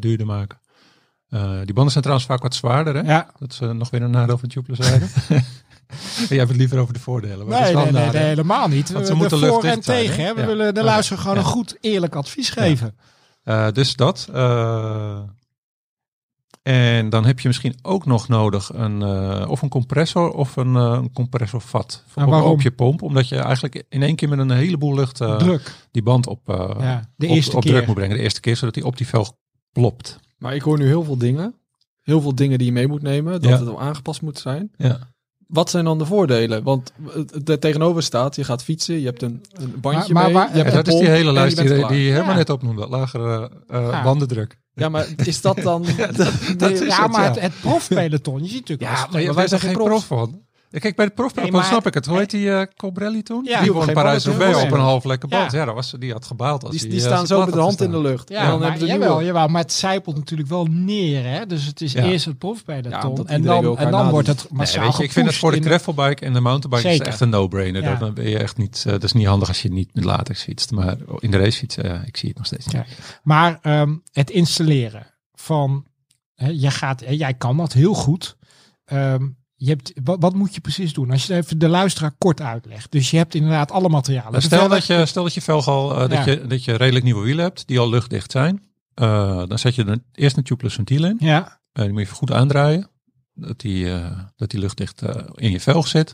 duurder 0.00 0.26
maken. 0.26 0.60
Die 1.64 1.72
banden 1.74 1.90
zijn 1.90 2.02
trouwens 2.04 2.26
vaak 2.26 2.42
wat 2.42 2.54
zwaarder. 2.54 2.94
Hè? 2.94 3.00
Ja. 3.00 3.30
Dat 3.38 3.52
is 3.52 3.60
eh, 3.60 3.70
nog 3.70 3.90
weer 3.90 4.02
een 4.02 4.10
nadeel 4.10 4.38
van 4.38 4.48
tubeless 4.48 4.88
rijden. 4.88 5.08
Jij 6.28 6.38
hebt 6.38 6.48
het 6.48 6.58
liever 6.58 6.78
over 6.78 6.94
de 6.94 7.00
voordelen. 7.00 7.46
maar 7.46 7.60
Nee, 7.62 7.74
nee, 7.74 7.92
nee, 7.92 8.22
helemaal 8.22 8.68
niet. 8.68 8.90
Want 8.92 9.06
ze 9.06 9.12
We- 9.12 9.18
de 9.18 9.28
moeten 9.28 9.48
voor 9.48 9.64
en 9.64 9.82
zijn, 9.82 10.06
tegen. 10.06 10.24
hè? 10.24 10.34
We 10.34 10.40
Ja. 10.40 10.46
willen 10.46 10.74
de 10.74 10.82
luisteraar 10.82 11.20
gewoon 11.22 11.36
Ja. 11.36 11.42
een 11.42 11.48
goed, 11.48 11.76
eerlijk 11.80 12.14
advies 12.14 12.50
geven. 12.50 12.96
Eh, 13.44 13.70
dus 13.72 13.96
dat. 13.96 14.28
eh, 14.32 15.18
en 16.62 17.08
dan 17.10 17.24
heb 17.24 17.40
je 17.40 17.48
misschien 17.48 17.78
ook 17.82 18.06
nog 18.06 18.28
nodig 18.28 18.70
een, 18.74 19.02
eh, 19.02 19.50
of 19.50 19.62
een 19.62 19.68
compressor 19.68 20.30
of 20.30 20.56
een, 20.56 20.76
eh, 20.76 20.82
een 21.02 21.12
compressorvat 21.12 22.04
voor 22.06 22.24
op, 22.26 22.42
op 22.44 22.60
je 22.60 22.70
pomp. 22.70 23.02
Omdat 23.02 23.28
je 23.28 23.36
eigenlijk 23.36 23.84
in 23.88 24.02
één 24.02 24.16
keer 24.16 24.28
met 24.28 24.38
een 24.38 24.50
heleboel 24.50 24.94
lucht 24.94 25.20
eh, 25.20 25.36
Druk. 25.36 25.74
die 25.90 26.02
band 26.02 26.26
op, 26.26 26.48
eh, 26.48 26.70
Ja, 26.80 27.10
de 27.16 27.26
op, 27.26 27.32
eerste 27.32 27.56
op 27.56 27.62
keer. 27.62 27.72
druk 27.72 27.86
moet 27.86 27.94
brengen. 27.94 28.16
De 28.16 28.22
eerste 28.22 28.40
keer, 28.40 28.56
zodat 28.56 28.74
die 28.74 28.84
op 28.84 28.96
die 28.96 29.06
velg 29.06 29.32
plopt. 29.72 30.18
Maar 30.38 30.54
ik 30.54 30.62
hoor 30.62 30.78
nu 30.78 30.86
heel 30.86 31.04
veel 31.04 31.18
dingen. 31.18 31.54
Heel 32.02 32.20
veel 32.20 32.34
dingen 32.34 32.58
die 32.58 32.66
je 32.66 32.72
mee 32.72 32.86
moet 32.86 33.02
nemen. 33.02 33.32
Dat 33.32 33.44
Ja. 33.50 33.56
het 33.56 33.64
wel 33.64 33.80
aangepast 33.80 34.22
moet 34.22 34.38
zijn. 34.38 34.70
Ja. 34.76 34.98
Wat 35.48 35.70
zijn 35.70 35.84
dan 35.84 35.98
de 35.98 36.04
voordelen? 36.06 36.62
Want 36.62 36.92
er 37.44 37.58
tegenover 37.58 38.02
staat, 38.02 38.36
je 38.36 38.44
gaat 38.44 38.62
fietsen, 38.62 39.00
je 39.00 39.06
hebt 39.06 39.22
een, 39.22 39.42
een 39.52 39.80
bandje 39.80 40.12
Maar- 40.12 40.22
maar 40.22 40.24
mee. 40.24 40.32
waar- 40.34 40.48
je 40.56 40.62
hebt 40.62 40.72
Ja, 40.72 40.78
een 40.78 40.84
dat 40.84 40.94
is 40.94 41.00
die 41.00 41.08
hele 41.08 41.32
lijst 41.32 41.56
die, 41.56 41.66
die 41.86 42.10
helemaal 42.10 42.30
Ja. 42.30 42.34
net 42.36 42.50
opnoemde. 42.50 42.88
Lagere 42.88 43.50
eh, 43.68 43.88
Ja. 43.90 44.02
bandendruk. 44.02 44.58
Ja, 44.74 44.88
maar 44.88 45.06
is 45.24 45.40
dat 45.40 45.56
dan... 45.56 45.82
dat 46.56 46.70
is 46.70 46.78
ja, 46.80 47.02
het, 47.02 47.12
maar 47.12 47.22
ja. 47.22 47.28
het, 47.28 47.40
het 47.40 47.52
profpeloton, 47.60 48.42
je 48.42 48.48
ziet 48.48 48.68
natuurlijk 48.68 48.90
wel 49.10 49.20
Ja, 49.20 49.26
maar, 49.26 49.34
wij 49.34 49.48
zijn 49.48 49.60
geen 49.60 49.72
prof 49.72 50.06
van. 50.06 50.40
Ja, 50.70 50.78
Kijk, 50.78 50.96
bij 50.96 51.10
de 51.14 51.30
Nee, 51.34 51.50
maar- 51.50 51.64
snap 51.64 51.86
ik 51.86 51.94
het. 51.94 52.06
Hoe 52.06 52.18
heet 52.18 52.30
die 52.30 52.52
eh 52.52 52.62
Cobrelli 52.76 53.22
toen? 53.22 53.44
Ja, 53.44 53.60
die 53.62 53.72
won 53.72 53.82
geen 53.82 53.94
Parijs-Roubaix 53.94 54.52
band, 54.52 54.64
op 54.72 54.78
een 54.78 54.84
half 54.84 55.04
lekker 55.04 55.28
band. 55.28 55.52
Ja. 55.52 55.58
Ja, 55.58 55.64
dat 55.64 55.74
was, 55.74 55.94
die 55.98 56.12
had 56.12 56.24
gebaald. 56.24 56.62
Als 56.62 56.70
Die, 56.70 56.80
die, 56.80 56.90
die 56.90 57.00
eh, 57.00 57.06
staan 57.06 57.26
zo 57.26 57.44
met 57.44 57.54
de 57.54 57.60
hand 57.60 57.80
in 57.80 57.90
de 57.90 58.00
lucht. 58.00 58.28
Ja, 58.28 58.40
en 58.42 58.48
dan 58.48 58.58
maar, 58.58 58.68
hebben 58.70 58.86
ze 58.88 58.92
jawel, 58.94 59.08
nieuwe. 59.08 59.24
jawel, 59.24 59.48
maar 59.48 59.62
het 59.62 59.72
zijpelt 59.72 60.16
natuurlijk 60.16 60.48
wel 60.48 60.64
neer. 60.64 61.24
Hè? 61.24 61.46
Dus 61.46 61.64
het 61.66 61.80
is 61.80 61.92
Ja. 61.92 62.02
eerst 62.04 62.24
het 62.24 62.32
Ja, 62.32 62.38
profpeloton. 62.38 63.10
omdat 63.10 63.26
en 63.26 63.36
iedereen 63.40 63.62
dan, 63.62 63.78
en 63.78 63.90
dan 63.90 64.10
wordt 64.10 64.26
het 64.28 64.42
Nee, 64.48 64.58
massaal 64.58 64.84
weet 64.84 64.96
je, 64.96 65.02
ik 65.02 65.12
vind 65.12 65.26
het 65.26 65.36
voor 65.36 65.52
de 65.52 65.60
gravelbike 65.62 66.24
en 66.24 66.32
de 66.32 66.40
mountainbike 66.40 66.94
is 66.94 67.00
echt 67.00 67.20
een 67.20 67.28
no-brainer. 67.28 67.82
Ja. 67.82 67.94
Dan 67.94 68.14
ben 68.14 68.28
je 68.28 68.38
echt 68.38 68.56
niet, 68.56 68.82
eh, 68.86 68.92
dat 68.92 69.02
is 69.04 69.12
niet 69.12 69.26
handig 69.26 69.48
als 69.48 69.62
je 69.62 69.70
niet 69.72 69.94
met 69.94 70.04
latex 70.04 70.42
fietst. 70.42 70.70
Maar 70.70 70.96
in 71.18 71.30
de 71.30 71.38
race 71.38 71.58
fietsen, 71.58 71.84
ja, 71.84 72.02
ik 72.06 72.16
zie 72.16 72.28
het 72.28 72.36
nog 72.38 72.46
steeds 72.46 72.66
niet. 72.66 72.82
Maar 73.22 73.58
ehm, 73.62 73.94
het 74.12 74.30
installeren 74.30 75.06
van, 75.34 75.84
hè, 76.34 76.48
jij, 76.48 76.70
gaat, 76.70 77.00
hè, 77.00 77.10
jij 77.10 77.34
kan 77.34 77.56
dat 77.56 77.72
heel 77.72 77.94
goed. 77.94 78.36
Ehm, 78.84 79.26
je 79.60 79.68
hebt, 79.68 79.92
wat, 80.04 80.16
wat 80.20 80.34
moet 80.34 80.54
je 80.54 80.60
precies 80.60 80.92
doen? 80.92 81.10
Als 81.10 81.26
je 81.26 81.34
even 81.34 81.58
de 81.58 81.68
luisteraar 81.68 82.12
kort 82.18 82.40
uitlegt. 82.40 82.92
Dus 82.92 83.10
je 83.10 83.16
hebt 83.16 83.34
inderdaad 83.34 83.70
alle 83.70 83.88
materialen. 83.88 84.42
Stel, 84.42 84.68
dat 84.68 84.86
je, 84.86 85.06
stel 85.06 85.22
dat 85.22 85.34
je 85.34 85.40
velg 85.40 85.68
al, 85.68 85.92
eh, 85.94 86.00
Ja. 86.00 86.06
dat, 86.06 86.24
je, 86.24 86.46
dat 86.46 86.64
je 86.64 86.74
redelijk 86.74 87.04
nieuwe 87.04 87.24
wielen 87.24 87.44
hebt, 87.44 87.66
die 87.66 87.78
al 87.78 87.88
luchtdicht 87.88 88.30
zijn. 88.30 88.62
Eh, 88.94 89.42
dan 89.46 89.58
zet 89.58 89.74
je 89.74 89.84
er 89.84 89.98
eerst 90.12 90.36
een 90.36 90.42
tubeless 90.42 90.74
ventiel 90.76 91.04
in. 91.04 91.16
Ja, 91.20 91.60
Eh, 91.72 91.82
die 91.82 91.92
moet 91.92 92.00
je 92.00 92.06
even 92.06 92.16
goed 92.18 92.32
aandraaien. 92.32 92.90
Dat 93.34 93.60
die, 93.60 93.86
dat 94.36 94.50
die 94.50 94.60
luchtdicht 94.60 95.02
in 95.34 95.50
je 95.50 95.60
velg 95.60 95.88
zit. 95.88 96.12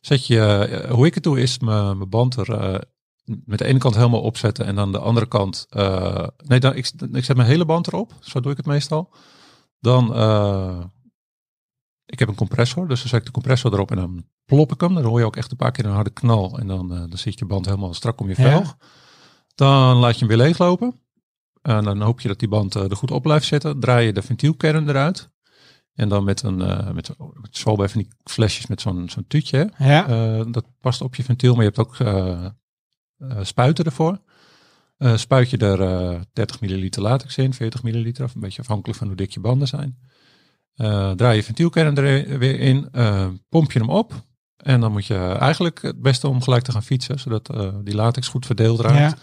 Zet 0.00 0.26
je, 0.26 0.86
hoe 0.90 1.06
ik 1.06 1.14
het 1.14 1.22
doe, 1.22 1.40
is 1.40 1.58
mijn 1.58 2.08
band 2.08 2.36
er 2.36 2.80
met 3.24 3.58
de 3.58 3.64
ene 3.64 3.78
kant 3.78 3.94
helemaal 3.94 4.20
opzetten. 4.20 4.66
En 4.66 4.74
dan 4.74 4.92
de 4.92 4.98
andere 4.98 5.26
kant. 5.28 5.66
nee, 6.46 6.60
dan, 6.60 6.74
ik, 6.74 6.90
ik 7.12 7.24
zet 7.24 7.36
mijn 7.36 7.48
hele 7.48 7.64
band 7.64 7.86
erop. 7.86 8.12
Zo 8.20 8.40
doe 8.40 8.50
ik 8.50 8.56
het 8.56 8.66
meestal. 8.66 9.14
Dan. 9.80 10.12
Ik 12.06 12.18
heb 12.18 12.28
een 12.28 12.34
compressor, 12.34 12.88
dus 12.88 13.00
dan 13.00 13.08
zet 13.08 13.18
ik 13.20 13.26
de 13.26 13.32
compressor 13.32 13.72
erop 13.72 13.90
en 13.90 13.96
dan 13.96 14.24
plop 14.44 14.72
ik 14.72 14.80
hem. 14.80 14.94
Dan 14.94 15.04
hoor 15.04 15.18
je 15.18 15.24
ook 15.26 15.36
echt 15.36 15.50
een 15.50 15.56
paar 15.56 15.72
keer 15.72 15.84
een 15.84 15.92
harde 15.92 16.10
knal. 16.10 16.58
En 16.58 16.66
dan, 16.66 16.92
eh, 16.92 16.98
dan 16.98 17.18
zit 17.18 17.38
je 17.38 17.44
band 17.44 17.64
helemaal 17.66 17.94
strak 17.94 18.20
om 18.20 18.28
je 18.28 18.34
Ja. 18.36 18.50
velg. 18.50 18.76
Dan 19.54 19.96
laat 19.96 20.12
je 20.12 20.18
hem 20.18 20.28
weer 20.28 20.36
leeglopen. 20.46 21.00
En 21.62 21.84
dan 21.84 22.00
hoop 22.00 22.20
je 22.20 22.28
dat 22.28 22.38
die 22.38 22.48
band 22.48 22.74
eh, 22.76 22.90
er 22.90 22.96
goed 22.96 23.10
op 23.10 23.22
blijft 23.22 23.46
zitten. 23.46 23.80
Draai 23.80 24.06
je 24.06 24.12
de 24.12 24.22
ventielkern 24.22 24.88
eruit. 24.88 25.30
En 25.94 26.08
dan 26.08 26.24
met 26.24 26.42
een, 26.42 26.60
eh 26.62 26.90
met, 26.90 27.10
met 27.18 27.56
zo 27.56 27.74
bij 27.76 27.88
van 27.88 28.00
die 28.02 28.10
flesjes 28.24 28.66
met 28.66 28.80
zo'n 28.80 29.08
zo'n 29.08 29.26
tuutje. 29.26 29.70
ja. 29.78 30.44
Dat 30.44 30.64
past 30.80 31.00
op 31.00 31.14
je 31.14 31.22
ventiel, 31.24 31.54
maar 31.54 31.64
je 31.64 31.70
hebt 31.74 31.88
ook 31.88 31.96
spuiten 33.46 33.84
ervoor. 33.84 34.18
Spuit 35.14 35.50
je 35.50 35.56
er 35.56 35.80
eh 35.80 36.20
30 36.32 36.60
milliliter 36.60 37.02
latex 37.02 37.38
in, 37.38 37.54
40 37.54 37.82
milliliter, 37.82 38.24
of 38.24 38.34
een 38.34 38.40
beetje 38.40 38.60
afhankelijk 38.62 38.98
van 38.98 39.06
hoe 39.06 39.16
dik 39.16 39.30
je 39.30 39.40
banden 39.40 39.68
zijn. 39.68 39.98
Eh, 40.74 41.10
draai 41.10 41.36
je 41.36 41.42
ventielkern 41.42 41.96
er 41.96 42.38
weer 42.38 42.60
in, 42.60 42.88
eh, 42.92 43.26
pomp 43.48 43.72
je 43.72 43.78
hem 43.78 43.88
op. 43.90 44.12
En 44.56 44.80
dan 44.80 44.92
moet 44.92 45.06
je 45.06 45.36
eigenlijk 45.40 45.82
het 45.82 46.02
beste 46.02 46.28
om 46.28 46.42
gelijk 46.42 46.64
te 46.64 46.72
gaan 46.72 46.82
fietsen, 46.82 47.18
zodat 47.20 47.48
eh, 47.50 47.68
die 47.84 47.94
latex 47.94 48.28
goed 48.28 48.46
verdeeld 48.46 48.80
raakt. 48.80 48.98
Ja. 48.98 49.14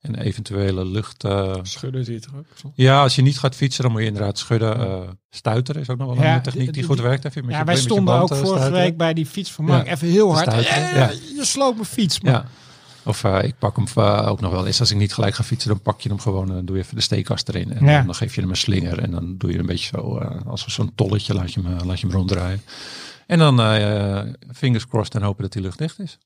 En 0.00 0.14
eventuele 0.14 0.84
lucht. 0.86 1.24
eh, 1.24 1.54
Schudden 1.62 2.04
zie 2.04 2.14
je 2.14 2.20
het 2.20 2.28
ook. 2.36 2.44
Zo. 2.54 2.72
ja, 2.74 3.02
als 3.02 3.14
je 3.16 3.22
niet 3.22 3.38
gaat 3.38 3.54
fietsen, 3.54 3.82
dan 3.82 3.92
moet 3.92 4.00
je 4.00 4.06
inderdaad 4.06 4.38
schudden. 4.38 4.76
eh 4.80 5.00
stuiteren 5.30 5.80
is 5.80 5.88
ook 5.88 5.98
nog 5.98 6.14
wel 6.14 6.24
Ja, 6.24 6.34
een 6.34 6.42
techniek 6.42 6.72
die 6.72 6.82
goed 6.82 7.00
werkt. 7.00 7.24
Even 7.24 7.44
met 7.44 7.50
ja 7.52 7.58
je- 7.58 7.64
wij 7.64 7.74
met 7.74 7.82
je 7.82 7.88
stonden 7.90 8.14
band, 8.14 8.30
ook 8.32 8.36
vorige 8.38 8.46
stuiteren. 8.54 8.82
week 8.84 8.96
bij 8.96 9.14
die 9.14 9.26
fiets 9.26 9.52
van 9.52 9.64
Mark. 9.64 9.86
Ja. 9.86 9.92
Even 9.92 10.08
heel 10.08 10.34
hard. 10.34 10.46
Eh. 10.48 11.10
Je 11.36 11.40
sloopt 11.44 11.74
mijn 11.74 11.86
fiets. 11.88 12.20
man. 12.20 12.32
Ja. 12.32 12.44
Of 13.04 13.24
eh, 13.24 13.42
ik 13.44 13.58
pak 13.58 13.76
hem 13.76 13.86
eh, 13.94 14.26
ook 14.28 14.40
nog 14.40 14.52
wel 14.52 14.66
eens. 14.66 14.80
Als 14.80 14.90
ik 14.90 14.96
niet 14.96 15.14
gelijk 15.14 15.34
ga 15.34 15.42
fietsen, 15.42 15.68
dan 15.70 15.80
pak 15.82 16.00
je 16.00 16.08
hem 16.08 16.18
gewoon. 16.18 16.52
en 16.52 16.64
doe 16.64 16.76
je 16.76 16.82
even 16.82 16.94
de 16.96 17.00
steekkast 17.02 17.48
erin. 17.48 17.72
En 17.72 17.84
Ja. 17.86 18.02
dan 18.02 18.14
geef 18.14 18.34
je 18.34 18.40
hem 18.40 18.50
een 18.50 18.56
slinger. 18.56 18.98
En 18.98 19.10
dan 19.10 19.36
doe 19.38 19.52
je 19.52 19.58
een 19.58 19.66
beetje 19.66 19.96
zo. 19.96 20.18
eh, 20.18 20.46
als 20.46 20.66
zo'n 20.66 20.94
tolletje 20.94 21.34
laat 21.34 21.52
je 21.52 21.60
hem, 21.62 21.86
laat 21.86 22.00
je 22.00 22.06
hem 22.06 22.16
ronddraaien. 22.16 22.62
En 23.26 23.38
dan 23.38 23.56
fingers 24.54 24.86
crossed 24.86 25.14
en 25.14 25.22
hopen 25.22 25.42
dat 25.42 25.52
die 25.52 25.62
lucht 25.62 25.78
dicht 25.78 25.98
is. 25.98 26.18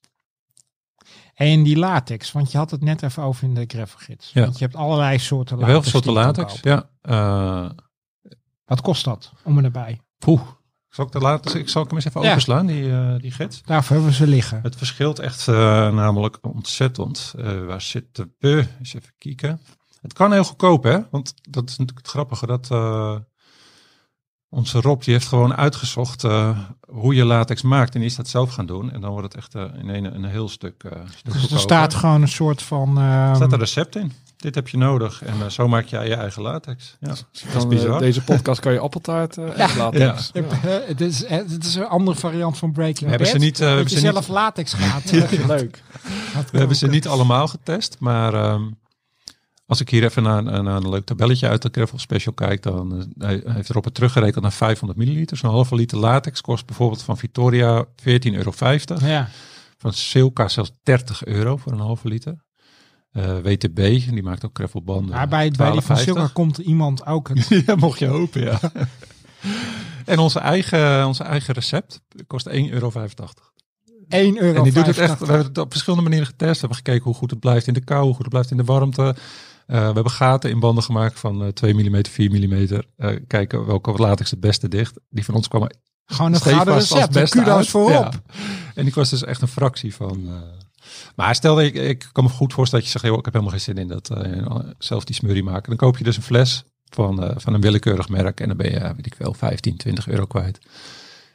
En 1.35 1.63
die 1.63 1.77
latex, 1.77 2.33
want 2.33 2.53
je 2.53 2.59
had 2.59 2.71
het 2.71 2.81
net 2.81 3.03
even 3.03 3.23
over 3.23 3.45
in 3.45 3.55
de 3.55 3.65
gravelgids. 3.67 4.31
Ja. 4.33 4.43
Want 4.43 4.59
je 4.59 4.65
hebt 4.65 4.77
allerlei 4.77 5.19
soorten 5.19 5.59
latex. 5.59 5.91
soorten 5.91 6.13
die 6.15 6.21
je 6.23 6.33
kan 6.33 6.45
latex. 6.45 6.61
Ja. 6.63 7.75
Wat 8.65 8.81
kost 8.81 9.05
dat 9.05 9.33
om 9.43 9.59
er 9.59 9.65
erbij? 9.65 10.01
poeh. 10.19 10.41
Zal 10.95 11.05
ik, 11.07 11.13
de 11.13 11.59
ik 11.59 11.69
zal 11.69 11.83
ik 11.83 11.89
hem 11.89 11.97
eens 11.97 12.07
even 12.07 12.23
Ja. 12.23 12.31
openslaan, 12.31 12.67
die, 12.67 12.93
eh, 12.93 13.15
die 13.19 13.31
gids. 13.31 13.63
Daarvoor 13.63 13.97
hebben 13.97 14.11
we 14.11 14.17
ze 14.17 14.27
liggen. 14.27 14.61
Het 14.63 14.77
verschilt 14.77 15.19
echt 15.19 15.49
eh, 15.49 15.55
namelijk 15.95 16.39
ontzettend. 16.43 17.35
Eh, 17.39 17.65
waar 17.65 17.81
zitten 17.81 18.35
we? 18.39 18.67
Eens 18.79 18.95
even 18.95 19.13
kijken. 19.19 19.61
Het 20.01 20.13
kan 20.13 20.33
heel 20.33 20.45
goedkoop, 20.45 20.83
hè? 20.83 20.99
Want 21.11 21.35
dat 21.51 21.65
is 21.69 21.77
natuurlijk 21.77 21.99
het 21.99 22.09
grappige. 22.09 22.47
Dat 22.47 22.71
eh, 22.71 23.17
onze 24.49 24.81
Rob, 24.81 25.03
die 25.03 25.13
heeft 25.13 25.27
gewoon 25.27 25.55
uitgezocht 25.55 26.25
eh, 26.25 26.59
hoe 26.91 27.15
je 27.15 27.25
latex 27.25 27.63
maakt. 27.63 27.95
En 27.95 28.01
die 28.01 28.09
is 28.09 28.17
dat 28.17 28.29
zelf 28.29 28.51
gaan 28.51 28.67
doen. 28.67 28.93
En 28.93 29.01
dan 29.01 29.11
wordt 29.11 29.33
het 29.33 29.37
echt 29.37 29.55
in 29.55 29.89
een, 29.89 30.15
een 30.15 30.25
heel 30.25 30.49
stuk, 30.49 30.85
eh 30.85 31.01
stuk 31.17 31.33
Dus 31.33 31.51
er 31.51 31.59
staat 31.59 31.95
gewoon 31.95 32.23
een 32.23 32.29
soort 32.29 32.63
van... 32.63 32.99
Er 32.99 33.27
ehm, 33.27 33.35
staat 33.35 33.53
een 33.53 33.59
recept 33.59 33.97
in. 33.97 34.13
Dit 34.45 34.55
heb 34.55 34.69
je 34.69 34.77
nodig. 34.77 35.23
En 35.25 35.35
eh, 35.41 35.49
zo 35.49 35.69
maak 35.69 35.85
je 35.87 35.99
je 35.99 36.15
eigen 36.15 36.43
latex. 36.43 36.97
Ja, 37.01 37.09
dat 37.09 37.25
is 37.33 37.45
Dan, 37.53 37.63
eh, 37.63 37.69
bizar. 37.69 37.99
deze 37.99 38.23
podcast 38.25 38.61
kan 38.61 38.73
je 38.73 38.79
appeltaart 38.79 39.37
eh 39.39 39.57
Ja. 39.57 39.69
laten. 39.77 40.01
Ja. 40.01 40.17
Ja. 40.33 40.43
het, 40.87 41.01
is, 41.01 41.27
het 41.29 41.65
is 41.65 41.75
een 41.75 41.87
andere 41.87 42.17
variant 42.19 42.59
van 42.59 42.73
Breaking 42.73 42.99
We 43.05 43.09
hebben 43.09 43.27
Bad. 43.33 43.41
ze 43.41 43.45
niet, 43.47 43.59
we 43.59 43.65
dat 43.65 43.75
hebben 43.75 43.93
je 43.93 43.99
ze 44.01 44.07
zelf 44.13 44.29
latex 44.29 44.73
gaat. 44.83 45.11
Leuk. 45.47 45.83
We 46.51 46.59
hebben 46.59 46.77
ze 46.77 46.87
niet 46.87 47.07
allemaal 47.09 47.49
getest, 47.49 47.97
maar 47.99 48.35
ehm, 48.35 48.63
als 49.67 49.81
ik 49.81 49.89
hier 49.89 50.05
even 50.05 50.23
naar, 50.23 50.43
naar 50.43 50.77
een 50.77 50.89
leuk 50.89 51.05
tabelletje 51.05 51.49
uit 51.49 51.63
de 51.63 51.69
Gravel 51.73 51.99
Special 51.99 52.35
kijk, 52.35 52.63
dan 52.63 53.13
hij 53.19 53.43
heeft 53.47 53.71
erop 53.71 53.85
het 53.85 53.95
teruggerekend 53.95 54.43
naar 54.43 54.53
500 54.53 54.99
milliliter. 54.99 55.37
Zo'n 55.37 55.51
halve 55.51 55.75
liter 55.75 55.99
latex 55.99 56.41
kost 56.41 56.67
bijvoorbeeld 56.67 57.03
van 57.03 57.17
Victoria 57.19 57.85
14,50 57.85 58.33
euro. 58.33 58.53
Ja. 59.01 59.29
Van 59.79 59.93
Silka 59.93 60.49
zelfs 60.49 60.71
30 60.83 61.25
euro 61.25 61.57
voor 61.57 61.73
een 61.73 61.79
halve 61.79 62.09
liter. 62.09 62.43
Eh, 63.15 63.39
WTB, 63.43 63.77
die 64.11 64.23
maakt 64.23 64.45
ook 64.45 64.57
gravelbanden. 64.57 65.15
Maar 65.15 65.29
bij, 65.29 65.51
bij 65.51 65.71
die 65.71 65.81
van 65.81 65.97
12,50. 65.97 66.03
Silka 66.03 66.31
komt 66.33 66.59
iemand 66.59 67.07
ook 67.07 67.29
het 67.29 67.49
ja, 67.67 67.75
mocht 67.75 67.99
je 67.99 68.07
hopen, 68.07 68.43
ja. 68.43 68.61
en 70.05 70.19
onze 70.19 70.39
eigen, 70.39 71.07
onze 71.07 71.23
eigen 71.23 71.55
recept 71.55 72.01
kost 72.27 72.49
1,85 72.49 72.55
euro. 72.71 72.91
1 74.09 74.43
euro. 74.43 74.57
En 74.57 74.63
die 74.63 74.73
doet 74.73 74.87
het 74.87 74.99
echt. 74.99 75.19
We 75.19 75.27
hebben 75.27 75.47
het 75.47 75.59
op 75.59 75.71
verschillende 75.71 76.05
manieren 76.05 76.27
getest. 76.27 76.53
We 76.53 76.67
hebben 76.67 76.77
gekeken 76.77 77.05
hoe 77.05 77.15
goed 77.15 77.31
het 77.31 77.41
blijft 77.41 77.67
in 77.67 77.75
de 77.75 77.85
kou, 77.85 78.05
hoe 78.05 78.15
goed 78.15 78.23
het 78.23 78.33
blijft 78.33 78.51
in 78.51 78.57
de 78.57 78.65
warmte. 78.65 79.03
Eh, 79.67 79.79
we 79.79 79.85
hebben 79.85 80.11
gaten 80.11 80.51
in 80.51 80.61
banden 80.61 80.85
gemaakt 80.85 81.19
van 81.19 81.45
eh 81.45 81.49
2 81.49 81.75
mm, 81.75 82.05
4 82.07 82.31
mm. 82.31 82.83
Eh, 82.97 83.11
kijken 83.27 83.67
welke 83.67 83.93
latex 83.93 84.31
het 84.31 84.41
beste 84.41 84.69
dicht. 84.69 85.01
Die 85.09 85.25
van 85.25 85.35
ons 85.35 85.49
kwam 85.49 85.71
Gewoon 86.05 86.35
een 86.35 86.41
gouden 86.41 86.75
recept. 86.75 87.13
beste 87.13 87.39
Kudo's 87.39 87.71
voorop. 87.71 88.13
Ja. 88.13 88.35
En 88.75 88.85
die 88.85 88.93
kost 88.93 89.11
dus 89.11 89.25
echt 89.25 89.43
een 89.43 89.49
fractie 89.49 89.95
van. 89.95 90.29
Eh, 90.85 90.91
maar 91.17 91.35
stel 91.35 91.61
ik, 91.61 91.75
ik 91.75 92.09
kan 92.13 92.25
me 92.25 92.31
goed 92.31 92.53
voorstellen 92.53 92.85
dat 92.85 92.93
je 92.93 92.99
zegt, 92.99 93.11
joh, 93.13 93.19
ik 93.19 93.25
heb 93.25 93.35
helemaal 93.35 93.55
geen 93.59 93.65
zin 93.75 93.79
in 93.83 93.89
dat 93.89 94.11
eh, 94.11 94.59
zelf 94.79 95.05
die 95.05 95.15
smurrie 95.15 95.43
maken. 95.45 95.69
Dan 95.69 95.77
koop 95.77 95.99
je 95.99 96.05
dus 96.05 96.17
een 96.17 96.23
fles 96.23 96.65
van, 96.85 97.23
eh, 97.25 97.35
van 97.39 97.55
een 97.55 97.61
willekeurig 97.61 98.09
merk 98.09 98.41
en 98.41 98.49
dan 98.49 98.57
ben 98.57 98.71
je, 98.71 98.81
weet 98.81 99.07
ik 99.07 99.15
wel, 99.15 99.35
15, 99.35 99.77
20 99.77 100.09
euro 100.09 100.25
kwijt. 100.27 100.59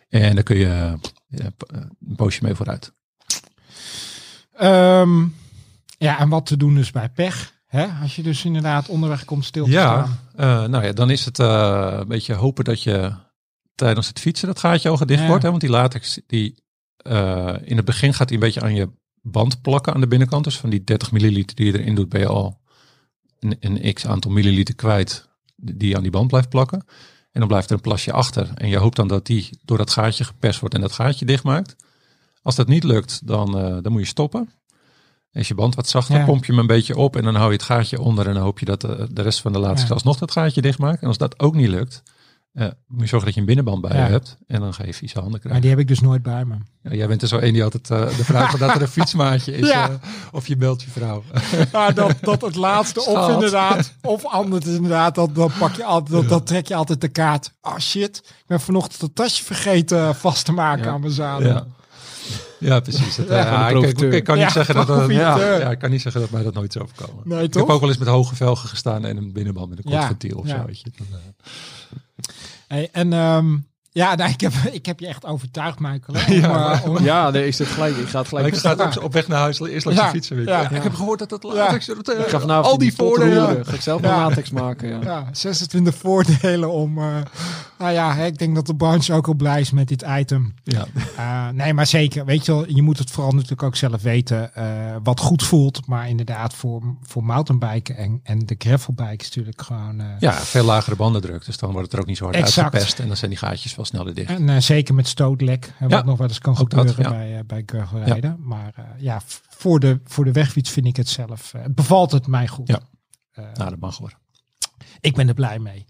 En 0.09 0.35
dan 0.35 0.43
kun 0.43 0.57
je 0.57 0.65
eh, 1.29 1.45
een 2.07 2.15
poosje 2.15 2.43
mee 2.43 2.55
vooruit. 2.55 2.93
Ehm, 4.55 5.25
ja, 5.97 6.19
en 6.19 6.29
wat 6.29 6.45
te 6.45 6.57
doen 6.57 6.75
dus 6.75 6.91
bij 6.91 7.09
pech. 7.09 7.53
Hè? 7.65 7.87
Als 8.01 8.15
je 8.15 8.23
dus 8.23 8.45
inderdaad 8.45 8.87
onderweg 8.89 9.25
komt 9.25 9.45
stil 9.45 9.65
te 9.65 9.71
Ja, 9.71 9.81
staan. 10.05 10.19
eh, 10.63 10.69
nou 10.69 10.85
ja, 10.85 10.91
dan 10.93 11.09
is 11.09 11.25
het 11.25 11.39
eh, 11.39 11.95
een 11.99 12.07
beetje 12.07 12.33
hopen 12.33 12.63
dat 12.63 12.83
je 12.83 13.13
tijdens 13.75 14.07
het 14.07 14.19
fietsen 14.19 14.47
dat 14.47 14.59
gaatje 14.59 14.89
al 14.89 14.97
gedicht 14.97 15.21
Ja. 15.21 15.27
wordt. 15.27 15.43
Hè? 15.43 15.49
Want 15.49 15.61
die 15.61 15.69
latex, 15.69 16.19
die, 16.27 16.63
eh, 16.97 17.55
in 17.63 17.75
het 17.75 17.85
begin 17.85 18.13
gaat 18.13 18.27
die 18.27 18.37
een 18.37 18.43
beetje 18.43 18.61
aan 18.61 18.75
je 18.75 18.89
band 19.21 19.61
plakken 19.61 19.93
aan 19.93 20.01
de 20.01 20.07
binnenkant. 20.07 20.43
Dus 20.43 20.57
van 20.57 20.69
die 20.69 20.83
30 20.83 21.11
milliliter 21.11 21.55
die 21.55 21.65
je 21.65 21.79
erin 21.79 21.95
doet, 21.95 22.09
ben 22.09 22.19
je 22.19 22.27
al 22.27 22.59
een, 23.39 23.57
een 23.59 23.93
x 23.93 24.05
aantal 24.05 24.31
milliliter 24.31 24.75
kwijt 24.75 25.27
die 25.55 25.95
aan 25.95 26.01
die 26.01 26.11
band 26.11 26.27
blijft 26.27 26.49
plakken. 26.49 26.85
En 27.31 27.39
dan 27.39 27.47
blijft 27.47 27.69
er 27.69 27.75
een 27.75 27.81
plasje 27.81 28.11
achter. 28.11 28.49
En 28.55 28.69
je 28.69 28.77
hoopt 28.77 28.95
dan 28.95 29.07
dat 29.07 29.25
die 29.25 29.49
door 29.65 29.77
dat 29.77 29.91
gaatje 29.91 30.23
geperst 30.23 30.59
wordt 30.59 30.75
en 30.75 30.81
dat 30.81 30.91
gaatje 30.91 31.25
dichtmaakt. 31.25 31.75
Als 32.41 32.55
dat 32.55 32.67
niet 32.67 32.83
lukt, 32.83 33.27
dan, 33.27 33.57
eh, 33.57 33.77
dan 33.81 33.91
moet 33.91 34.01
je 34.01 34.07
stoppen. 34.07 34.49
Is 35.31 35.47
je 35.47 35.55
band 35.55 35.75
wat 35.75 35.87
zachter, 35.89 36.15
Ja. 36.17 36.25
pomp 36.25 36.45
je 36.45 36.51
hem 36.51 36.61
een 36.61 36.67
beetje 36.67 36.97
op 36.97 37.15
en 37.15 37.23
dan 37.23 37.35
hou 37.35 37.47
je 37.47 37.53
het 37.53 37.63
gaatje 37.65 38.01
onder 38.01 38.27
en 38.27 38.33
dan 38.33 38.43
hoop 38.43 38.59
je 38.59 38.65
dat 38.65 38.81
de, 38.81 39.07
de 39.11 39.21
rest 39.21 39.41
van 39.41 39.53
de 39.53 39.59
laatste 39.59 39.87
Ja. 39.87 39.93
alsnog 39.93 40.17
dat 40.17 40.31
gaatje 40.31 40.61
dichtmaakt. 40.61 41.01
En 41.01 41.07
als 41.07 41.17
dat 41.17 41.39
ook 41.39 41.55
niet 41.55 41.67
lukt, 41.67 42.03
eh, 42.53 42.67
moet 42.87 43.01
je 43.01 43.07
zorgen 43.07 43.25
dat 43.25 43.33
je 43.33 43.39
een 43.39 43.45
binnenband 43.45 43.81
bij 43.81 43.91
Ja. 43.97 44.05
je 44.05 44.11
hebt 44.11 44.37
en 44.47 44.59
dan 44.59 44.73
ga 44.73 44.85
je 44.85 44.93
vieze 44.93 45.13
handen 45.13 45.31
Maar 45.31 45.39
krijgen. 45.39 45.61
die 45.61 45.69
heb 45.69 45.79
ik 45.79 45.87
dus 45.87 45.99
nooit 45.99 46.21
bij 46.23 46.45
me. 46.45 46.55
Ja, 46.83 46.93
jij 46.95 47.07
bent 47.07 47.21
er 47.21 47.27
zo 47.27 47.37
één 47.37 47.53
die 47.53 47.63
altijd 47.63 47.89
eh, 47.91 48.17
de 48.17 48.23
vraag 48.23 48.57
dat 48.57 48.75
er 48.75 48.81
een 48.81 48.87
fietsmaatje 48.99 49.55
is 49.57 49.69
eh, 49.69 49.85
of 50.31 50.47
je 50.47 50.55
belt 50.57 50.81
je 50.81 50.89
vrouw. 50.89 51.23
Ja, 51.71 51.91
dat, 51.91 52.15
dat 52.21 52.41
het 52.41 52.55
laatste. 52.55 52.99
Of 52.99 53.05
Schat. 53.05 53.29
inderdaad. 53.29 53.93
Of 54.01 54.25
anders 54.25 54.65
inderdaad. 54.65 55.15
Dan, 55.15 55.51
pak 55.59 55.75
je 55.75 55.83
altijd, 55.83 56.11
dan, 56.11 56.27
dan 56.27 56.43
trek 56.43 56.67
je 56.67 56.75
altijd 56.75 57.01
de 57.01 57.07
kaart. 57.07 57.53
Oh 57.61 57.77
shit. 57.77 58.17
Ik 58.17 58.43
ben 58.47 58.59
vanochtend 58.59 59.01
het 59.01 59.15
tasje 59.15 59.43
vergeten 59.43 60.15
vast 60.15 60.45
te 60.45 60.51
maken 60.51 60.91
aan 60.91 60.99
mijn 60.99 61.11
zadel. 61.13 61.65
Ja. 62.59 62.79
Precies. 62.79 63.17
Het, 63.17 63.27
eh, 63.27 63.37
Ja, 63.37 63.69
ik, 63.69 64.23
kan 64.23 64.35
niet 64.35 64.43
Ja, 64.45 64.49
zeggen 64.49 64.75
dat, 64.75 64.87
dat 64.87 65.09
ja, 65.11 65.71
ik 65.71 65.79
kan 65.79 65.89
niet 65.89 66.01
zeggen 66.01 66.21
dat 66.21 66.29
mij 66.29 66.43
dat 66.43 66.53
nooit 66.53 66.75
is 66.75 66.81
overkomen. 66.81 67.23
Nee, 67.27 67.43
Ik 67.43 67.53
heb 67.53 67.69
ook 67.69 67.79
wel 67.79 67.89
eens 67.89 67.97
met 67.97 68.07
hoge 68.07 68.35
velgen 68.35 68.69
gestaan 68.69 69.05
en 69.05 69.17
een 69.17 69.31
binnenband 69.33 69.69
met 69.69 69.77
een 69.77 69.91
kort 69.91 70.05
ventiel 70.05 70.37
of 70.37 70.47
zo. 70.47 70.63
Weet 70.65 70.79
je. 70.81 70.91
Dan, 70.97 71.07
Hey, 72.67 72.89
en 72.91 73.13
ehm, 73.13 73.57
ja, 73.99 74.15
nou, 74.15 74.29
ik, 74.31 74.41
heb, 74.41 74.53
ik 74.71 74.85
heb 74.85 74.99
je 74.99 75.07
echt 75.07 75.25
overtuigd, 75.25 75.79
Michael. 75.79 76.17
Ja, 76.41 76.71
eh, 76.71 76.85
om- 76.89 77.03
Ja, 77.03 77.29
nee, 77.29 77.47
ik 77.47 77.53
zit 77.53 77.67
gelijk. 77.67 77.95
Ik 77.95 77.97
ga 77.97 78.03
het 78.05 78.13
Maar 78.13 78.25
gelijk. 78.25 78.47
ik 78.47 78.59
sta 78.59 78.71
op, 78.73 79.03
op 79.03 79.13
weg 79.13 79.27
naar 79.27 79.39
huis 79.39 79.59
eerst 79.59 79.85
langs 79.85 79.99
Ja, 79.99 80.05
de 80.05 80.11
fietsen. 80.13 80.35
Weet 80.35 80.45
je. 80.45 80.51
ja, 80.51 80.61
Ja. 80.61 80.69
Ik 80.69 80.83
heb 80.83 80.93
gehoord 80.93 81.19
dat 81.19 81.29
dat 81.29 81.43
latex... 81.43 81.85
dat, 81.85 82.09
eh, 82.09 82.19
Ik 82.19 82.27
ga 82.27 82.39
vanavond 82.39 82.65
al 82.65 82.77
die 82.77 82.93
voordelen... 82.95 83.65
Ga 83.65 83.73
ik 83.73 83.81
zelf 83.81 84.01
Ja. 84.01 84.13
een 84.13 84.19
latex 84.27 84.49
maken. 84.49 84.89
Ja. 84.89 84.99
ja, 85.01 85.27
26 85.31 85.95
voordelen 85.95 86.71
om. 86.71 86.97
eh, 86.97 87.03
nou 87.77 87.91
ja, 87.91 88.13
hè, 88.15 88.25
ik 88.25 88.37
denk 88.37 88.55
dat 88.55 88.65
de 88.65 88.75
branche 88.75 89.13
ook 89.13 89.27
al 89.27 89.33
blij 89.33 89.59
is 89.59 89.71
met 89.71 89.87
dit 89.87 90.03
item. 90.17 90.53
Ja. 90.63 90.85
Uh, 91.19 91.47
nee, 91.53 91.73
maar 91.73 91.87
zeker. 91.87 92.25
Weet 92.25 92.45
je 92.45 92.51
wel, 92.51 92.65
je 92.67 92.81
moet 92.81 92.97
het 92.97 93.11
vooral 93.11 93.31
natuurlijk 93.31 93.63
ook 93.63 93.75
zelf 93.75 94.01
weten 94.01 94.55
eh, 94.55 94.65
wat 95.03 95.19
goed 95.19 95.43
voelt. 95.43 95.87
Maar 95.87 96.09
inderdaad, 96.09 96.53
voor, 96.53 96.81
voor 97.03 97.23
mountainbiken 97.23 97.97
en, 97.97 98.19
en 98.23 98.39
de 98.45 98.55
gravelbike 98.57 99.15
is 99.23 99.25
natuurlijk 99.25 99.61
gewoon... 99.61 99.99
eh, 99.99 100.05
ja, 100.19 100.31
veel 100.33 100.63
lagere 100.63 100.95
bandendruk. 100.95 101.45
Dus 101.45 101.57
dan 101.57 101.69
wordt 101.71 101.85
het 101.85 101.93
er 101.93 101.99
ook 101.99 102.05
niet 102.07 102.17
zo 102.17 102.23
hard 102.23 102.35
Exact. 102.35 102.57
uitgepest. 102.73 102.99
En 102.99 103.07
dan 103.07 103.17
zijn 103.17 103.29
die 103.31 103.39
gaatjes 103.39 103.75
wel 103.75 103.85
sneller 103.89 104.13
dicht. 104.13 104.29
En 104.29 104.49
eh, 104.49 104.57
zeker 104.59 104.93
met 104.95 105.07
stootlek, 105.07 105.73
hè, 105.75 105.87
wat 105.87 105.99
Ja, 105.99 106.05
nog 106.05 106.17
wel 106.17 106.27
eens 106.27 106.39
kan 106.39 106.57
ook 106.57 106.69
dat, 106.69 106.89
gebeuren 106.89 107.03
ja. 107.03 107.17
bij, 107.19 107.37
eh, 107.37 107.43
bij 107.45 107.63
gravelrijden. 107.65 108.37
Maar 108.39 108.73
eh, 108.75 108.83
ja, 108.97 109.21
voor 109.49 109.79
de, 109.79 109.99
voor 110.03 110.25
de 110.25 110.31
wegfiets 110.31 110.69
vind 110.69 110.85
ik 110.85 110.95
het 110.95 111.09
zelf, 111.09 111.53
eh, 111.53 111.65
bevalt 111.71 112.11
het 112.11 112.27
mij 112.27 112.47
goed. 112.47 112.67
Ja. 112.67 112.79
Eh, 113.31 113.43
Nou, 113.53 113.69
dat 113.69 113.79
mag 113.79 113.97
hoor. 113.97 114.13
Ik 114.99 115.15
ben 115.15 115.27
er 115.27 115.33
blij 115.33 115.59
mee. 115.59 115.85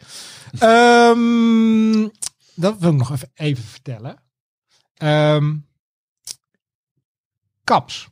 Ehm, 0.60 2.08
dat 2.56 2.78
wil 2.80 2.92
ik 2.92 2.98
nog 2.98 3.12
even, 3.12 3.32
even 3.34 3.64
vertellen. 3.64 4.16
Ehm, 4.94 5.56
kaps. 7.64 8.08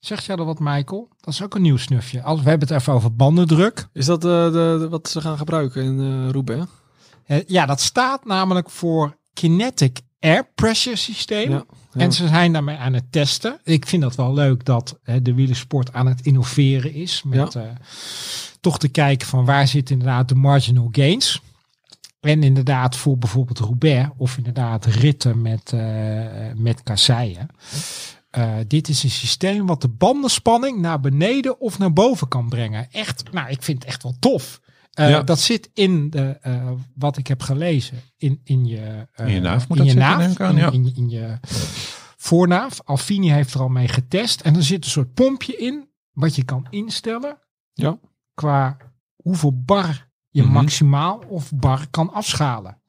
Zegt 0.00 0.24
jij 0.24 0.36
dat 0.36 0.46
wat, 0.46 0.58
Michael? 0.58 1.08
Dat 1.20 1.34
is 1.34 1.42
ook 1.42 1.54
een 1.54 1.62
nieuw 1.62 1.76
snufje. 1.76 2.22
Als 2.22 2.42
we 2.42 2.48
hebben 2.48 2.68
het 2.68 2.76
even 2.80 2.92
over 2.92 3.14
bandendruk. 3.16 3.88
Is 3.92 4.06
dat 4.06 4.24
eh, 4.24 4.44
de, 4.44 4.76
de- 4.80 4.88
wat 4.88 5.08
ze 5.08 5.20
gaan 5.20 5.38
gebruiken 5.38 5.82
in 5.82 6.00
eh 6.00 6.30
Roubaix? 6.30 6.66
Eh, 7.26 7.38
ja, 7.46 7.66
dat 7.66 7.80
staat 7.80 8.24
namelijk 8.24 8.70
voor 8.70 9.16
Kinetic 9.32 10.00
Air 10.20 10.48
Pressure 10.54 10.96
Systeem. 10.96 11.50
Ja, 11.50 11.64
ja. 11.92 12.00
En 12.00 12.12
ze 12.12 12.28
zijn 12.28 12.52
daarmee 12.52 12.76
aan 12.76 12.92
het 12.92 13.12
testen. 13.12 13.60
Ik 13.64 13.86
vind 13.86 14.02
dat 14.02 14.14
wel 14.14 14.34
leuk 14.34 14.64
dat 14.64 14.98
hè, 15.02 15.22
de 15.22 15.34
wielersport 15.34 15.92
aan 15.92 16.06
het 16.06 16.20
innoveren 16.20 16.92
is. 16.92 17.22
Met 17.22 17.54
eh, 17.54 17.62
toch 18.60 18.78
te 18.78 18.88
kijken 18.88 19.26
van 19.26 19.44
waar 19.44 19.68
zitten 19.68 19.98
inderdaad 19.98 20.28
de 20.28 20.34
marginal 20.34 20.88
gains. 20.92 21.40
En 22.20 22.42
inderdaad 22.42 22.96
voor 22.96 23.18
bijvoorbeeld 23.18 23.58
Roubaix 23.58 24.08
of 24.16 24.36
inderdaad 24.36 24.84
ritten 24.84 25.42
met, 25.42 25.72
eh, 25.72 25.80
met 26.54 26.82
kasseien. 26.82 27.48
Dit 28.66 28.88
is 28.88 29.02
een 29.02 29.10
systeem 29.10 29.66
wat 29.66 29.80
de 29.80 29.88
bandenspanning 29.88 30.80
naar 30.80 31.00
beneden 31.00 31.60
of 31.60 31.78
naar 31.78 31.92
boven 31.92 32.28
kan 32.28 32.48
brengen. 32.48 32.88
Echt, 32.90 33.32
nou, 33.32 33.48
ik 33.48 33.62
vind 33.62 33.78
het 33.78 33.88
echt 33.88 34.02
wel 34.02 34.16
tof. 34.18 34.60
Eh, 34.96 35.08
Ja. 35.10 35.22
Dat 35.22 35.40
zit 35.40 35.70
in 35.74 36.10
de, 36.10 36.38
eh, 36.40 36.70
wat 36.94 37.16
ik 37.16 37.26
heb 37.26 37.42
gelezen, 37.42 38.02
in, 38.16 38.40
in 38.44 38.64
je, 38.64 39.06
eh, 39.12 39.26
In 39.26 39.32
je 39.34 39.40
naaf 39.40 39.68
moet 39.68 39.78
in 39.78 39.84
dat 39.84 39.92
je 39.94 40.00
zitten, 40.00 40.08
naaf, 40.10 40.18
neem 40.18 40.30
ik 40.30 40.40
aan, 40.40 40.50
in, 40.50 40.56
ja. 40.56 40.70
in, 40.70 40.84
je- 40.84 40.92
in 40.96 41.08
je 41.10 41.38
voornaaf. 42.16 42.80
Alfini 42.84 43.30
heeft 43.30 43.54
er 43.54 43.60
al 43.60 43.68
mee 43.68 43.88
getest. 43.88 44.40
En 44.40 44.56
er 44.56 44.62
zit 44.62 44.84
een 44.84 44.90
soort 44.90 45.14
pompje 45.14 45.56
in, 45.56 45.88
wat 46.12 46.36
je 46.36 46.44
kan 46.44 46.66
instellen 46.70 47.38
Ja. 47.72 47.98
qua 48.34 48.76
hoeveel 49.22 49.62
bar 49.64 50.08
je 50.30 50.42
Mhm. 50.42 50.52
maximaal 50.52 51.22
of 51.28 51.52
bar 51.54 51.86
kan 51.90 52.12
afschalen. 52.12 52.80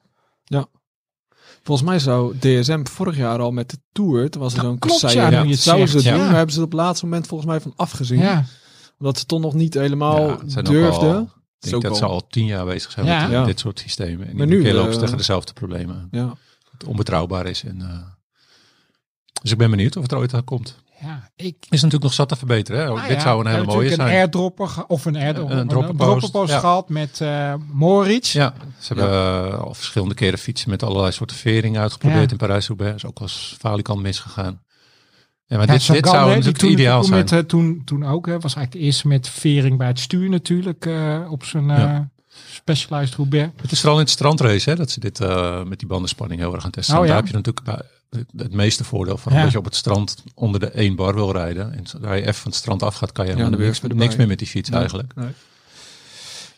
Volgens 1.64 1.88
mij 1.90 2.00
zou 2.00 2.38
DSM 2.40 2.86
vorig 2.86 3.18
jaar 3.18 3.40
al 3.40 3.52
met 3.52 3.70
de 3.70 3.78
Tour, 3.92 4.30
toen 4.30 4.42
was 4.42 4.54
er 4.54 4.62
zo'n 4.62 4.80
kasseien. 4.80 5.32
ja, 5.32 5.46
het 5.48 5.60
Zouden 5.60 5.88
ze 5.88 5.96
doen, 6.04 6.04
ja. 6.18 6.18
maar 6.18 6.36
hebben 6.36 6.54
ze 6.54 6.60
het 6.60 6.66
op 6.66 6.72
het 6.72 6.82
laatste 6.82 7.06
moment 7.06 7.28
volgens 7.28 7.50
mij 7.50 7.62
van 7.62 7.74
afgezien. 7.76 8.20
Ja, 8.20 8.44
Omdat 9.00 9.18
ze 9.20 9.26
toch 9.26 9.40
nog 9.40 9.54
niet 9.54 9.74
helemaal 9.74 10.46
Ja, 10.48 10.62
durfden. 10.62 11.32
Ik 11.60 11.64
denk 11.70 11.76
ook 11.76 11.82
dat 11.82 11.98
ze 11.98 12.06
al 12.06 12.28
tien 12.28 12.46
jaar 12.46 12.66
bezig 12.66 12.92
zijn 12.92 13.06
Ja. 13.06 13.22
met 13.22 13.32
Ja. 13.32 13.46
dit 13.46 13.60
soort 13.60 13.80
systemen. 13.80 14.28
En 14.28 14.36
Maar 14.36 14.48
nu, 14.48 14.62
keer 14.62 14.74
lopen 14.74 14.90
ze 14.92 14.96
eh, 14.98 15.02
tegen 15.04 15.18
dezelfde 15.18 15.54
problemen 15.54 15.96
aan. 15.96 16.08
Ja. 16.12 16.26
Dat 16.26 16.38
het 16.72 16.84
onbetrouwbaar 16.84 17.46
is. 17.46 17.64
En, 17.64 17.82
eh, 17.82 18.00
dus 19.42 19.52
ik 19.52 19.58
ben 19.58 19.70
benieuwd 19.70 19.96
of 19.96 20.02
het 20.02 20.12
er 20.12 20.18
ooit 20.18 20.34
aan 20.34 20.44
komt. 20.44 20.76
ja 21.02 21.32
ik. 21.36 21.56
Is 21.60 21.70
natuurlijk 21.70 22.04
nog 22.04 22.14
zat 22.14 22.30
te 22.30 22.36
verbeteren. 22.36 22.82
Hè? 22.82 22.88
Nou 22.88 23.02
dit 23.02 23.10
ja, 23.12 23.20
zou 23.20 23.46
een 23.46 23.52
hele 23.52 23.66
mooie 23.66 23.88
zijn. 23.94 24.00
Een 24.08 24.14
airdropper 24.16 24.86
of 24.88 25.06
een 25.06 25.16
airdropper, 25.16 25.56
Een 25.56 25.62
een, 25.62 25.68
dropperpost, 25.68 26.10
dropperpost 26.20 26.52
ja. 26.52 26.60
gehad 26.60 26.90
met 26.90 27.22
eh 27.22 27.54
Moritz. 27.72 28.34
Ja, 28.34 28.54
ze 28.80 28.94
hebben 28.94 29.12
eh, 29.12 29.60
al 29.60 29.74
verschillende 29.74 30.14
keren 30.16 30.40
fietsen 30.40 30.70
met 30.70 30.84
allerlei 30.84 31.12
soorten 31.12 31.38
veringen 31.38 31.82
uitgeprobeerd 31.82 32.24
Ja. 32.24 32.32
in 32.32 32.38
Parijs-Roubaix. 32.38 32.96
is 32.96 33.06
ook 33.06 33.20
als 33.20 33.56
falikant 33.60 34.02
misgegaan. 34.02 34.62
Ja, 35.48 35.58
maar 35.58 35.68
Ja, 35.68 35.74
dit, 35.74 36.08
zou 36.08 36.30
natuurlijk 36.30 36.58
toen, 36.58 36.72
ideaal 36.72 37.00
toen 37.00 37.10
zijn. 37.10 37.20
Met, 37.20 37.32
eh, 37.32 37.40
toen, 37.40 37.82
toen 37.86 38.06
ook, 38.06 38.26
hè, 38.26 38.34
was 38.40 38.56
eigenlijk 38.56 38.72
de 38.72 38.80
eerste 38.80 39.08
met 39.08 39.30
vering 39.30 39.78
bij 39.78 39.88
het 39.88 40.00
stuur 40.00 40.30
natuurlijk 40.30 40.86
eh, 40.86 41.20
op 41.30 41.44
zijn 41.44 41.70
eh 41.70 41.78
Ja. 41.78 42.10
Specialized 42.52 43.16
Roubaix. 43.16 43.52
Het 43.62 43.72
is 43.72 43.80
vooral 43.80 43.98
in 43.98 44.04
het 44.04 44.14
strandrace 44.14 44.70
hè, 44.70 44.76
dat 44.76 44.92
ze 44.92 45.00
dit 45.00 45.20
eh, 45.20 45.64
met 45.64 45.80
die 45.80 45.88
bandenspanning 45.88 46.40
heel 46.40 46.54
erg 46.54 46.66
aan 46.66 46.72
testen. 46.72 46.96
Oh, 46.96 47.02
ja? 47.02 47.08
Daar 47.08 47.16
heb 47.18 47.28
je 47.28 47.34
natuurlijk 47.34 47.66
bij- 47.66 47.82
het, 48.38 48.54
meeste 48.54 48.84
voordeel 48.84 49.18
van. 49.18 49.34
Ja. 49.34 49.44
Dat 49.44 49.52
je 49.52 49.58
op 49.58 49.66
het 49.66 49.76
strand 49.76 50.24
onder 50.36 50.60
de 50.60 50.70
één 50.70 50.96
bar 50.96 51.16
wil 51.16 51.32
rijden. 51.32 51.74
En 51.74 51.88
zodra 51.88 52.14
je 52.14 52.22
even 52.22 52.34
van 52.34 52.52
het 52.52 52.60
strand 52.60 52.84
af 52.84 52.96
gaat, 52.96 53.12
kan 53.12 53.26
je 53.26 53.32
dan 53.32 53.42
helemaal 53.44 53.66
niks, 53.66 53.82
niks 53.82 54.16
meer 54.16 54.28
met 54.28 54.40
die 54.40 54.48
fiets 54.48 54.70
Nee. 54.70 54.80
eigenlijk. 54.80 55.16
Nee. 55.16 55.30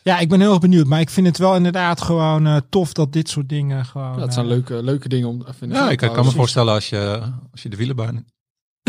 Ja, 0.02 0.18
ik 0.18 0.28
ben 0.28 0.40
heel 0.40 0.50
erg 0.50 0.60
benieuwd. 0.60 0.86
Maar 0.86 1.00
ik 1.00 1.10
vind 1.10 1.26
het 1.26 1.38
wel 1.38 1.56
inderdaad 1.56 2.00
gewoon 2.00 2.46
eh, 2.46 2.56
tof 2.68 2.92
dat 2.92 3.12
dit 3.12 3.28
soort 3.28 3.48
dingen 3.48 3.84
gewoon... 3.84 4.16
Ja, 4.16 4.20
het 4.20 4.34
zijn 4.34 4.46
leuke, 4.46 4.82
leuke 4.82 5.08
dingen 5.08 5.28
om 5.28 5.44
Ja, 5.68 5.90
ik 5.90 5.98
kan 5.98 6.24
me 6.24 6.30
voorstellen 6.30 6.74
als 6.74 6.88
je, 6.88 7.20
als 7.52 7.62
je 7.62 7.68
de 7.68 7.76
wielenbaan... 7.76 8.24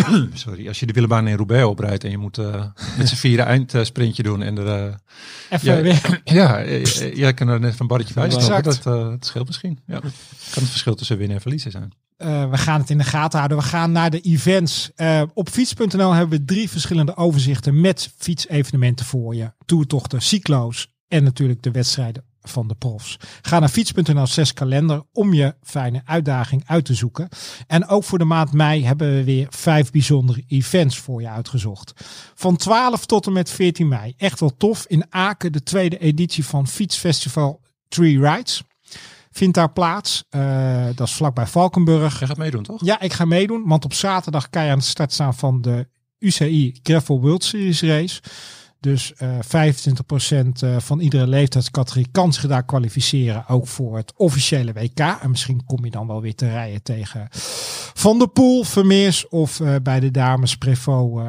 Sorry, 0.33 0.67
als 0.67 0.79
je 0.79 0.85
de 0.85 0.91
wielenbaan 0.93 1.27
in 1.27 1.35
Roubaix 1.35 1.65
oprijdt 1.65 2.03
en 2.03 2.09
je 2.11 2.17
moet 2.17 2.37
eh, 2.37 2.65
met 2.97 3.09
z'n 3.09 3.15
vieren 3.15 3.45
eindsprintje 3.45 4.23
doen 4.23 4.41
en 4.41 4.57
er... 4.57 4.67
eh, 4.67 4.93
Even 5.49 5.75
Ja. 5.75 5.81
weer. 5.81 6.21
ja, 6.39 6.59
eh, 6.61 7.15
jij 7.15 7.33
kan 7.33 7.47
er 7.47 7.59
net 7.59 7.79
een 7.79 7.87
barretje 7.87 8.13
bij 8.13 8.29
stoppen. 8.29 8.63
Dat, 8.63 8.83
dat 8.83 9.25
scheelt 9.25 9.47
misschien. 9.47 9.79
Ja. 9.85 9.99
Kan 9.99 10.11
het 10.53 10.69
verschil 10.69 10.95
tussen 10.95 11.17
winnen 11.17 11.35
en 11.35 11.41
verliezen 11.41 11.71
zijn. 11.71 11.93
We 12.49 12.57
gaan 12.57 12.79
het 12.79 12.89
in 12.89 12.97
de 12.97 13.03
gaten 13.03 13.37
houden. 13.37 13.57
We 13.57 13.63
gaan 13.63 13.91
naar 13.91 14.09
de 14.09 14.19
events. 14.21 14.91
Op 15.33 15.49
fiets.nl 15.49 16.11
hebben 16.13 16.39
we 16.39 16.45
drie 16.45 16.69
verschillende 16.69 17.17
overzichten 17.17 17.81
met 17.81 18.13
fietsevenementen 18.17 19.05
voor 19.05 19.35
je. 19.35 19.51
Toertochten, 19.65 20.21
cyclo's 20.21 20.87
en 21.07 21.23
natuurlijk 21.23 21.61
de 21.63 21.71
wedstrijden 21.71 22.23
van 22.41 22.67
de 22.67 22.75
profs. 22.75 23.17
Ga 23.41 23.59
naar 23.59 23.69
fiets.nl 23.69 24.27
6 24.27 24.53
kalender 24.53 25.03
om 25.13 25.33
je 25.33 25.55
fijne 25.63 26.01
uitdaging 26.05 26.63
uit 26.65 26.85
te 26.85 26.93
zoeken. 26.93 27.29
En 27.67 27.87
ook 27.87 28.03
voor 28.03 28.17
de 28.17 28.25
maand 28.25 28.53
mei 28.53 28.85
hebben 28.85 29.15
we 29.15 29.23
weer 29.23 29.47
vijf 29.49 29.91
bijzondere 29.91 30.43
events 30.47 30.97
voor 30.97 31.21
je 31.21 31.29
uitgezocht. 31.29 31.93
Van 32.35 32.55
12 32.55 33.05
tot 33.05 33.25
en 33.25 33.33
met 33.33 33.49
14 33.49 33.87
mei. 33.87 34.13
Echt 34.17 34.39
wel 34.39 34.57
tof. 34.57 34.85
In 34.87 35.05
Aken 35.09 35.51
de 35.51 35.63
tweede 35.63 35.97
editie 35.97 36.45
van 36.45 36.67
Fietsfestival 36.67 37.61
Tree 37.87 38.19
Rides. 38.19 38.63
Vindt 39.31 39.55
daar 39.55 39.71
plaats. 39.71 40.23
Eh, 40.29 40.85
dat 40.95 41.07
is 41.07 41.13
vlakbij 41.13 41.47
Valkenburg. 41.47 42.19
Jij 42.19 42.27
gaat 42.27 42.37
meedoen, 42.37 42.63
toch? 42.63 42.85
Ja, 42.85 43.01
ik 43.01 43.13
ga 43.13 43.25
meedoen. 43.25 43.67
Want 43.67 43.85
op 43.85 43.93
zaterdag 43.93 44.49
kan 44.49 44.63
je 44.63 44.71
aan 44.71 44.77
de 44.77 44.83
start 44.83 45.13
staan 45.13 45.35
van 45.35 45.61
de 45.61 45.87
UCI 46.19 46.79
Gravel 46.83 47.21
World 47.21 47.43
Series 47.43 47.81
Race. 47.81 48.21
Dus 48.81 49.13
eh 49.13 49.29
25% 49.39 50.61
eh, 50.61 50.79
van 50.79 50.99
iedere 50.99 51.27
leeftijdscategorie 51.27 52.07
kan 52.11 52.33
zich 52.33 52.47
daar 52.47 52.65
kwalificeren. 52.65 53.47
Ook 53.47 53.67
voor 53.67 53.97
het 53.97 54.13
officiële 54.15 54.73
WK. 54.73 54.99
En 54.99 55.29
misschien 55.29 55.65
kom 55.65 55.85
je 55.85 55.91
dan 55.91 56.07
wel 56.07 56.21
weer 56.21 56.35
te 56.35 56.49
rijden 56.49 56.83
tegen 56.83 57.27
Van 57.93 58.17
der 58.19 58.27
Poel, 58.27 58.63
Vermeers 58.63 59.27
of 59.27 59.59
eh, 59.59 59.75
bij 59.83 59.99
de 59.99 60.11
dames 60.11 60.55
Prevo. 60.57 61.19
eh 61.19 61.25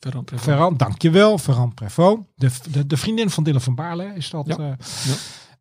Ferrand, 0.00 0.28
Ferrand. 0.28 0.40
Ferrand, 0.40 0.78
dankjewel. 0.78 1.38
Ferrand 1.38 1.74
Prevo. 1.74 2.26
De, 2.36 2.50
de, 2.70 2.86
de 2.86 2.96
vriendin 2.96 3.30
van 3.30 3.44
Dylan 3.44 3.60
van 3.60 3.74
Baarle 3.74 4.12
is 4.14 4.30
dat. 4.30 4.46
Ja. 4.46 4.56
eh. 4.58 4.72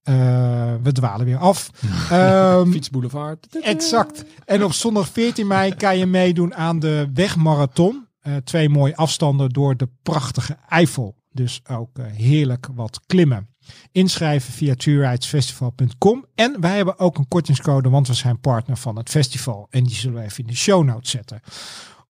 Eh, 0.04 0.74
we 0.84 0.92
dwalen 0.92 1.26
weer 1.26 1.38
af. 1.38 1.70
Ehm, 2.10 2.72
Fietsboulevard. 2.72 3.48
Exact. 3.62 4.24
En 4.46 4.64
op 4.64 4.74
zondag 4.74 5.10
14 5.10 5.48
mei 5.48 5.76
kan 5.76 5.98
je 5.98 6.06
meedoen 6.06 6.56
aan 6.56 6.80
de 6.80 7.10
wegmarathon. 7.14 8.08
Eh, 8.24 8.36
twee 8.36 8.70
mooie 8.70 8.96
afstanden 8.96 9.50
door 9.50 9.78
de 9.78 9.90
prachtige 10.04 10.58
Eifel. 10.70 11.16
Dus 11.32 11.62
ook 11.70 11.98
eh, 11.98 12.06
heerlijk 12.06 12.68
wat 12.76 13.00
klimmen. 13.06 13.48
Inschrijven 13.92 14.54
via 14.54 14.76
tourridesfestival.com. 14.76 16.26
En 16.36 16.62
wij 16.62 16.76
hebben 16.76 17.00
ook 17.00 17.18
een 17.18 17.28
kortingscode, 17.28 17.90
want 17.90 18.08
we 18.08 18.14
zijn 18.14 18.40
partner 18.40 18.78
van 18.78 18.96
het 18.98 19.10
festival. 19.10 19.68
En 19.70 19.84
die 19.84 19.96
zullen 19.96 20.18
we 20.20 20.24
even 20.26 20.40
in 20.44 20.48
de 20.50 20.56
show 20.56 20.84
notes 20.84 21.10
zetten. 21.12 21.42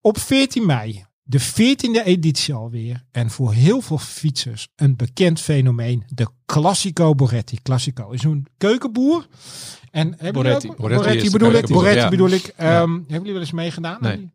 Op 0.02 0.18
14 0.20 0.66
mei, 0.66 1.06
de 1.24 1.40
14e 1.42 2.04
editie 2.06 2.54
alweer. 2.54 3.04
En 3.12 3.30
voor 3.30 3.54
heel 3.54 3.82
veel 3.82 3.98
fietsers 3.98 4.68
een 4.76 4.96
bekend 4.96 5.40
fenomeen. 5.40 6.04
De 6.08 6.28
Classico 6.46 7.16
Boretti. 7.16 7.58
Classico 7.62 8.10
is 8.12 8.24
een 8.24 8.48
keukenboer. 8.58 9.28
En 9.92 10.08
hebben 10.18 10.34
Boretti. 10.44 10.70
ook- 10.70 10.78
Boretti 10.78 11.32
bedoel 11.32 11.52
ik. 11.54 11.68
Boretti 11.68 12.00
ja. 12.00 12.10
bedoel 12.10 12.30
ik. 12.30 12.46
Ja. 12.46 12.82
Ehm, 12.82 12.92
Hebben 12.92 13.06
jullie 13.08 13.32
wel 13.32 13.42
eens 13.42 13.52
meegedaan? 13.52 13.98
Nee. 14.02 14.32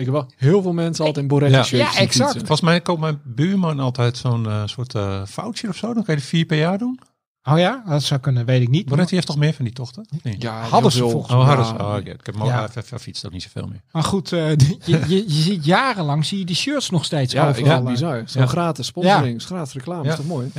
Ik 0.00 0.06
heb 0.06 0.14
wel 0.14 0.26
heel 0.36 0.62
veel 0.62 0.72
mensen 0.72 1.04
altijd 1.04 1.22
in 1.24 1.30
Boretti 1.30 1.54
Ja. 1.56 1.62
shirts 1.62 1.94
Ja, 1.94 2.00
exact. 2.00 2.30
fietsen. 2.30 2.46
Volgens 2.46 2.60
mij 2.68 2.80
koopt 2.80 3.00
mijn 3.00 3.20
buurman 3.24 3.80
altijd 3.80 4.16
zo'n 4.16 4.46
eh, 4.46 4.62
soort 4.66 4.94
eh 4.94 5.24
foutje 5.26 5.68
of 5.68 5.76
zo. 5.76 5.94
Dan 5.94 6.04
kan 6.04 6.14
je 6.14 6.20
er 6.20 6.26
vier 6.26 6.44
per 6.44 6.58
jaar 6.58 6.78
doen. 6.78 7.00
Oh 7.42 7.58
ja, 7.58 7.82
dat 7.86 8.02
zou 8.02 8.20
kunnen, 8.20 8.44
weet 8.44 8.62
ik 8.62 8.68
niet. 8.68 8.86
Boretti 8.88 9.14
heeft 9.14 9.26
toch 9.26 9.36
meer 9.36 9.52
van 9.54 9.64
die 9.64 9.74
tochten? 9.74 10.06
Niet? 10.22 10.42
Ja, 10.42 10.62
Hadden 10.62 10.92
ze 10.92 10.98
volgens 11.08 11.32
Oh, 11.32 11.38
mij. 11.38 11.46
hadden 11.46 11.66
ze. 11.66 11.72
Oh, 11.84 11.94
oké. 11.98 12.10
Ik 12.10 12.26
heb 12.26 12.34
Ja. 12.44 12.98
fietst 12.98 13.26
ook 13.26 13.32
niet 13.32 13.42
zoveel 13.42 13.66
meer. 13.66 13.80
Maar 13.92 14.02
goed, 14.02 14.32
eh, 14.32 14.48
je, 14.56 14.76
je, 14.86 15.08
je 15.08 15.24
ziet 15.26 15.64
jarenlang 15.64 16.24
zie 16.26 16.38
je 16.38 16.44
die 16.44 16.56
shirts 16.56 16.90
nog 16.90 17.04
steeds 17.04 17.32
Ja, 17.32 17.48
overal. 17.48 17.78
eh. 17.78 17.84
bizar. 17.84 18.22
Zo'n 18.26 18.42
Ja. 18.42 18.48
gratis 18.48 18.86
sponsoring, 18.86 19.42
gratis 19.42 19.72
reclame, 19.72 20.04
Ja. 20.04 20.10
is 20.10 20.16
toch 20.16 20.26
mooi? 20.26 20.50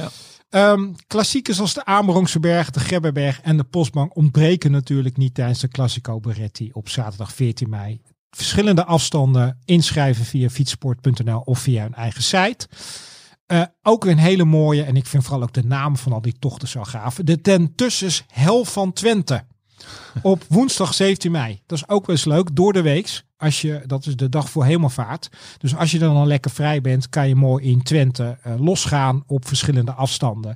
Ehm, 0.49 0.87
klassiekers 1.07 1.59
als 1.59 1.73
de 1.73 1.85
Amerongse 1.85 2.39
Berg, 2.39 2.69
de 2.69 2.79
Gebberberg 2.79 3.41
en 3.41 3.57
de 3.57 3.63
Postbank 3.63 4.15
ontbreken 4.15 4.71
natuurlijk 4.71 5.17
niet 5.17 5.33
tijdens 5.33 5.59
de 5.59 5.67
Classico 5.67 6.19
Beretti 6.19 6.69
op 6.73 6.89
zaterdag 6.89 7.33
14 7.33 7.69
mei. 7.69 8.01
Verschillende 8.36 8.86
afstanden 8.86 9.57
inschrijven 9.65 10.25
via 10.25 10.49
fietsport.nl 10.49 11.39
of 11.39 11.59
via 11.59 11.84
hun 11.84 11.93
eigen 11.93 12.23
site. 12.23 12.67
Eh, 13.45 13.61
ook 13.82 14.03
weer 14.03 14.13
een 14.13 14.17
hele 14.17 14.45
mooie, 14.45 14.84
en 14.84 14.95
ik 14.95 15.05
vind 15.05 15.23
vooral 15.23 15.43
ook 15.43 15.53
de 15.53 15.63
naam 15.63 15.97
van 15.97 16.13
al 16.13 16.21
die 16.21 16.39
tochten 16.39 16.67
zo 16.67 16.84
gaaf. 16.84 17.19
De 17.23 17.41
Ten 17.41 17.75
Tussens 17.75 18.23
Hel 18.27 18.65
van 18.65 18.93
Twente. 18.93 19.43
Op 20.21 20.43
woensdag 20.49 20.93
17 20.93 21.32
mei. 21.32 21.61
Dat 21.65 21.77
is 21.77 21.88
ook 21.88 22.05
wel 22.05 22.15
eens 22.15 22.25
leuk. 22.25 22.55
Door 22.55 22.73
de 22.73 22.82
weeks. 22.82 23.23
Als 23.38 23.61
je, 23.61 23.84
dat 23.86 24.05
is 24.05 24.15
de 24.15 24.29
dag 24.29 24.49
voor 24.49 24.65
hemelvaart. 24.65 25.29
Dus 25.57 25.75
als 25.75 25.91
je 25.91 25.99
dan 25.99 26.15
al 26.15 26.25
lekker 26.25 26.51
vrij 26.51 26.82
bent, 26.82 27.09
kan 27.09 27.27
je 27.27 27.36
mooi 27.36 27.65
in 27.65 27.84
Twente 27.84 28.38
eh, 28.43 28.59
losgaan 28.59 29.23
op 29.27 29.47
verschillende 29.47 29.91
afstanden. 29.91 30.55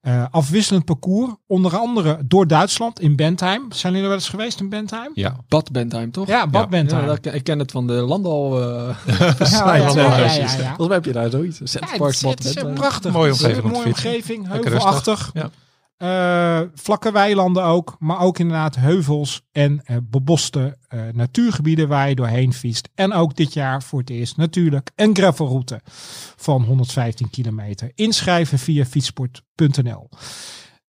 Eh, 0.00 0.24
afwisselend 0.30 0.84
parcours. 0.84 1.32
Onder 1.46 1.76
andere 1.76 2.18
door 2.24 2.46
Duitsland 2.46 3.00
in 3.00 3.16
Bentheim. 3.16 3.72
Zijn 3.72 3.92
jullie 3.92 4.00
er 4.00 4.08
wel 4.08 4.18
eens 4.18 4.28
geweest 4.28 4.60
in 4.60 4.68
Bentheim? 4.68 5.10
Ja. 5.14 5.36
Bad 5.48 5.72
Bentheim, 5.72 6.10
toch? 6.10 6.26
Ja, 6.28 6.46
Bad 6.46 6.62
Ja. 6.62 6.68
Bentheim. 6.68 7.00
Ja, 7.02 7.06
dat 7.08 7.20
ken- 7.20 7.34
ik 7.34 7.44
ken 7.44 7.58
het 7.58 7.70
van 7.70 7.86
de 7.86 7.92
Landal. 7.92 8.60
eh 8.60 8.96
Ja, 9.50 9.74
ja, 9.74 9.88
ja, 9.88 9.92
ja, 9.94 10.16
ja, 10.16 10.32
ja, 10.32 10.38
ja. 10.38 10.46
Volgens 10.46 10.86
mij 10.86 10.96
heb 10.96 11.04
je 11.04 11.12
daar 11.12 11.30
zoiets. 11.30 11.58
Ja, 11.58 11.64
het, 11.64 12.44
is 12.44 12.54
prachtig. 12.74 13.12
Mooie 13.12 13.32
omgeving 13.32 13.72
mooie 13.72 13.86
omgeving, 13.86 14.48
heuvelachtig. 14.48 15.30
Ja. 15.32 15.50
Eh, 16.00 16.62
vlakke 16.74 17.12
weilanden 17.12 17.64
ook, 17.64 17.96
maar 17.98 18.20
ook 18.20 18.38
inderdaad 18.38 18.76
heuvels 18.76 19.42
en 19.52 19.84
eh, 19.84 19.96
beboste 20.02 20.78
eh, 20.88 21.08
natuurgebieden 21.12 21.88
waar 21.88 22.08
je 22.08 22.14
doorheen 22.14 22.52
fietst. 22.52 22.88
En 22.94 23.12
ook 23.12 23.36
dit 23.36 23.52
jaar 23.52 23.82
voor 23.82 23.98
het 23.98 24.10
eerst 24.10 24.36
natuurlijk 24.36 24.90
een 24.94 25.16
gravelroute 25.16 25.80
van 26.36 26.62
115 26.62 27.30
kilometer. 27.30 27.92
Inschrijven 27.94 28.58
via 28.58 28.84
fietsport.nl. 28.84 30.08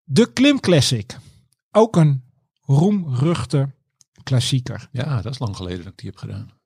De 0.04 0.34
Klim 0.34 0.60
Classic, 0.60 1.18
ook 1.72 1.96
een 1.96 2.24
roemruchte 2.62 3.70
klassieker. 4.24 4.88
ja, 4.92 5.22
dat 5.22 5.34
is 5.34 5.40
lang 5.40 5.56
geleden 5.56 5.84
dat 5.84 5.92
ik 5.92 5.98
die 5.98 6.10
heb 6.10 6.18
gedaan. 6.20 6.61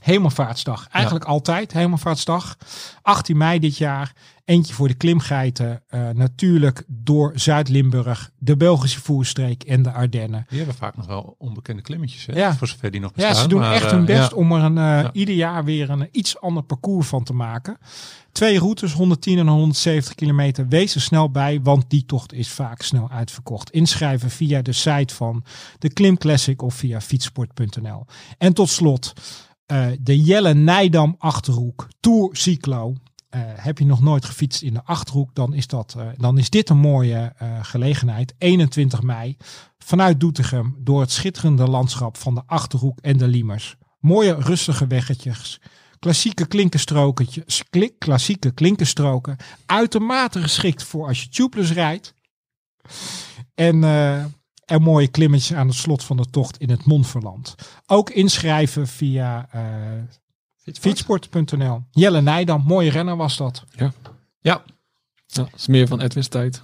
Hemelvaartsdag. 0.00 0.88
Eigenlijk 0.90 1.24
altijd 1.24 1.72
Hemelvaartsdag. 1.72 2.56
18 3.02 3.36
mei 3.36 3.58
dit 3.58 3.76
jaar. 3.76 4.12
Eentje 4.44 4.74
voor 4.74 4.88
de 4.88 4.94
klimgeiten. 4.94 5.82
eh, 5.88 6.08
natuurlijk 6.14 6.84
door 6.86 7.32
Zuid-Limburg, 7.34 8.30
de 8.38 8.56
Belgische 8.56 9.00
voerstreek 9.00 9.62
en 9.62 9.82
de 9.82 9.92
Ardennen. 9.92 10.46
Die 10.48 10.58
hebben 10.58 10.76
vaak 10.76 10.96
nog 10.96 11.06
wel 11.06 11.34
onbekende 11.38 11.82
klimmetjes. 11.82 12.26
Hè? 12.26 12.32
Ja. 12.38 12.54
Voor 12.54 12.66
zover 12.68 12.90
die 12.90 13.00
nog 13.00 13.12
bestaan. 13.12 13.34
Ja, 13.34 13.40
ze 13.40 13.48
doen 13.48 13.60
maar, 13.60 13.72
echt 13.72 13.84
eh, 13.84 13.90
hun 13.90 14.04
best 14.04 14.30
ja. 14.30 14.36
om 14.36 14.52
er 14.52 14.62
een, 14.62 14.78
eh, 14.78 14.84
Ja. 14.84 15.10
ieder 15.12 15.34
jaar 15.34 15.64
weer 15.64 15.90
een 15.90 16.08
iets 16.12 16.40
ander 16.40 16.62
parcours 16.62 17.06
van 17.08 17.24
te 17.24 17.32
maken. 17.32 17.78
Twee 18.32 18.58
routes, 18.58 18.92
110 18.92 19.38
en 19.38 19.48
170 19.48 20.14
kilometer. 20.14 20.68
Wees 20.68 20.94
er 20.94 21.00
snel 21.00 21.30
bij, 21.30 21.60
want 21.62 21.84
die 21.90 22.06
tocht 22.06 22.32
is 22.32 22.48
vaak 22.50 22.82
snel 22.82 23.10
uitverkocht. 23.10 23.70
Inschrijven 23.70 24.30
via 24.30 24.62
de 24.62 24.72
site 24.72 25.14
van 25.14 25.44
de 25.78 25.92
Klim 25.92 26.18
Classic 26.18 26.62
of 26.62 26.74
via 26.74 27.00
fietsport.nl. 27.00 28.06
En 28.38 28.52
tot 28.52 28.68
slot 28.68 29.12
eh, 29.70 29.86
de 30.00 30.20
Jelle 30.20 30.54
Nijdam 30.54 31.14
Achterhoek 31.18 31.88
Tour 32.00 32.36
Cyclo. 32.36 32.94
Eh, 33.28 33.40
heb 33.44 33.78
je 33.78 33.86
nog 33.86 34.00
nooit 34.00 34.24
gefietst 34.24 34.62
in 34.62 34.74
de 34.74 34.84
Achterhoek, 34.84 35.34
dan 35.34 35.54
is, 35.54 35.66
dat, 35.66 35.94
eh, 35.98 36.06
dan 36.16 36.38
is 36.38 36.50
dit 36.50 36.68
een 36.68 36.78
mooie 36.78 37.32
gelegenheid. 37.62 38.34
21 38.38 39.02
mei 39.02 39.36
vanuit 39.78 40.20
Doetinchem 40.20 40.76
door 40.78 41.00
het 41.00 41.10
schitterende 41.10 41.68
landschap 41.68 42.16
van 42.16 42.34
de 42.34 42.42
Achterhoek 42.46 42.98
en 42.98 43.16
de 43.16 43.28
Liemers. 43.28 43.76
Mooie 43.98 44.34
rustige 44.34 44.86
weggetjes. 44.86 45.60
Klassieke 45.98 46.46
klinkerstrokentjes, 46.46 47.64
klik, 47.70 47.98
klassieke 47.98 48.50
klinkerstroken. 48.50 49.36
Uitermate 49.66 50.42
geschikt 50.42 50.82
voor 50.82 51.06
als 51.06 51.22
je 51.22 51.28
tubeless 51.28 51.72
rijdt. 51.72 52.14
En, 53.54 53.84
en 54.70 54.82
mooie 54.82 55.08
klimmetjes 55.08 55.56
aan 55.56 55.66
het 55.66 55.76
slot 55.76 56.04
van 56.04 56.16
de 56.16 56.24
tocht 56.30 56.56
in 56.56 56.70
het 56.70 56.84
Montferland. 56.84 57.54
Ook 57.86 58.10
inschrijven 58.10 58.86
via 58.86 59.48
eh 59.50 59.62
fietsport.nl. 60.80 61.82
Jelle 61.90 62.20
Nijdam, 62.20 62.62
mooie 62.66 62.90
renner 62.90 63.16
was 63.16 63.36
dat. 63.36 63.64
Ja. 63.70 63.92
Ja, 64.40 64.62
dat 65.26 65.48
is 65.56 65.66
meer 65.66 65.86
van 65.88 66.00
Edwin's 66.00 66.28
tijd. 66.28 66.62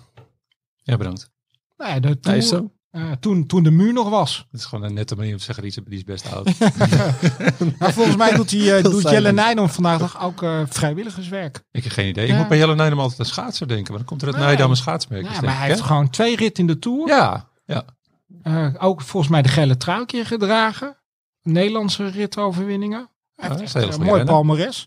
ja, 0.82 0.96
bedankt. 0.96 1.30
Nou 1.76 1.90
ja, 1.92 2.00
de 2.00 2.06
Nee, 2.08 2.16
Tour, 2.20 2.36
is 2.36 2.48
zo. 2.48 2.70
eh, 2.90 3.10
toen, 3.20 3.46
toen 3.46 3.62
de 3.62 3.70
muur 3.70 3.92
nog 3.92 4.08
was. 4.08 4.46
Het 4.50 4.60
is 4.60 4.66
gewoon 4.66 4.84
een 4.84 4.94
nette 4.94 5.16
manier 5.16 5.32
om 5.32 5.38
te 5.38 5.44
zeggen, 5.44 5.62
die 5.64 5.72
is, 5.72 5.80
die 5.84 5.98
is 5.98 6.04
best 6.04 6.32
oud. 6.32 6.44
Maar 7.78 7.92
volgens 7.98 8.16
mij 8.16 8.34
doet, 8.34 8.50
hij, 8.50 8.76
eh, 8.76 8.82
doet. 8.90 9.02
Jelle 9.02 9.32
Nijdam 9.32 9.68
vandaag 9.68 10.00
nog 10.00 10.22
ook 10.22 10.42
eh, 10.42 10.60
vrijwilligerswerk. 10.68 11.62
ik 11.70 11.82
heb 11.82 11.92
geen 11.92 12.08
idee. 12.08 12.26
Ja. 12.26 12.32
Ik 12.32 12.38
moet 12.38 12.48
bij 12.48 12.58
Jelle 12.58 12.74
Nijdam 12.74 12.98
altijd 13.00 13.20
aan 13.20 13.26
schaatser 13.26 13.68
denken. 13.68 13.86
Maar 13.88 13.96
dan 13.98 14.06
komt 14.06 14.22
er 14.22 14.28
het 14.28 14.36
Nee. 14.36 14.46
Nijdam 14.46 14.70
een 14.70 14.76
schaatsmerk. 14.76 15.22
Ja, 15.32 15.40
maar 15.40 15.58
hij 15.58 15.68
heeft 15.68 15.80
gewoon 15.80 16.10
twee 16.10 16.36
ritten 16.36 16.66
in 16.66 16.72
de 16.74 16.78
Tour. 16.78 17.08
Ja, 17.08 17.48
ja. 17.66 17.84
Eh, 18.42 18.74
ook 18.78 19.00
volgens 19.00 19.32
mij 19.32 19.42
de 19.42 19.48
gele 19.48 19.76
trui 19.76 20.00
een 20.00 20.06
keer 20.06 20.26
gedragen. 20.26 20.96
Nederlandse 21.42 22.06
ritoverwinningen. 22.06 23.10
Dat 23.34 23.60
is 23.60 23.60
echt 23.60 23.74
heel 23.74 23.82
een 23.82 23.92
goede 23.92 24.04
mooi 24.04 24.16
renner. 24.16 24.86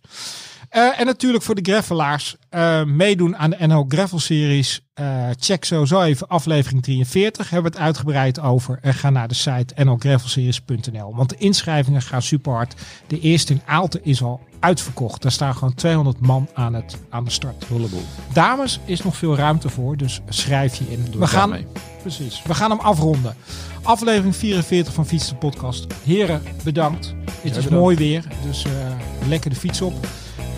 Eh, 0.69 0.99
en 0.99 1.05
natuurlijk 1.05 1.43
voor 1.43 1.55
de 1.55 1.71
gravelaars 1.71 2.35
eh, 2.49 2.83
meedoen 2.83 3.37
aan 3.37 3.49
de 3.49 3.67
NL 3.67 3.85
Gravel 3.87 4.19
Series. 4.19 4.81
Eh, 4.93 5.05
check 5.39 5.65
sowieso 5.65 6.01
even 6.01 6.27
aflevering 6.27 6.83
43. 6.83 7.49
Hebben 7.49 7.71
we 7.71 7.77
het 7.77 7.87
uitgebreid 7.87 8.39
over. 8.39 8.79
En 8.81 8.93
ga 8.93 9.09
naar 9.09 9.27
de 9.27 9.33
site 9.33 9.83
nlgravelseries.nl. 9.83 11.15
Want 11.15 11.29
de 11.29 11.35
inschrijvingen 11.37 12.01
gaan 12.01 12.21
super 12.21 12.51
hard. 12.51 12.73
De 13.07 13.19
eerste 13.19 13.53
in 13.53 13.61
Aalten 13.65 14.03
is 14.03 14.21
al 14.21 14.41
uitverkocht. 14.59 15.21
Daar 15.21 15.31
staan 15.31 15.53
gewoon 15.53 15.73
200 15.73 16.19
man 16.19 16.47
aan, 16.53 16.73
het, 16.73 16.97
aan 17.09 17.23
de 17.23 17.31
start. 17.31 17.65
Dames 18.33 18.79
is 18.85 19.03
nog 19.03 19.15
veel 19.15 19.35
ruimte 19.35 19.69
voor. 19.69 19.97
Dus 19.97 20.21
schrijf 20.29 20.75
je 20.75 20.85
in. 20.89 21.19
we 21.19 21.27
gaan, 21.27 21.49
mee. 21.49 21.65
Precies. 22.01 22.41
We 22.43 22.53
gaan 22.53 22.69
hem 22.69 22.79
afronden. 22.79 23.35
Aflevering 23.81 24.35
44 24.35 24.93
van 24.93 25.05
Fiets 25.05 25.29
de 25.29 25.35
Podcast. 25.35 25.87
Heren, 26.03 26.41
bedankt. 26.63 27.05
Het 27.25 27.43
is 27.43 27.51
bedankt. 27.51 27.69
mooi 27.69 27.95
weer, 27.95 28.23
dus 28.45 28.65
lekker 29.27 29.49
de 29.49 29.55
fiets 29.55 29.81
op. 29.81 29.93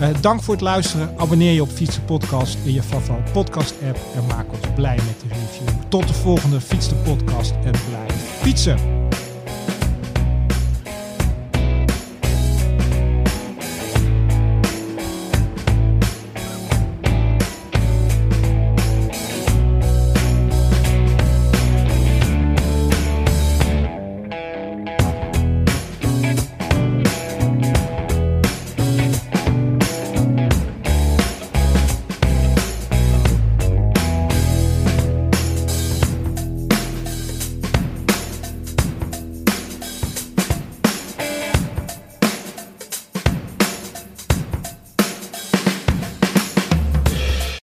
Eh, 0.02 0.08
dank 0.20 0.42
voor 0.42 0.54
het 0.54 0.62
luisteren. 0.62 1.14
Abonneer 1.16 1.52
je 1.52 1.62
op 1.62 1.68
Fiets 1.68 1.94
de 1.94 2.00
Podcast 2.00 2.58
in 2.64 2.72
je 2.72 2.82
favoriete 2.82 3.30
podcast 3.32 3.74
app. 3.88 3.98
En 4.14 4.26
maak 4.26 4.52
ons 4.52 4.60
blij 4.74 4.96
met 4.96 5.20
de 5.20 5.28
review. 5.28 5.82
Tot 5.88 6.08
de 6.08 6.14
volgende 6.14 6.60
Fiets 6.60 6.88
de 6.88 6.94
Podcast 6.94 7.52
en 7.64 7.72
blijf 7.88 8.14
fietsen. 8.40 9.01